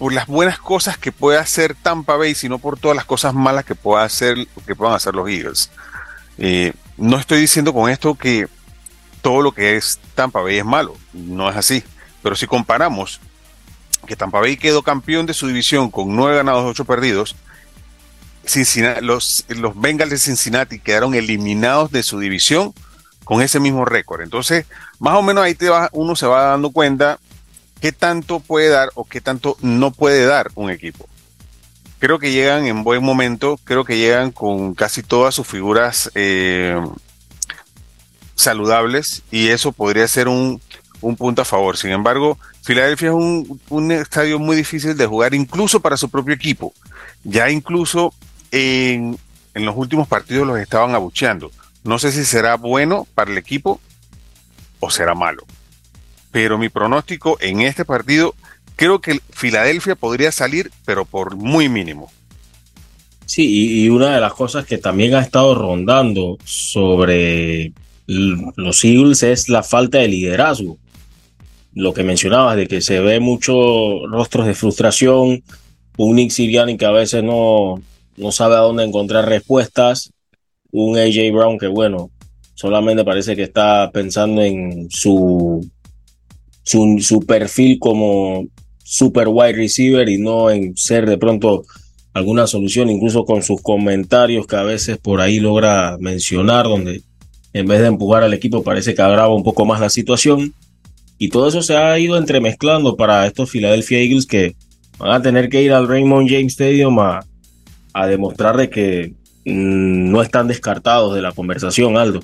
[0.03, 3.65] por las buenas cosas que puede hacer Tampa Bay, sino por todas las cosas malas
[3.65, 5.71] que, pueda hacer, que puedan hacer los Eagles.
[6.39, 8.49] Eh, no estoy diciendo con esto que
[9.21, 11.85] todo lo que es Tampa Bay es malo, no es así.
[12.21, 13.21] Pero si comparamos
[14.05, 17.37] que Tampa Bay quedó campeón de su división con nueve ganados, ocho perdidos,
[19.01, 22.75] los, los Bengals de Cincinnati quedaron eliminados de su división
[23.25, 24.23] con ese mismo récord.
[24.23, 24.67] Entonces,
[24.99, 27.19] más o menos ahí te va, uno se va dando cuenta
[27.81, 31.09] qué tanto puede dar o qué tanto no puede dar un equipo.
[31.99, 36.81] Creo que llegan en buen momento, creo que llegan con casi todas sus figuras eh,
[38.35, 40.61] saludables y eso podría ser un,
[41.17, 41.77] punto a favor.
[41.77, 46.73] Sin embargo, Filadelfia es un, estadio muy difícil de jugar incluso para su propio equipo.
[47.25, 48.15] Ya incluso
[48.53, 49.19] en,
[49.55, 51.51] los últimos partidos los estaban abucheando.
[51.83, 53.81] No sé si será bueno para el equipo
[54.79, 55.45] o será malo
[56.33, 58.35] pero mi pronóstico en este partido,
[58.75, 62.11] creo que Filadelfia podría salir, pero por muy mínimo.
[63.27, 67.73] Sí, y, una de las cosas que también ha estado rondando sobre
[68.07, 70.79] los Eagles es la falta de liderazgo.
[71.75, 73.57] Lo que mencionabas de que se ve muchos
[74.11, 75.43] rostros de frustración,
[75.97, 77.81] un Nick Siriani que a veces no,
[78.17, 80.13] no sabe a dónde encontrar respuestas,
[80.71, 82.11] un AJ Brown que bueno,
[82.55, 85.69] solamente parece que está pensando en su
[86.63, 88.47] su, perfil como
[88.85, 91.65] super wide receiver y no en ser de pronto
[92.15, 97.03] alguna solución, incluso con sus comentarios que a veces por ahí logra mencionar, donde
[97.55, 100.55] en vez de empujar al equipo parece que agrava un poco más la situación.
[101.19, 104.57] Y todo eso se ha ido entremezclando para estos Philadelphia Eagles que
[104.99, 107.25] van a tener que ir al Raymond James Stadium a,
[107.93, 109.15] a demostrar de que
[109.45, 112.21] mm, no están descartados de la conversación, Aldo.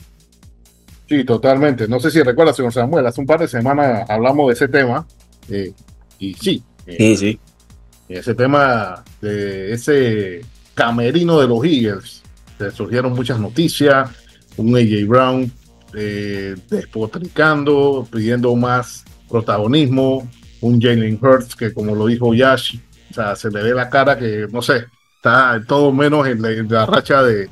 [1.08, 1.88] Sí, totalmente.
[1.88, 5.06] No sé si recuerda, señor Samuel, hace un par de semanas hablamos de ese tema.
[5.48, 5.72] Eh,
[6.18, 6.62] y sí.
[6.86, 7.40] Eh, sí, sí.
[8.08, 10.40] Ese tema de ese
[10.74, 12.22] camerino de los Eagles.
[12.74, 14.10] surgieron muchas noticias.
[14.56, 15.50] Un AJ Brown
[15.94, 20.28] eh, despotricando, pidiendo más protagonismo.
[20.60, 22.76] Un Jalen Hurts que, como lo dijo Yash,
[23.10, 24.86] o sea, se le ve la cara que, no sé,
[25.18, 27.50] está todo menos en la racha de,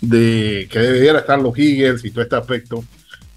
[0.00, 2.84] que debería estar los Eagles y todo este aspecto.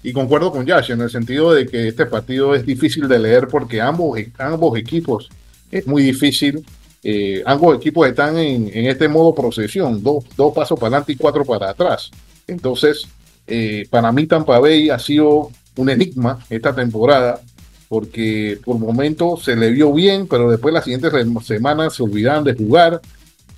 [0.02, 3.48] Y concuerdo con Yash en el sentido de que este partido es difícil de leer
[3.48, 5.28] porque ambos, ambos equipos
[5.70, 6.64] es muy difícil.
[7.02, 11.44] Eh, ambos equipos están en, este modo procesión, dos, dos, pasos para adelante y cuatro
[11.44, 12.10] para atrás.
[12.46, 13.06] Entonces,
[13.46, 17.40] eh, para mí Tampa Bay ha sido un enigma esta temporada
[17.88, 21.12] porque por momentos se le vio bien, pero después las siguientes
[21.44, 23.00] semanas se olvidaban de jugar,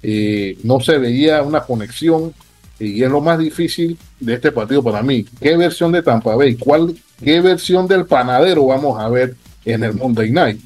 [0.02, 2.34] eh, no se veía una conexión
[2.78, 5.24] y es lo más difícil de este partido para mí.
[5.40, 6.56] ¿Qué versión de Tampa Bay?
[6.56, 10.60] ¿Cuál, ¿Qué versión del panadero vamos a ver en el Monday Night?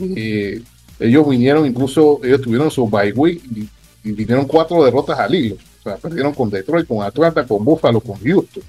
[0.00, 0.62] Eh,
[0.98, 3.68] ellos vinieron, incluso ellos tuvieron su bye week y,
[4.04, 5.56] vinieron cuatro derrotas al hilo.
[5.80, 8.62] O sea, perdieron con Detroit, con Atlanta, con Buffalo, con Houston.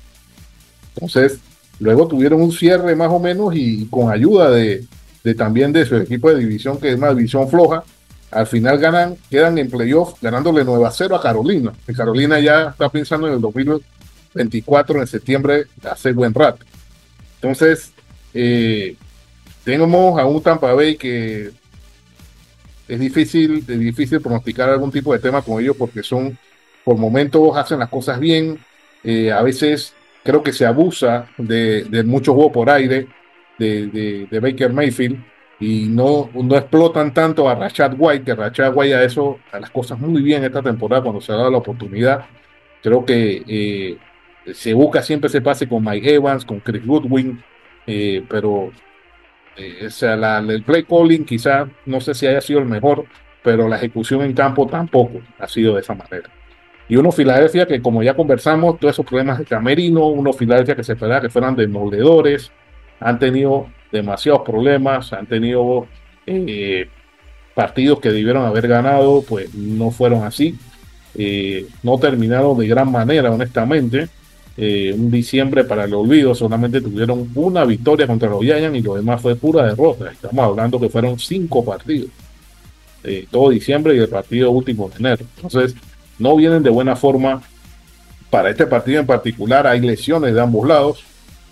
[0.94, 1.40] Entonces,
[1.80, 4.84] luego tuvieron un cierre más o menos y, con ayuda de,
[5.24, 7.84] de también de su equipo de división, que es una división floja,
[8.34, 11.74] al final ganan, quedan en playoff ganándole 9 a 0 a Carolina.
[11.96, 16.66] Carolina ya está pensando en el 2024, en septiembre, hace buen rato.
[17.36, 17.94] Entonces,
[18.34, 18.96] eh,
[19.64, 21.52] tenemos a un Tampa Bay que
[22.88, 26.38] es difícil, es difícil pronosticar algún tipo de tema con ellos porque son,
[26.84, 28.60] por momentos, hacen las cosas bien.
[29.04, 29.94] Eh, a veces
[30.24, 33.08] creo que se abusa de, de mucho juego por aire
[33.60, 38.96] de, de Baker Mayfield y no, no explotan tanto a Rashad White, que Rashad White
[38.96, 42.26] a eso, a las cosas muy bien esta temporada cuando se ha dado la oportunidad.
[42.82, 43.98] Creo que eh,
[44.54, 47.42] se busca siempre ese pase con Mike Evans, con Chris Goodwin,
[47.88, 48.72] eh, pero
[49.86, 53.06] o sea, el play calling quizá no sé si haya sido el mejor,
[53.44, 56.30] pero la ejecución en campo tampoco ha sido de esa manera.
[56.90, 60.84] Y uno Filadelfia que como ya conversamos, todos esos problemas de camerino, uno Filadelfia que
[60.84, 62.52] se esperaba que fueran demoledores,
[63.00, 65.88] han tenido demasiados problemas, han tenido
[66.26, 66.90] eh,
[67.54, 70.58] partidos que debieron haber ganado, pues no fueron así.
[71.16, 74.10] Eh, no terminaron de gran manera, honestamente.
[74.58, 78.96] Eh, un diciembre para el olvido, solamente tuvieron una victoria contra los Giants y lo
[78.96, 80.12] demás fue pura derrota.
[80.12, 82.10] Estamos hablando que fueron cinco partidos.
[83.30, 85.26] todo diciembre y el partido último de enero.
[85.36, 85.76] Entonces,
[86.18, 87.42] no vienen de buena forma.
[88.32, 91.04] Para este partido en particular hay lesiones de ambos lados.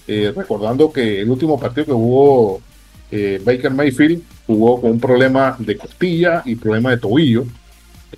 [0.08, 2.62] Eh, recordando que el último partido que jugó
[3.12, 7.46] eh, Baker Mayfield jugó con un problema de costilla y problema de tobillo.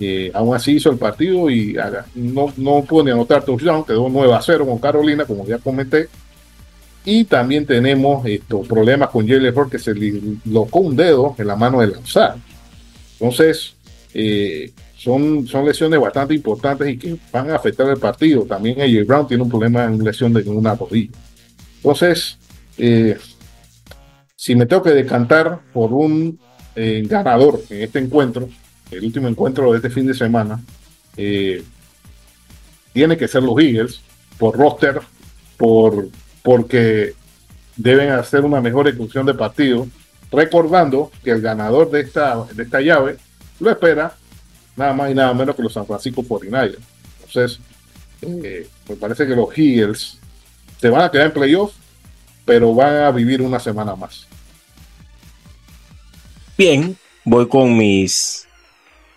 [0.00, 1.76] Eh, aún así hizo el partido y
[2.14, 6.08] no, no pudo ni anotar touchdown, quedó 9 a 0 con Carolina, como ya comenté.
[7.04, 11.46] Y también tenemos estos problemas con Jalen Ford que se le locó un dedo en
[11.46, 12.36] la mano de lanzar.
[13.20, 13.74] Entonces,
[14.96, 18.42] son, son lesiones bastante importantes y que van a afectar el partido.
[18.44, 21.12] También AJ Brown tiene un problema en lesión de una rodilla.
[21.84, 22.38] Entonces,
[22.78, 23.18] eh,
[24.34, 26.40] si me tengo que decantar por un
[26.74, 28.48] eh, ganador en este encuentro,
[28.90, 30.62] el último encuentro de este fin de semana,
[31.18, 31.62] eh,
[32.94, 34.00] tiene que ser los Eagles,
[34.38, 34.98] por roster,
[35.58, 36.08] por,
[36.42, 37.12] porque
[37.76, 39.86] deben hacer una mejor ejecución de partido,
[40.32, 43.18] recordando que el ganador de esta, de esta llave
[43.60, 44.16] lo espera
[44.74, 46.78] nada más y nada menos que los San Francisco 49ers.
[47.26, 47.60] Entonces,
[48.88, 50.18] me parece que los Eagles
[50.84, 51.72] se van a quedar en playoff,
[52.44, 54.28] pero van a vivir una semana más.
[56.58, 56.94] Bien,
[57.24, 58.46] voy con mis,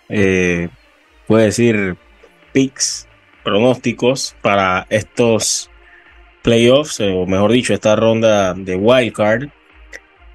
[0.07, 0.69] eh,
[1.27, 1.97] puedo decir,
[2.53, 3.05] picks,
[3.43, 5.69] pronósticos para estos
[6.41, 9.49] playoffs, o mejor dicho, esta ronda de wild card.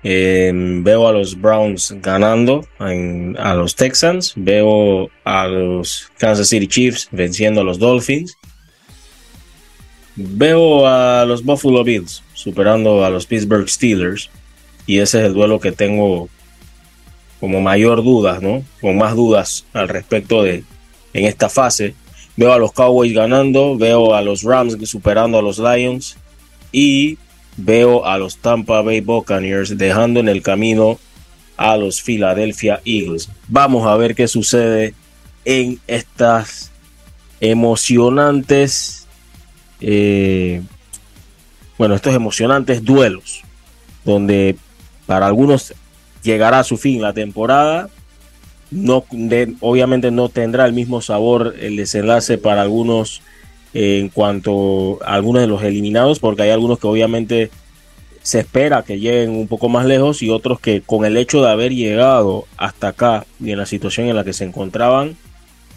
[0.02, 4.34] Em, veo a los Browns ganando a los Texans.
[4.36, 8.36] Veo a los Kansas City Chiefs venciendo a los Dolphins.
[10.16, 14.30] Veo a los Buffalo Bills superando a los Pittsburgh Steelers
[14.86, 16.28] y ese es el duelo que tengo
[17.40, 18.62] como mayor duda, ¿no?
[18.80, 20.64] Con más dudas al respecto de
[21.12, 21.94] en esta fase.
[22.36, 26.16] Veo a los Cowboys ganando, veo a los Rams superando a los Lions
[26.72, 27.18] y
[27.56, 30.98] veo a los Tampa Bay Buccaneers dejando en el camino
[31.56, 33.28] a los Philadelphia Eagles.
[33.48, 34.94] Vamos a ver qué sucede
[35.44, 36.70] en estas
[37.40, 39.01] emocionantes
[39.82, 40.62] eh,
[41.76, 43.42] bueno, estos emocionantes duelos,
[44.04, 44.56] donde
[45.06, 45.74] para algunos
[46.22, 47.90] llegará a su fin la temporada,
[49.60, 53.20] obviamente no tendrá el mismo sabor el desenlace para algunos
[53.74, 57.50] en cuanto a algunos de los eliminados, porque hay algunos que obviamente
[58.22, 61.50] se espera que lleguen un poco más lejos y otros que con el hecho de
[61.50, 65.16] haber llegado hasta acá y en la situación en la que se encontraban,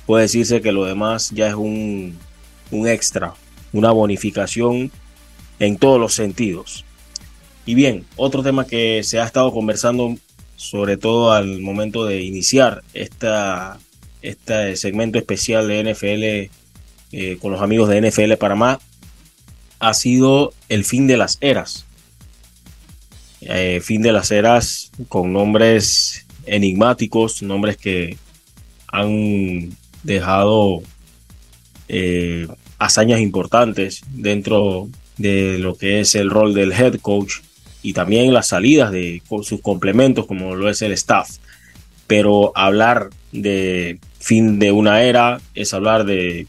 [0.05, 2.15] puede decirse que lo demás ya es un,
[2.69, 3.33] un extra,
[3.73, 4.91] una bonificación
[5.59, 6.85] en todos los sentidos.
[7.65, 10.15] Y bien, otro tema que se ha estado conversando,
[10.55, 13.79] sobre todo al momento de iniciar esta,
[14.21, 16.51] este segmento especial de NFL
[17.11, 18.79] eh, con los amigos de NFL Panamá,
[19.79, 21.85] ha sido el fin de las eras.
[23.41, 28.17] Eh, fin de las eras con nombres enigmáticos, nombres que
[28.87, 30.81] han dejado
[31.87, 32.47] eh,
[32.79, 37.37] hazañas importantes dentro de lo que es el rol del head coach
[37.81, 41.37] y también las salidas de sus complementos como lo es el staff.
[42.07, 46.47] Pero hablar de fin de una era es hablar de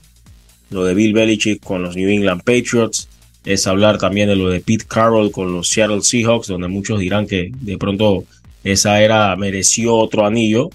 [0.70, 3.09] lo de Bill Belichick con los New England Patriots,
[3.44, 7.27] es hablar también de lo de Pete Carroll con los Seattle Seahawks, donde muchos dirán
[7.27, 8.24] que de pronto
[8.65, 10.69] esa era mereció otro anillo.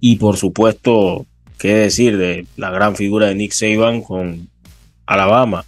[0.00, 1.24] Y por supuesto,
[1.56, 4.48] qué decir de la gran figura de Nick Saban con
[5.06, 5.64] Alabama.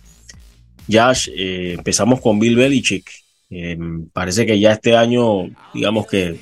[0.90, 3.10] Josh, eh, empezamos con Bill Belichick.
[3.50, 3.78] Eh,
[4.12, 6.38] parece que ya este año, digamos que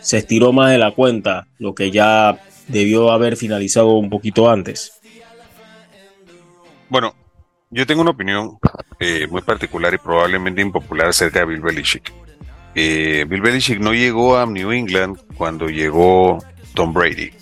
[0.00, 2.38] se estiró más de la cuenta, lo que ya
[2.68, 4.92] debió haber finalizado un poquito antes.
[6.88, 7.14] Bueno,
[7.70, 8.58] yo tengo una opinión
[8.98, 12.12] eh, muy particular y probablemente impopular acerca de Bill Belichick.
[12.74, 16.38] Bill Belichick no llegó a New England cuando llegó
[16.74, 17.32] Tom Brady.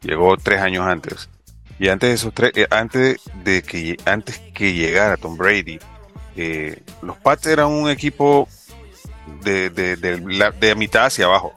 [0.00, 1.28] Llegó tres años antes.
[1.78, 5.78] Y antes de esos tres, eh, antes de que antes que llegara Tom Brady,
[6.36, 8.48] eh, los Pats eran un equipo
[9.42, 11.52] de, de, de, mitad hacia abajo.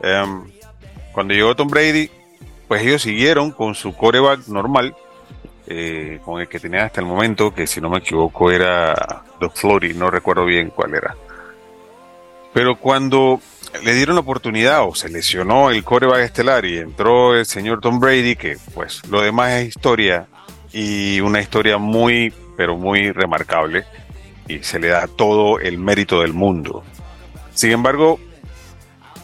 [0.00, 0.44] Em,
[1.12, 2.10] cuando llegó Tom Brady,
[2.68, 4.94] pues ellos siguieron con su coreback normal
[5.66, 9.52] eh, con el que tenía hasta el momento, que si no me equivoco era Doug
[9.54, 11.16] Flory, no recuerdo bien cuál era.
[12.52, 13.40] Pero cuando
[13.82, 17.98] le dieron la oportunidad o se lesionó el coreback estelar y entró el señor Tom
[17.98, 20.26] Brady, que pues lo demás es historia
[20.72, 23.84] y una historia muy, pero muy remarcable
[24.48, 26.82] y se le da todo el mérito del mundo.
[27.54, 28.18] Sin embargo,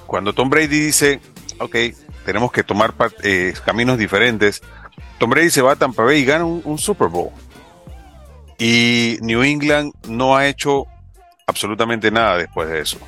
[0.07, 1.21] cuando Tom Brady dice,
[1.59, 1.77] ok,
[2.25, 4.63] tenemos que tomar eh, caminos diferentes,
[5.19, 7.31] Tom Brady se va a Tampa Bay y gana un, Super Bowl.
[8.59, 10.87] Y New England no ha hecho
[11.47, 12.99] absolutamente nada después de eso.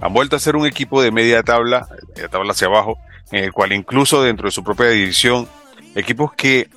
[0.00, 2.98] Han vuelto a ser un equipo de media tabla, media tabla hacia abajo,
[3.32, 5.48] en el cual incluso dentro de su propia división,
[5.94, 6.68] equipos que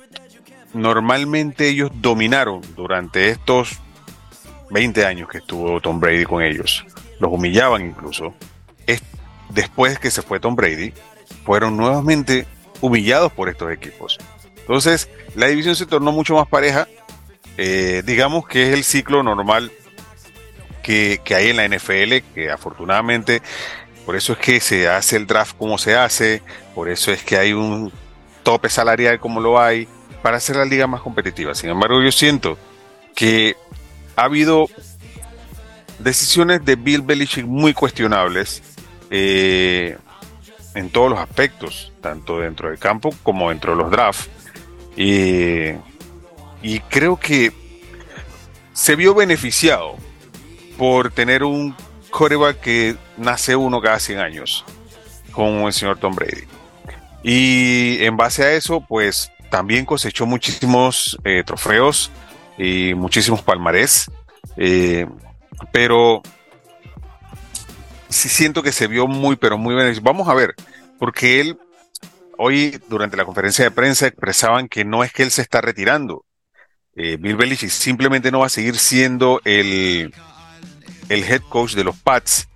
[0.74, 3.78] normalmente ellos dominaron durante estos
[4.70, 6.84] 20 años que estuvo Tom Brady con ellos.
[7.20, 8.34] Los humillaban incluso.
[9.50, 10.92] después que se fue Tom Brady,
[11.44, 12.46] fueron nuevamente
[12.80, 14.18] humillados por estos equipos.
[14.58, 16.86] Entonces, la división se tornó mucho más pareja.
[17.56, 19.72] Eh, digamos que es el ciclo normal
[20.88, 23.42] que, que, hay en la NFL, que afortunadamente,
[24.06, 26.40] por eso es que se hace el draft como se hace,
[26.74, 27.92] por eso es que hay un
[28.42, 29.86] tope salarial como lo hay,
[30.22, 31.54] para hacer la liga más competitiva.
[31.54, 32.56] Sin embargo, yo siento
[33.14, 33.54] que
[34.16, 34.66] ha habido
[35.98, 38.62] decisiones de Bill Belichick muy cuestionables
[39.10, 39.98] eh,
[40.74, 44.30] en todos los aspectos, tanto dentro del campo como dentro de los drafts.
[44.96, 47.52] y creo que
[48.72, 49.96] se vio beneficiado
[50.78, 51.76] por tener un
[52.10, 54.64] coreback que nace uno cada 100 años,
[55.32, 56.44] como el señor Tom Brady.
[57.22, 62.10] Y en base a eso, pues también cosechó muchísimos eh, trofeos
[62.56, 64.10] y muchísimos palmarés,
[64.56, 65.06] eh,
[65.72, 66.22] pero
[68.08, 69.92] sí siento que se vio muy, pero muy bien.
[70.02, 70.54] Vamos a ver,
[70.98, 71.58] porque él
[72.38, 76.24] hoy durante la conferencia de prensa expresaban que no es que él se está retirando.
[76.94, 80.12] Eh, Bill Belichick simplemente no va a seguir siendo el,
[81.08, 82.48] el head coach de los Pats.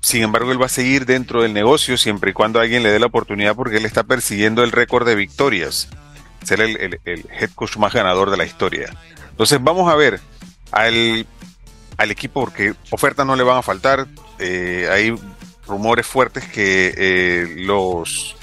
[0.00, 2.98] Sin embargo, él va a seguir dentro del negocio siempre y cuando alguien le dé
[2.98, 5.88] la oportunidad porque él está persiguiendo el récord de victorias
[6.44, 8.92] ser el, head coach más ganador de la historia.
[9.30, 10.20] Entonces vamos a ver
[10.70, 11.26] al,
[11.98, 14.06] equipo porque ofertas no le van a faltar.
[14.38, 15.14] Eh, hay
[15.66, 18.36] rumores fuertes que eh, los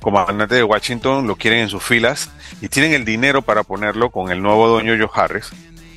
[0.00, 2.30] comandantes de Washington lo quieren en sus filas
[2.60, 5.50] y tienen el dinero para ponerlo con el nuevo dueño Joe Harris.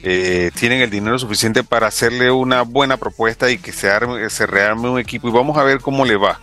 [0.08, 4.88] Eh, tienen el dinero suficiente para hacerle una buena propuesta y que se, arme, rearme
[4.88, 6.40] un equipo y vamos a ver cómo le va.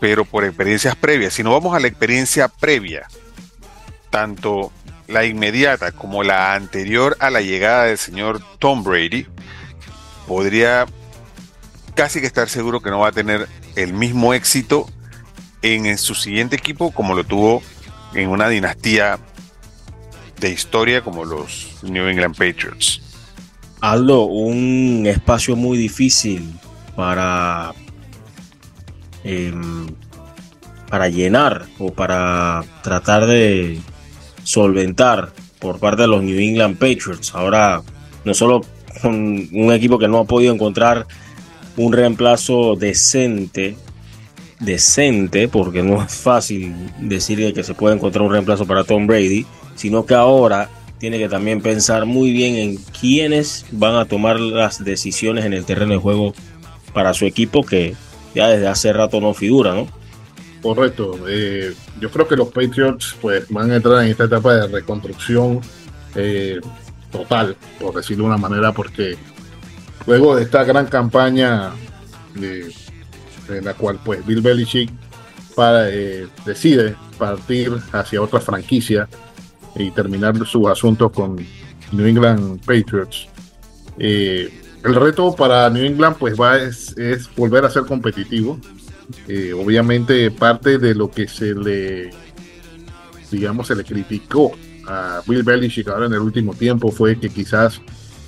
[0.00, 3.06] Pero por experiencias previas, si no vamos a la experiencia previa
[4.08, 4.72] tanto
[5.06, 9.26] la inmediata como la anterior a la llegada del señor Tom Brady,
[10.26, 10.86] podría
[11.94, 14.88] casi que estar seguro que no va a tener el mismo éxito
[15.60, 17.62] en su siguiente equipo como lo tuvo
[18.14, 19.18] en una dinastía
[20.40, 23.00] de historia como los New England Patriots.
[23.80, 26.52] Aldo, un espacio muy difícil
[26.96, 27.72] para
[29.24, 29.86] em,
[30.90, 33.78] para llenar o para tratar de
[34.42, 37.34] solventar por parte de los New England Patriots.
[37.34, 37.82] Ahora,
[38.24, 38.62] no solo
[39.02, 41.06] con un equipo que no ha podido encontrar
[41.76, 43.76] un reemplazo decente,
[44.60, 49.46] decente, porque no es fácil decir que se puede encontrar un reemplazo para Tom Brady,
[49.78, 50.68] sino que ahora
[50.98, 55.64] tiene que también pensar muy bien en quiénes van a tomar las decisiones en el
[55.64, 56.34] terreno de juego
[56.92, 57.94] para su equipo que
[58.34, 59.86] ya desde hace rato no figura, ¿no?
[60.60, 61.16] Correcto.
[61.28, 65.60] Eh, yo creo que los Patriots pues van a entrar en esta etapa de reconstrucción
[66.16, 66.58] eh,
[67.12, 69.16] total, por decirlo de una manera, porque
[70.06, 71.70] luego de esta gran campaña
[72.34, 74.90] en la cual pues Bill Belichick
[75.54, 79.08] para, eh, decide partir hacia otra franquicia
[79.78, 81.36] y terminar sus asuntos con
[81.92, 83.28] New England Patriots.
[83.98, 84.50] el
[84.82, 86.94] reto para New England pues va es
[87.36, 88.58] volver a ser competitivo
[89.26, 92.10] eh, obviamente parte de lo que se le,
[93.30, 94.52] digamos, se le criticó
[94.86, 97.80] a Bill Belichick ahora en el último tiempo fue que quizás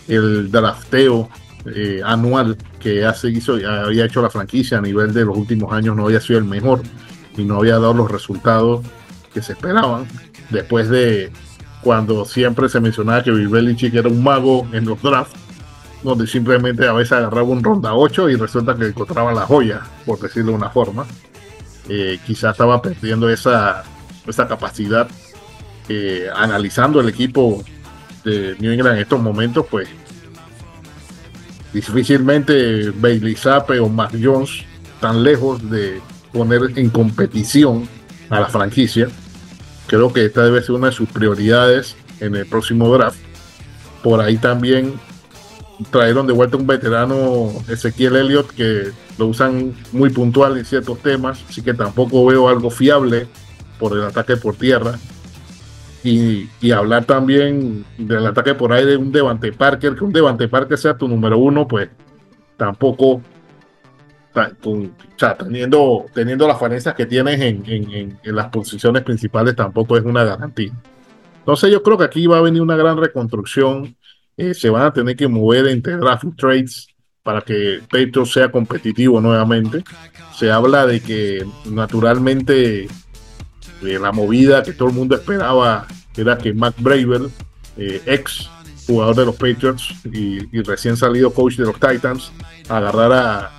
[0.09, 1.29] el drafteo
[1.67, 5.97] eh, anual que hace, hizo, había hecho la franquicia a nivel de los últimos años
[5.97, 6.83] no había sido el mejor
[7.37, 8.85] y no había dado los resultados
[9.35, 10.07] que se esperaban
[10.51, 11.31] después de
[11.83, 15.39] cuando siempre se mencionaba que Bill Belichick era un mago en los drafts
[16.03, 20.19] donde simplemente a veces agarraba un ronda 8 y resulta que encontraba la joya, por
[20.19, 21.07] decirlo de una forma.
[21.89, 23.83] Eh, quizás estaba perdiendo esa,
[24.27, 25.09] esa capacidad.
[25.89, 27.65] Eh, analizando el equipo
[28.25, 29.89] de New England en estos momentos, pues
[31.73, 34.65] difícilmente Bailey Zappe o Mac Jones
[35.01, 36.01] tan lejos de
[36.33, 37.89] poner en competición
[38.29, 39.09] a la franquicia.
[39.91, 43.19] Creo que esta debe ser una de sus prioridades en el próximo draft.
[44.05, 44.95] Por ahí también
[45.91, 51.43] trajeron de vuelta un veterano Ezequiel Elliott que lo usan muy puntual en ciertos temas,
[51.49, 53.27] así que tampoco veo algo fiable
[53.81, 54.97] por el ataque por tierra.
[56.05, 60.79] Y, hablar también del ataque por aire de un Devante Parker, que un Devante Parker
[60.79, 61.89] sea tu número uno, pues
[62.57, 63.23] tampoco,
[65.39, 70.73] teniendo, teniendo las falencias que tienes en, en las posiciones principales, tampoco es una garantía.
[71.39, 73.97] Entonces yo creo que aquí va a venir una gran reconstrucción
[74.41, 76.87] eh, se van a tener que mover entre draft trades
[77.23, 79.85] para que Patriots sea competitivo nuevamente.
[80.35, 85.87] Se habla de que naturalmente eh, la movida que todo el mundo esperaba
[86.17, 87.29] era que Mac Braver,
[87.77, 88.49] eh, ex
[88.87, 92.33] jugador de los Patriots y, recién salido coach de los Titans,
[92.67, 93.51] agarrara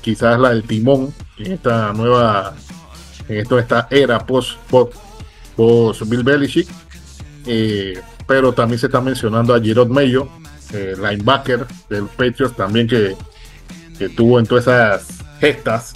[0.00, 2.54] quizás la del timón en esta nueva,
[3.28, 4.94] en esto, esta era post, post,
[5.56, 6.68] post Bill Belichick
[8.30, 10.28] pero también se está mencionando a Gerard Mayo,
[10.72, 13.16] eh, linebacker del Patriots, también que,
[14.16, 15.94] tuvo en todas esas gestas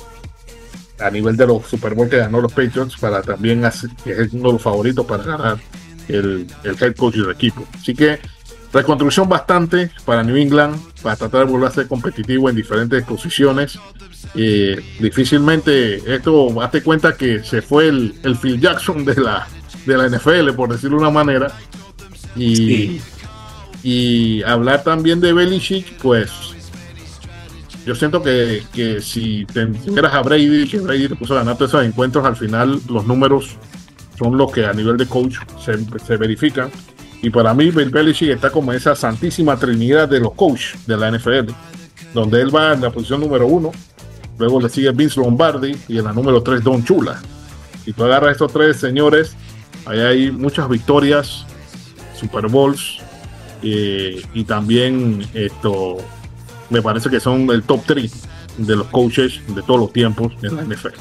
[0.98, 3.62] a nivel de los Super Bowl que ganó los Patriots, para también
[4.02, 5.58] que es uno de los favoritos para ganar
[6.08, 7.64] el, head coach del equipo.
[7.72, 8.18] Así que
[8.74, 13.78] reconstrucción bastante para New England, para tratar de volver a ser competitivo en diferentes posiciones.
[14.34, 19.46] Eh, difícilmente, esto, hazte cuenta que se fue el, el Phil Jackson de la,
[19.86, 21.52] de la NFL, por decirlo de una manera,
[22.34, 23.00] y,
[23.84, 26.30] y hablar también de Belichick, pues
[27.86, 31.70] yo siento que, que si tuvieras a Brady, que Brady te puso a ganar todos
[31.70, 33.56] esos encuentros, al final los números
[34.18, 36.70] son los que a nivel de coach se, se verifican.
[37.24, 41.10] Y para mí, Bill Belichick está como esa santísima trinidad de los coaches de la
[41.10, 41.52] NFL,
[42.12, 43.72] donde él va en la posición número uno,
[44.38, 47.22] luego le sigue Vince Lombardi y en la número tres Don Chula.
[47.82, 49.34] Si tú agarras estos tres señores,
[49.86, 51.46] ahí hay muchas victorias
[52.14, 52.98] Super Bowls
[53.62, 55.96] eh, y también esto
[56.68, 58.12] me parece que son el top 3
[58.58, 60.98] de los coaches de todos los tiempos en la NFL.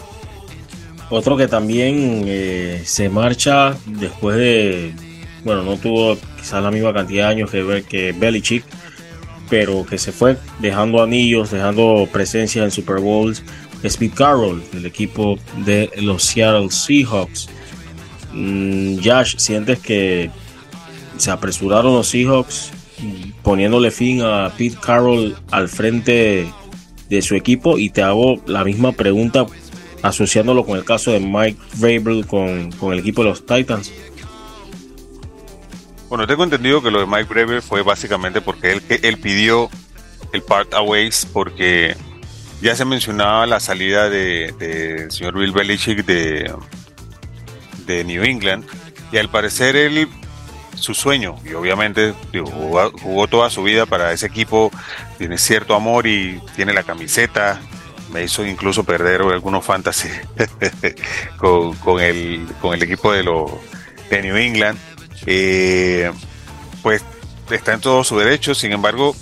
[1.09, 4.95] Otro que también eh, se marcha después de,
[5.43, 8.63] bueno, no tuvo quizás la misma cantidad de años que, que Belichick,
[9.49, 13.43] pero que se fue dejando anillos, dejando presencia en Super Bowls,
[13.81, 17.49] Pete Carroll, del equipo de los Seattle Seahawks.
[18.31, 20.31] Mm, Josh, ¿sientes que
[21.17, 22.71] se apresuraron los Seahawks
[23.41, 26.47] poniéndole fin a Pete Carroll al frente
[27.09, 29.45] de su equipo y te hago la misma pregunta
[30.01, 33.91] asociándolo con el caso de Mike Vrabel con, el equipo de los Titans.
[36.13, 39.67] Bueno, tengo entendido que lo de Mike Vrabel fue básicamente porque él, él pidió
[40.31, 41.97] el part aways porque
[42.61, 46.53] ya se mencionaba la salida del de señor Bill Belichick de,
[47.87, 48.63] de New England
[49.11, 50.07] y al parecer él
[50.75, 54.69] su sueño y obviamente jugó, toda su vida para ese equipo,
[55.17, 57.59] tiene cierto amor y tiene la camiseta,
[58.11, 60.09] me hizo incluso perder algunos fantasy
[61.39, 63.49] con, el, con el equipo de, los
[64.11, 64.77] de New England.
[65.25, 66.11] Eh,
[66.81, 67.03] pues
[67.49, 69.15] está en todo su derecho, sin embargo,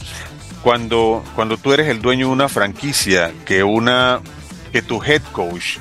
[0.64, 4.22] cuando, cuando tú eres el dueño de una franquicia, que, una,
[4.72, 5.78] que tu head coach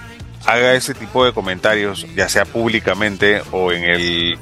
[0.46, 4.38] haga ese tipo de comentarios, ya sea públicamente o en el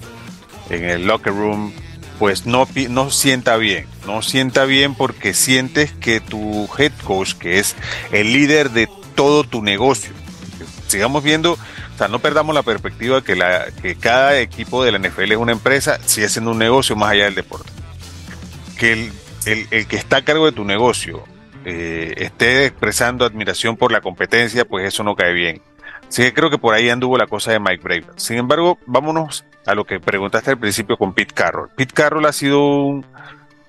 [0.70, 1.72] en el locker room,
[2.18, 3.86] pues no, no sienta bien.
[4.06, 7.76] No sienta bien porque sientes que tu head coach, que es
[8.12, 10.12] el líder de todo tu negocio,
[10.86, 11.58] sigamos viendo,
[12.06, 16.52] no perdamos la perspectiva que, cada equipo de la NFL es una empresa, sigue siendo
[16.52, 17.72] un negocio más allá del deporte.
[18.78, 19.10] Que
[19.46, 21.24] el, que está a cargo de tu negocio
[21.64, 25.60] eh, esté expresando admiración por la competencia, pues eso no cae bien.
[26.08, 28.12] Así que creo que por ahí anduvo la cosa de Mike Braver.
[28.16, 31.70] Sin embargo, vámonos a lo que preguntaste al principio con Pete Carroll.
[31.76, 33.04] Pete Carroll ha sido un,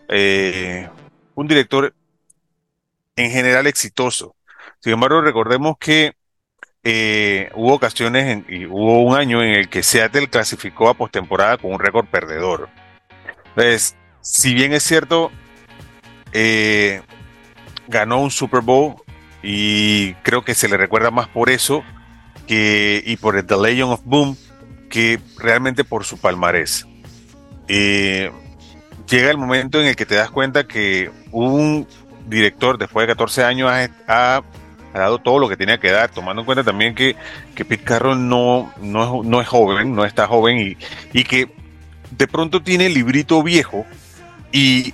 [0.07, 0.87] eh,
[1.35, 1.93] un director
[3.15, 4.35] en general exitoso.
[4.79, 6.13] Sin embargo, recordemos que
[6.83, 11.73] eh, hubo ocasiones y hubo un año en el que Seattle clasificó a postemporada con
[11.73, 12.69] un récord perdedor.
[13.49, 15.31] Entonces, si bien es cierto,
[16.31, 17.01] eh,
[17.87, 18.95] ganó un Super Bowl
[19.41, 21.83] y creo que se le recuerda más por eso
[22.47, 24.37] que, y por el The Legend of Boom
[24.89, 26.87] que realmente por su palmarés.
[27.67, 28.31] Eh,
[29.07, 31.87] llega el momento en el que te das cuenta que un
[32.27, 33.71] director después de 14 años
[34.07, 34.41] ha,
[34.93, 37.15] dado todo lo que tenía que dar, tomando en cuenta también que,
[37.55, 40.77] que Pete Carroll no, no, no es joven, no está joven y,
[41.13, 41.49] y que
[42.11, 43.85] de pronto tiene el librito viejo
[44.51, 44.93] y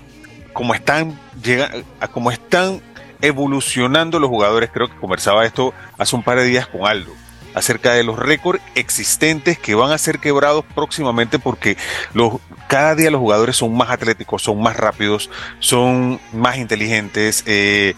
[0.53, 1.71] como están, llega,
[2.11, 2.81] como están
[3.21, 7.11] evolucionando los jugadores, creo que conversaba esto hace un par de días con Aldo
[7.55, 11.77] acerca de los récords existentes que van a ser quebrados próximamente porque
[12.13, 12.33] los,
[12.67, 17.43] cada día los jugadores son más atléticos, son más rápidos, son más inteligentes.
[17.47, 17.95] Eh,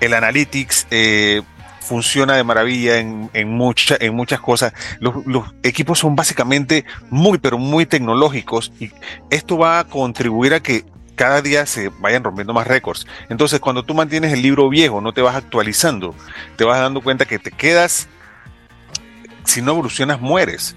[0.00, 1.42] el analytics eh,
[1.86, 3.58] funciona de maravilla en, en,
[4.00, 4.72] en muchas cosas.
[4.98, 5.14] Los,
[5.62, 8.90] equipos son básicamente muy, pero muy tecnológicos y
[9.30, 13.06] esto va a contribuir a que cada día se vayan rompiendo más récords.
[13.30, 16.14] Entonces, cuando tú mantienes el libro viejo, no te vas actualizando,
[16.56, 18.08] te vas dando cuenta que te quedas,
[19.44, 20.76] si no evolucionas, mueres.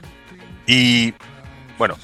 [0.65, 1.13] Y
[1.77, 1.97] bueno,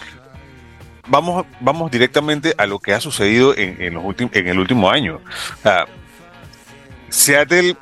[1.08, 5.22] vamos, vamos directamente a lo que ha sucedido en, los en el último año.
[7.10, 7.76] Seattle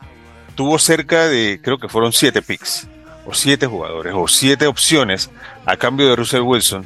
[0.55, 2.87] tuvo cerca de, creo que fueron siete picks,
[3.25, 5.29] o siete jugadores, o siete opciones
[5.65, 6.85] a cambio de Russell Wilson.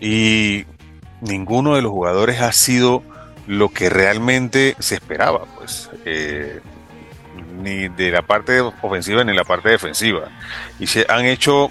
[0.00, 0.64] Y
[1.20, 3.02] ninguno de los jugadores ha sido
[3.46, 5.90] lo que realmente se esperaba, pues.
[6.04, 6.60] Eh,
[7.62, 10.28] ni de la parte ofensiva ni de la parte defensiva.
[10.78, 11.70] Y se han hecho,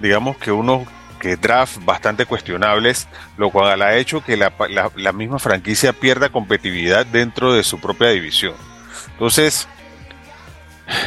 [0.00, 0.86] digamos que unos
[1.18, 4.52] que draft bastante cuestionables, lo cual ha hecho que la,
[4.96, 8.54] la misma franquicia pierda competitividad dentro de su propia división.
[9.12, 9.68] Entonces,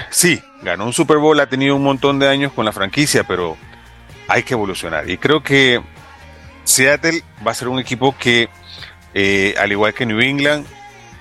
[0.10, 3.58] sí, ganó un Super Bowl, ha tenido un montón de años con la franquicia, pero
[4.28, 5.10] hay que evolucionar.
[5.10, 5.82] Y creo que
[6.64, 8.50] Seattle va a ser un equipo que,
[9.14, 10.66] eh, al igual que New England,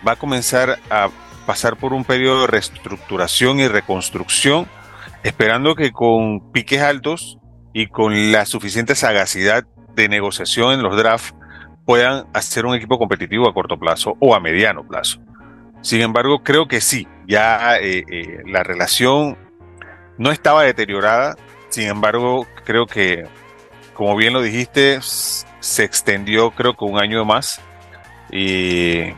[0.06, 1.08] va a comenzar a
[1.46, 4.66] pasar por un periodo de reestructuración y reconstrucción,
[5.22, 7.38] esperando que con piques altos
[7.72, 9.64] y con la suficiente sagacidad
[9.94, 11.34] de negociación en los drafts
[11.84, 15.20] puedan hacer un equipo competitivo a corto plazo o a mediano plazo.
[15.84, 19.36] Sin embargo, creo que sí, ya eh, eh, la relación
[20.16, 21.36] no estaba deteriorada,
[21.68, 23.26] sin embargo, creo que,
[23.92, 27.60] como bien lo dijiste, se extendió creo que un año más.
[28.30, 29.12] Y,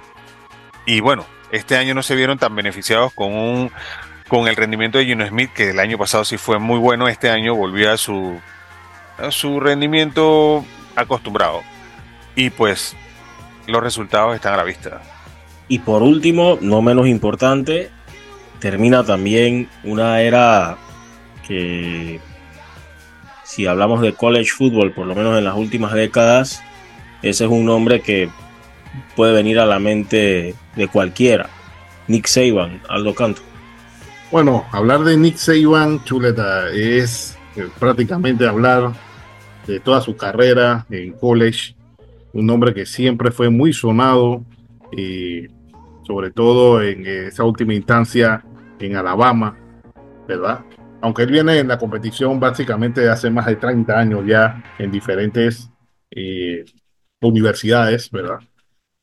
[1.02, 3.70] bueno, este año no se vieron tan beneficiados con un
[4.26, 7.30] con el rendimiento de Gino Smith, que el año pasado sí fue muy bueno, este
[7.30, 8.40] año volvió a su,
[9.18, 10.64] a su rendimiento
[10.96, 11.62] acostumbrado.
[12.34, 12.96] Y pues
[13.68, 15.00] los resultados están a la vista.
[15.68, 17.90] Y por último, no menos importante,
[18.60, 20.76] termina también una era
[21.46, 22.20] que
[23.44, 26.62] si hablamos de college football, por lo menos en las últimas décadas,
[27.22, 28.28] ese es un nombre que
[29.14, 31.48] puede venir a la mente de cualquiera.
[32.08, 33.42] Nick Saban, Aldo Canto.
[34.30, 38.92] Bueno, hablar de Nick Saban, chuleta, es eh, prácticamente hablar
[39.66, 41.74] de toda su carrera en college.
[42.32, 44.44] Un nombre que siempre fue muy sonado
[44.92, 45.48] y
[46.06, 48.44] sobre todo en esa última instancia
[48.78, 49.58] en Alabama,
[50.28, 50.64] ¿verdad?
[51.00, 55.70] Aunque él viene en la competición básicamente hace más de 30 años ya en diferentes
[56.10, 56.64] eh,
[57.20, 58.38] universidades, ¿verdad?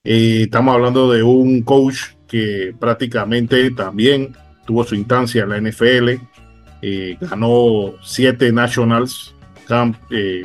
[0.03, 4.35] Eh, estamos hablando de un coach que prácticamente también
[4.65, 6.09] tuvo su instancia en la NFL,
[6.81, 9.35] eh, ganó siete Nationals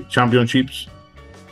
[0.09, 0.89] Championships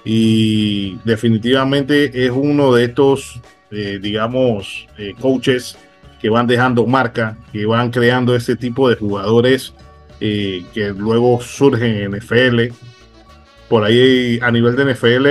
[0.04, 3.40] y definitivamente es uno de estos
[3.70, 5.76] eh, digamos, eh, coaches
[6.20, 9.74] que van dejando marca, que van creando ese tipo de jugadores
[10.20, 12.72] eh, que luego surgen en NFL.
[13.68, 15.26] Por ahí a nivel de NFL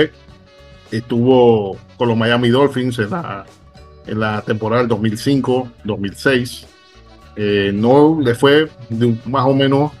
[0.94, 3.46] estuvo con los Miami Dolphins en la,
[4.06, 6.66] en la temporada del 2005-2006.
[7.72, 8.68] no le fue
[9.24, 9.92] más o menos,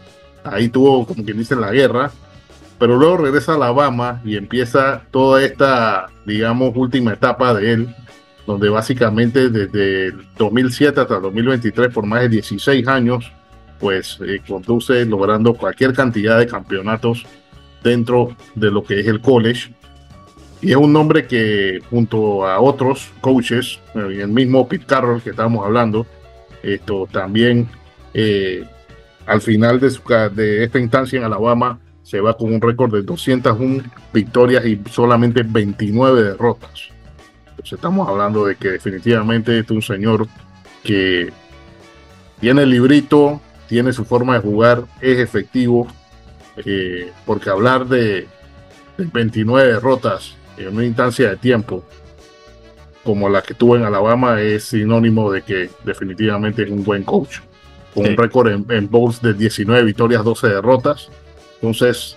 [0.44, 2.10] ahí tuvo como quien dice la guerra,
[2.78, 7.94] pero luego regresa a Alabama y empieza toda esta, digamos, última etapa de él
[8.46, 13.30] donde básicamente desde el 2007 hasta el 2023, por más de 16 años,
[13.80, 17.26] pues eh, conduce logrando cualquier cantidad de campeonatos
[17.82, 19.72] dentro de lo que es el college.
[20.62, 25.30] Y es un nombre que junto a otros coaches, eh, el mismo Pete Carroll que
[25.30, 26.06] estábamos hablando,
[26.62, 27.68] esto también
[28.14, 28.64] eh,
[29.26, 30.02] al final de, su,
[30.34, 33.82] de esta instancia en Alabama se va con un récord de 201
[34.12, 36.95] victorias y solamente 29 derrotas
[37.74, 40.28] estamos hablando de que definitivamente es un señor
[40.82, 41.32] que
[42.40, 45.86] tiene el librito, tiene su forma de jugar, es efectivo,
[46.64, 48.28] eh, porque hablar de,
[48.98, 51.84] 29 derrotas en una instancia de tiempo
[53.04, 57.38] como la que tuvo en Alabama es sinónimo de que definitivamente es un buen coach,
[57.94, 61.08] con un récord en, en bowls de 19 victorias, 12 derrotas.
[61.60, 62.16] Entonces,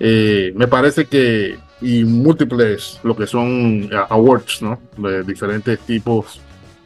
[0.00, 4.78] eh, me parece que y múltiples lo que son eh, awards, ¿no?
[4.96, 6.40] De diferentes tipos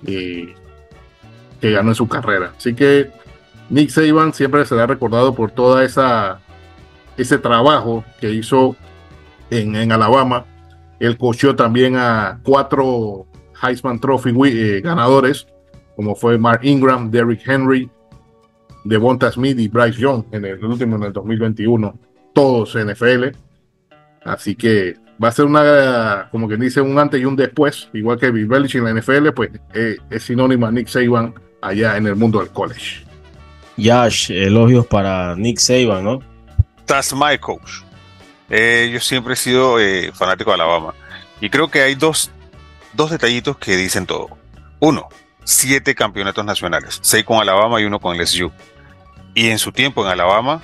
[0.04, 0.54] que
[1.60, 2.52] ganó en su carrera.
[2.56, 3.10] Así que
[3.68, 6.40] Nick Saban siempre será recordado por toda esa
[7.16, 8.76] ese trabajo que hizo
[9.50, 10.44] en, Alabama.
[11.00, 13.26] Él coachó también a cuatro
[13.62, 15.46] Heisman Trophy eh, ganadores,
[15.94, 17.90] como fue Mark Ingram, Derrick Henry,
[18.84, 21.98] Devonta Smith y Bryce Young en el último, en el 2021,
[22.34, 23.36] todos NFL.
[24.26, 28.18] Así que va a ser una, como que dice, un antes y un después, igual
[28.18, 32.06] que Bill Belichick en la NFL, pues eh, es sinónimo a Nick Saban allá en
[32.06, 33.04] el mundo del college.
[33.76, 36.20] Yash, elogios para Nick Saban, ¿no?
[36.86, 37.82] That's my coach.
[38.48, 40.94] Eh, yo siempre he sido eh, fanático de Alabama.
[41.40, 42.30] Y creo que hay dos,
[42.94, 44.28] dos detallitos que dicen todo.
[44.80, 45.08] Uno,
[45.44, 48.50] siete campeonatos nacionales, seis con Alabama y uno con LSU.
[49.34, 50.62] Y en su tiempo en Alabama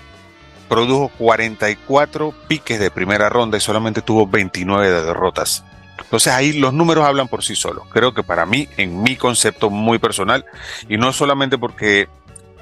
[0.73, 5.62] produjo 44 piques de primera ronda y solamente tuvo 29 de derrotas.
[6.03, 7.85] Entonces ahí los números hablan por sí solos.
[7.90, 10.47] Creo que para mí, en mi concepto muy personal,
[10.89, 12.09] y no solamente porque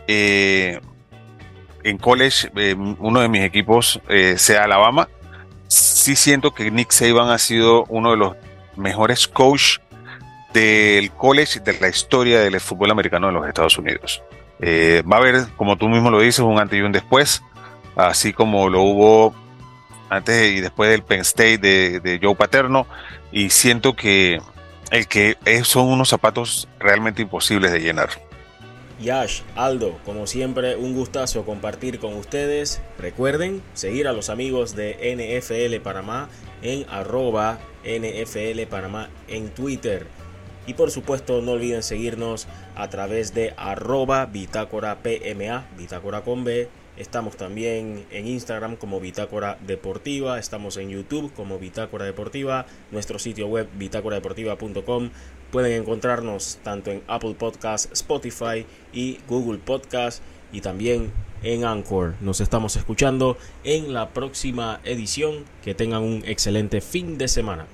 [0.09, 0.81] eh,
[1.85, 5.09] en college eh, uno de mis equipos eh, sea Alabama,
[5.69, 8.35] sí siento que Nick Saban ha sido uno de los
[8.75, 9.79] mejores coach
[10.53, 14.21] del college de la historia del fútbol americano de los Estados Unidos.
[14.61, 17.41] va a haber, como tú mismo lo dices, un antes y un después
[17.97, 19.35] así como lo hubo
[20.09, 22.87] antes y después del Penn State de, Joe Paterno,
[23.33, 24.41] y siento que
[24.91, 28.11] el que son unos zapatos realmente imposibles de llenar.
[29.01, 32.83] Yash, Aldo, como siempre, un gustazo compartir con ustedes.
[32.99, 36.29] Recuerden seguir a los amigos de NFL Panamá
[36.61, 40.07] en arroba NFL Panamá en Twitter.
[40.67, 42.47] Y por supuesto no olviden seguirnos
[42.77, 46.69] a través de arroba bitácora PMA, bitácora con B,
[47.01, 53.47] Estamos también en Instagram como Bitácora Deportiva, estamos en YouTube como Bitácora Deportiva, nuestro sitio
[53.47, 55.09] web bitácoradeportiva.com.
[55.51, 60.23] Pueden encontrarnos tanto en Apple Podcast, Spotify y Google Podcast
[60.53, 61.11] y también
[61.43, 62.17] en Anchor.
[62.21, 65.47] Nos estamos escuchando en la próxima edición.
[65.65, 67.67] Que tengan un excelente fin de semana.